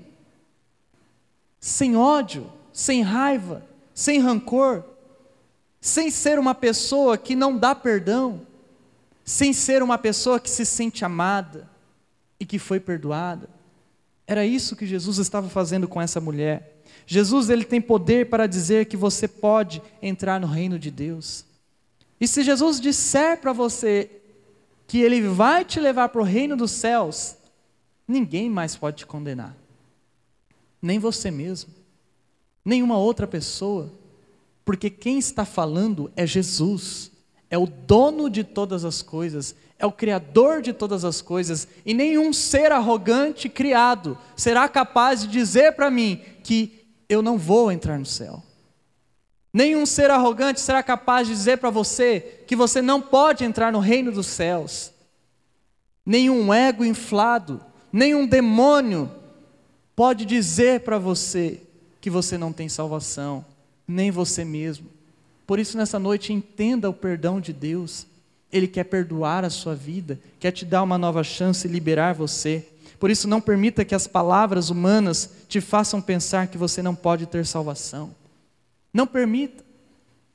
sem 1.60 1.98
ódio, 1.98 2.50
sem 2.72 3.02
raiva, 3.02 3.68
sem 4.00 4.18
rancor, 4.18 4.82
sem 5.78 6.10
ser 6.10 6.38
uma 6.38 6.54
pessoa 6.54 7.18
que 7.18 7.36
não 7.36 7.54
dá 7.58 7.74
perdão, 7.74 8.40
sem 9.26 9.52
ser 9.52 9.82
uma 9.82 9.98
pessoa 9.98 10.40
que 10.40 10.48
se 10.48 10.64
sente 10.64 11.04
amada 11.04 11.68
e 12.40 12.46
que 12.46 12.58
foi 12.58 12.80
perdoada. 12.80 13.46
Era 14.26 14.46
isso 14.46 14.74
que 14.74 14.86
Jesus 14.86 15.18
estava 15.18 15.50
fazendo 15.50 15.86
com 15.86 16.00
essa 16.00 16.18
mulher. 16.18 16.80
Jesus 17.06 17.50
ele 17.50 17.62
tem 17.62 17.78
poder 17.78 18.30
para 18.30 18.46
dizer 18.46 18.86
que 18.86 18.96
você 18.96 19.28
pode 19.28 19.82
entrar 20.00 20.40
no 20.40 20.46
reino 20.46 20.78
de 20.78 20.90
Deus. 20.90 21.44
E 22.18 22.26
se 22.26 22.42
Jesus 22.42 22.80
disser 22.80 23.38
para 23.38 23.52
você 23.52 24.10
que 24.86 25.02
Ele 25.02 25.28
vai 25.28 25.62
te 25.62 25.78
levar 25.78 26.08
para 26.08 26.22
o 26.22 26.24
reino 26.24 26.56
dos 26.56 26.70
céus, 26.70 27.36
ninguém 28.08 28.48
mais 28.48 28.74
pode 28.76 28.96
te 28.96 29.06
condenar. 29.06 29.54
Nem 30.80 30.98
você 30.98 31.30
mesmo, 31.30 31.79
nenhuma 32.70 32.96
outra 32.96 33.26
pessoa, 33.26 33.92
porque 34.64 34.88
quem 34.88 35.18
está 35.18 35.44
falando 35.44 36.10
é 36.14 36.24
Jesus, 36.24 37.10
é 37.50 37.58
o 37.58 37.66
dono 37.66 38.30
de 38.30 38.44
todas 38.44 38.84
as 38.84 39.02
coisas, 39.02 39.56
é 39.76 39.84
o 39.84 39.90
Criador 39.90 40.62
de 40.62 40.72
todas 40.72 41.04
as 41.04 41.20
coisas, 41.20 41.66
e 41.84 41.92
nenhum 41.92 42.32
ser 42.32 42.70
arrogante 42.70 43.48
criado 43.48 44.16
será 44.36 44.68
capaz 44.68 45.22
de 45.22 45.28
dizer 45.28 45.72
para 45.72 45.90
mim 45.90 46.22
que 46.44 46.86
eu 47.08 47.20
não 47.20 47.36
vou 47.36 47.72
entrar 47.72 47.98
no 47.98 48.06
céu. 48.06 48.40
Nenhum 49.52 49.84
ser 49.84 50.08
arrogante 50.08 50.60
será 50.60 50.80
capaz 50.80 51.26
de 51.26 51.34
dizer 51.34 51.58
para 51.58 51.70
você 51.70 52.44
que 52.46 52.54
você 52.54 52.80
não 52.80 53.02
pode 53.02 53.42
entrar 53.42 53.72
no 53.72 53.80
reino 53.80 54.12
dos 54.12 54.28
céus. 54.28 54.92
Nenhum 56.06 56.54
ego 56.54 56.84
inflado, 56.84 57.60
nenhum 57.92 58.24
demônio 58.24 59.10
pode 59.96 60.24
dizer 60.24 60.82
para 60.82 60.98
você 60.98 61.66
que 62.00 62.10
você 62.10 62.38
não 62.38 62.52
tem 62.52 62.68
salvação, 62.68 63.44
nem 63.86 64.10
você 64.10 64.44
mesmo. 64.44 64.86
Por 65.46 65.58
isso, 65.58 65.76
nessa 65.76 65.98
noite, 65.98 66.32
entenda 66.32 66.88
o 66.88 66.94
perdão 66.94 67.40
de 67.40 67.52
Deus. 67.52 68.06
Ele 68.52 68.68
quer 68.68 68.84
perdoar 68.84 69.44
a 69.44 69.50
sua 69.50 69.74
vida, 69.74 70.18
quer 70.38 70.52
te 70.52 70.64
dar 70.64 70.82
uma 70.82 70.96
nova 70.96 71.22
chance 71.24 71.66
e 71.66 71.70
liberar 71.70 72.14
você. 72.14 72.66
Por 72.98 73.10
isso, 73.10 73.26
não 73.26 73.40
permita 73.40 73.84
que 73.84 73.94
as 73.94 74.06
palavras 74.06 74.70
humanas 74.70 75.30
te 75.48 75.60
façam 75.60 76.00
pensar 76.00 76.46
que 76.46 76.58
você 76.58 76.82
não 76.82 76.94
pode 76.94 77.26
ter 77.26 77.44
salvação. 77.46 78.14
Não 78.92 79.06
permita. 79.06 79.64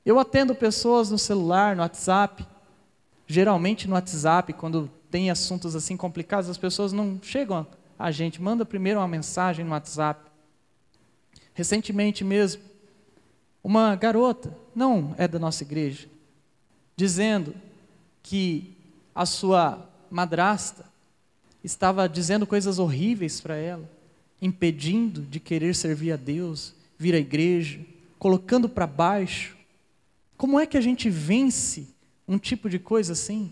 Eu 0.05 0.19
atendo 0.19 0.53
pessoas 0.53 1.09
no 1.09 1.17
celular, 1.17 1.75
no 1.75 1.81
WhatsApp. 1.81 2.45
Geralmente 3.27 3.87
no 3.87 3.95
WhatsApp, 3.95 4.53
quando 4.53 4.89
tem 5.09 5.31
assuntos 5.31 5.75
assim 5.75 5.97
complicados, 5.97 6.49
as 6.49 6.57
pessoas 6.57 6.91
não 6.93 7.19
chegam 7.21 7.65
a 7.97 8.11
gente. 8.11 8.41
Manda 8.41 8.65
primeiro 8.65 8.99
uma 8.99 9.07
mensagem 9.07 9.65
no 9.65 9.71
WhatsApp. 9.71 10.29
Recentemente 11.55 12.23
mesmo, 12.23 12.61
uma 13.63 13.95
garota, 13.95 14.55
não 14.75 15.15
é 15.17 15.27
da 15.27 15.39
nossa 15.39 15.63
igreja, 15.63 16.07
dizendo 16.95 17.55
que 18.21 18.75
a 19.15 19.25
sua 19.25 19.89
madrasta 20.11 20.85
estava 21.63 22.07
dizendo 22.07 22.45
coisas 22.45 22.77
horríveis 22.77 23.39
para 23.39 23.55
ela, 23.55 23.89
impedindo 24.41 25.21
de 25.21 25.39
querer 25.39 25.73
servir 25.73 26.11
a 26.11 26.17
Deus, 26.17 26.75
vir 26.99 27.15
à 27.15 27.17
igreja, 27.17 27.79
colocando 28.19 28.67
para 28.67 28.85
baixo. 28.85 29.55
Como 30.37 30.59
é 30.59 30.67
que 30.67 30.77
a 30.77 30.81
gente 30.81 31.09
vence 31.09 31.87
um 32.27 32.37
tipo 32.37 32.69
de 32.69 32.77
coisa 32.77 33.13
assim? 33.13 33.51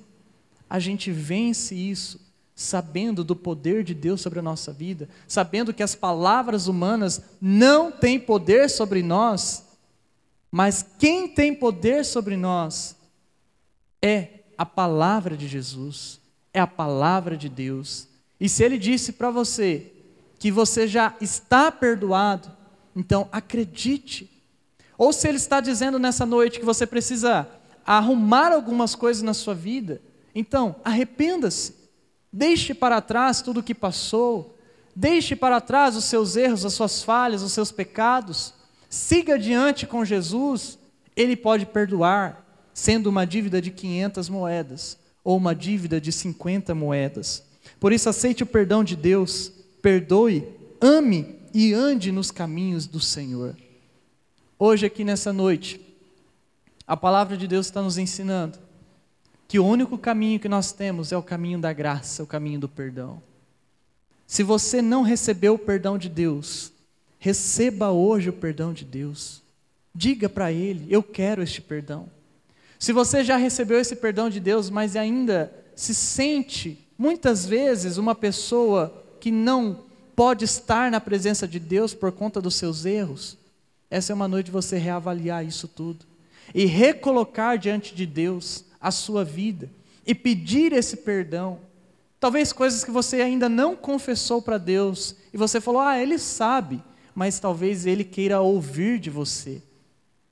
A 0.69 0.77
gente 0.77 1.09
vence 1.09 1.73
isso 1.73 2.19
sabendo 2.55 3.23
do 3.23 3.35
poder 3.35 3.83
de 3.83 3.93
Deus 3.93 4.21
sobre 4.21 4.39
a 4.39 4.43
nossa 4.43 4.71
vida, 4.71 5.09
sabendo 5.27 5.73
que 5.73 5.83
as 5.83 5.95
palavras 5.95 6.67
humanas 6.67 7.21
não 7.41 7.91
têm 7.91 8.19
poder 8.19 8.69
sobre 8.69 9.01
nós, 9.01 9.63
mas 10.51 10.85
quem 10.99 11.27
tem 11.27 11.55
poder 11.55 12.05
sobre 12.05 12.37
nós 12.37 12.95
é 14.01 14.41
a 14.57 14.65
palavra 14.65 15.35
de 15.35 15.47
Jesus, 15.47 16.19
é 16.53 16.59
a 16.59 16.67
palavra 16.67 17.35
de 17.35 17.49
Deus. 17.49 18.07
E 18.39 18.47
se 18.47 18.63
ele 18.63 18.77
disse 18.77 19.13
para 19.13 19.31
você 19.31 19.91
que 20.37 20.51
você 20.51 20.87
já 20.87 21.15
está 21.19 21.71
perdoado, 21.71 22.51
então 22.95 23.27
acredite 23.31 24.33
ou 24.97 25.11
se 25.11 25.27
Ele 25.27 25.37
está 25.37 25.59
dizendo 25.59 25.99
nessa 25.99 26.25
noite 26.25 26.59
que 26.59 26.65
você 26.65 26.85
precisa 26.85 27.47
arrumar 27.85 28.51
algumas 28.51 28.95
coisas 28.95 29.21
na 29.23 29.33
sua 29.33 29.53
vida, 29.53 30.01
então 30.33 30.75
arrependa-se, 30.83 31.75
deixe 32.33 32.73
para 32.73 32.99
trás 32.99 33.43
tudo 33.43 33.59
o 33.59 33.63
que 33.63 33.75
passou, 33.75 34.57
deixe 34.95 35.35
para 35.35 35.61
trás 35.61 35.95
os 35.95 36.05
seus 36.05 36.35
erros, 36.35 36.65
as 36.65 36.73
suas 36.73 37.03
falhas, 37.03 37.43
os 37.43 37.53
seus 37.53 37.71
pecados, 37.71 38.55
siga 38.89 39.35
adiante 39.35 39.85
com 39.85 40.03
Jesus, 40.03 40.79
Ele 41.15 41.35
pode 41.35 41.67
perdoar, 41.67 42.43
sendo 42.73 43.07
uma 43.07 43.23
dívida 43.23 43.61
de 43.61 43.69
500 43.69 44.29
moedas 44.29 44.97
ou 45.23 45.37
uma 45.37 45.53
dívida 45.53 46.01
de 46.01 46.11
50 46.11 46.73
moedas. 46.73 47.43
Por 47.79 47.93
isso, 47.93 48.09
aceite 48.09 48.41
o 48.41 48.47
perdão 48.47 48.83
de 48.83 48.95
Deus, 48.95 49.51
perdoe, 49.79 50.47
ame 50.81 51.35
e 51.53 51.71
ande 51.71 52.11
nos 52.11 52.31
caminhos 52.31 52.87
do 52.87 52.99
Senhor. 52.99 53.55
Hoje, 54.57 54.87
aqui 54.87 55.03
nessa 55.03 55.31
noite, 55.31 55.79
a 56.87 56.97
palavra 56.97 57.37
de 57.37 57.47
Deus 57.47 57.67
está 57.67 57.81
nos 57.81 57.97
ensinando 57.97 58.62
que 59.53 59.59
o 59.59 59.65
único 59.67 59.99
caminho 59.99 60.39
que 60.39 60.49
nós 60.49 60.71
temos 60.71 61.11
é 61.11 61.15
o 61.15 61.21
caminho 61.21 61.59
da 61.59 61.71
graça, 61.71 62.23
o 62.23 62.25
caminho 62.25 62.59
do 62.59 62.67
perdão. 62.67 63.21
Se 64.25 64.41
você 64.41 64.81
não 64.81 65.03
recebeu 65.03 65.53
o 65.53 65.59
perdão 65.59 65.95
de 65.95 66.09
Deus, 66.09 66.71
receba 67.19 67.91
hoje 67.91 68.29
o 68.29 68.33
perdão 68.33 68.73
de 68.73 68.83
Deus. 68.83 69.43
Diga 69.93 70.27
para 70.27 70.51
Ele: 70.51 70.87
Eu 70.89 71.03
quero 71.03 71.43
este 71.43 71.61
perdão. 71.61 72.09
Se 72.79 72.91
você 72.91 73.23
já 73.23 73.37
recebeu 73.37 73.79
esse 73.79 73.95
perdão 73.95 74.27
de 74.27 74.39
Deus, 74.39 74.71
mas 74.71 74.95
ainda 74.95 75.53
se 75.75 75.93
sente, 75.93 76.83
muitas 76.97 77.45
vezes, 77.45 77.97
uma 77.97 78.15
pessoa 78.15 79.03
que 79.19 79.29
não 79.29 79.81
pode 80.15 80.45
estar 80.45 80.89
na 80.89 80.99
presença 80.99 81.47
de 81.47 81.59
Deus 81.59 81.93
por 81.93 82.11
conta 82.11 82.41
dos 82.41 82.55
seus 82.55 82.85
erros, 82.85 83.37
essa 83.91 84.11
é 84.13 84.15
uma 84.15 84.27
noite 84.27 84.47
de 84.47 84.51
você 84.51 84.79
reavaliar 84.79 85.45
isso 85.45 85.67
tudo 85.67 86.07
e 86.55 86.65
recolocar 86.65 87.59
diante 87.59 87.93
de 87.93 88.07
Deus 88.07 88.65
a 88.83 88.91
sua 88.91 89.23
vida 89.23 89.71
e 90.05 90.13
pedir 90.13 90.73
esse 90.73 90.97
perdão. 90.97 91.59
Talvez 92.19 92.51
coisas 92.51 92.83
que 92.83 92.91
você 92.91 93.21
ainda 93.21 93.47
não 93.47 93.75
confessou 93.75 94.41
para 94.41 94.57
Deus 94.57 95.15
e 95.33 95.37
você 95.37 95.61
falou: 95.61 95.81
"Ah, 95.81 95.97
ele 95.97 96.19
sabe", 96.19 96.83
mas 97.15 97.39
talvez 97.39 97.85
ele 97.85 98.03
queira 98.03 98.41
ouvir 98.41 98.99
de 98.99 99.09
você 99.09 99.61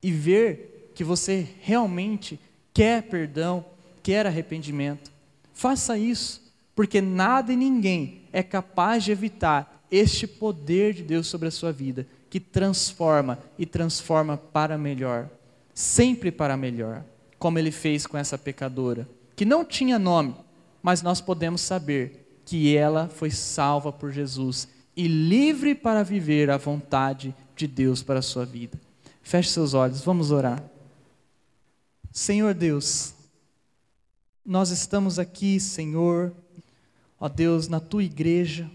e 0.03 0.11
ver 0.11 0.91
que 0.93 1.03
você 1.03 1.47
realmente 1.61 2.39
quer 2.73 3.03
perdão, 3.03 3.65
quer 4.03 4.25
arrependimento. 4.25 5.11
Faça 5.53 5.97
isso, 5.97 6.41
porque 6.75 7.01
nada 7.01 7.53
e 7.53 7.55
ninguém 7.55 8.21
é 8.33 8.43
capaz 8.43 9.03
de 9.03 9.11
evitar 9.11 9.85
este 9.91 10.25
poder 10.25 10.93
de 10.93 11.03
Deus 11.03 11.27
sobre 11.27 11.47
a 11.47 11.51
sua 11.51 11.71
vida, 11.71 12.07
que 12.29 12.39
transforma 12.39 13.37
e 13.59 13.65
transforma 13.65 14.37
para 14.37 14.77
melhor, 14.77 15.29
sempre 15.73 16.31
para 16.31 16.55
melhor, 16.55 17.03
como 17.41 17.57
ele 17.57 17.71
fez 17.71 18.05
com 18.05 18.19
essa 18.19 18.37
pecadora, 18.37 19.09
que 19.35 19.43
não 19.45 19.65
tinha 19.65 19.97
nome, 19.97 20.35
mas 20.79 21.01
nós 21.01 21.19
podemos 21.19 21.61
saber 21.61 22.39
que 22.45 22.77
ela 22.77 23.07
foi 23.07 23.31
salva 23.31 23.91
por 23.91 24.11
Jesus 24.11 24.67
e 24.95 25.07
livre 25.07 25.73
para 25.73 26.03
viver 26.03 26.51
a 26.51 26.57
vontade 26.57 27.33
de 27.55 27.65
Deus 27.65 28.03
para 28.03 28.19
a 28.19 28.21
sua 28.21 28.45
vida. 28.45 28.79
Feche 29.23 29.49
seus 29.49 29.73
olhos, 29.73 30.01
vamos 30.01 30.29
orar. 30.29 30.63
Senhor 32.11 32.53
Deus, 32.53 33.15
nós 34.45 34.69
estamos 34.69 35.17
aqui, 35.17 35.59
Senhor, 35.59 36.31
ó 37.19 37.27
Deus, 37.27 37.67
na 37.67 37.79
tua 37.79 38.03
igreja, 38.03 38.69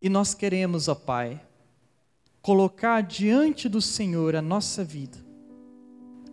e 0.00 0.08
nós 0.08 0.32
queremos, 0.32 0.88
ó 0.88 0.94
Pai, 0.94 1.38
colocar 2.40 3.02
diante 3.02 3.68
do 3.68 3.82
Senhor 3.82 4.34
a 4.34 4.40
nossa 4.40 4.82
vida, 4.82 5.31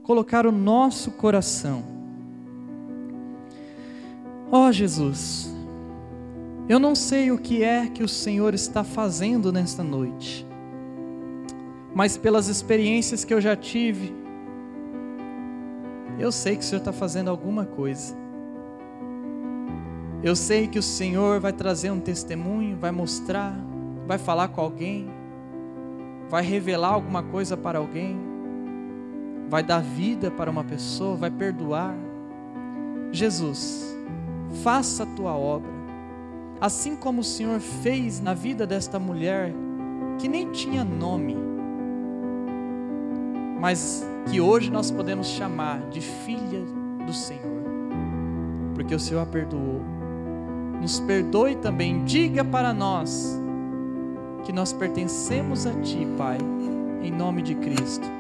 colocar 0.09 0.47
o 0.47 0.51
nosso 0.51 1.11
coração. 1.11 1.83
Ó 4.51 4.71
Jesus, 4.71 5.53
eu 6.67 6.79
não 6.79 6.95
sei 6.95 7.29
o 7.29 7.37
que 7.37 7.61
é 7.61 7.85
que 7.85 8.01
o 8.01 8.07
Senhor 8.07 8.55
está 8.55 8.83
fazendo 8.83 9.53
nesta 9.53 9.83
noite, 9.83 10.47
mas 11.93 12.17
pelas 12.17 12.47
experiências 12.47 13.23
que 13.23 13.31
eu 13.31 13.39
já 13.39 13.55
tive, 13.55 14.11
eu 16.17 16.31
sei 16.31 16.55
que 16.55 16.63
o 16.63 16.65
Senhor 16.65 16.79
está 16.79 16.91
fazendo 16.91 17.29
alguma 17.29 17.67
coisa. 17.67 18.17
Eu 20.23 20.35
sei 20.35 20.67
que 20.67 20.79
o 20.79 20.83
Senhor 20.83 21.39
vai 21.39 21.53
trazer 21.53 21.91
um 21.91 21.99
testemunho, 21.99 22.75
vai 22.77 22.89
mostrar, 22.91 23.55
vai 24.07 24.17
falar 24.17 24.47
com 24.47 24.59
alguém, 24.59 25.07
vai 26.27 26.41
revelar 26.41 26.93
alguma 26.93 27.21
coisa 27.21 27.55
para 27.55 27.77
alguém, 27.77 28.28
vai 29.49 29.63
dar 29.63 29.81
vida 29.81 30.29
para 30.29 30.49
uma 30.49 30.63
pessoa, 30.63 31.15
vai 31.15 31.31
perdoar. 31.31 31.95
Jesus, 33.11 33.97
faça 34.63 35.03
a 35.03 35.05
tua 35.07 35.35
obra, 35.35 35.71
assim 36.61 36.95
como 36.95 37.21
o 37.21 37.23
Senhor 37.23 37.59
fez 37.59 38.21
na 38.21 38.33
vida 38.33 38.67
desta 38.67 38.99
mulher 38.99 39.51
que 40.19 40.27
nem 40.27 40.51
tinha 40.51 40.83
nome, 40.83 41.35
mas 43.59 44.05
que 44.29 44.39
hoje 44.39 44.69
nós 44.69 44.91
podemos 44.91 45.27
chamar 45.27 45.81
de 45.89 46.01
filha 46.01 46.61
do 47.05 47.13
Senhor, 47.13 47.63
porque 48.75 48.93
o 48.93 48.99
Senhor 48.99 49.21
a 49.21 49.25
perdoou. 49.25 49.81
Nos 50.79 50.99
perdoe 51.01 51.55
também, 51.55 52.05
diga 52.05 52.43
para 52.45 52.73
nós 52.73 53.37
que 54.45 54.53
nós 54.53 54.71
pertencemos 54.71 55.65
a 55.65 55.73
Ti, 55.81 56.07
Pai, 56.17 56.37
em 57.01 57.11
nome 57.11 57.41
de 57.41 57.55
Cristo. 57.55 58.18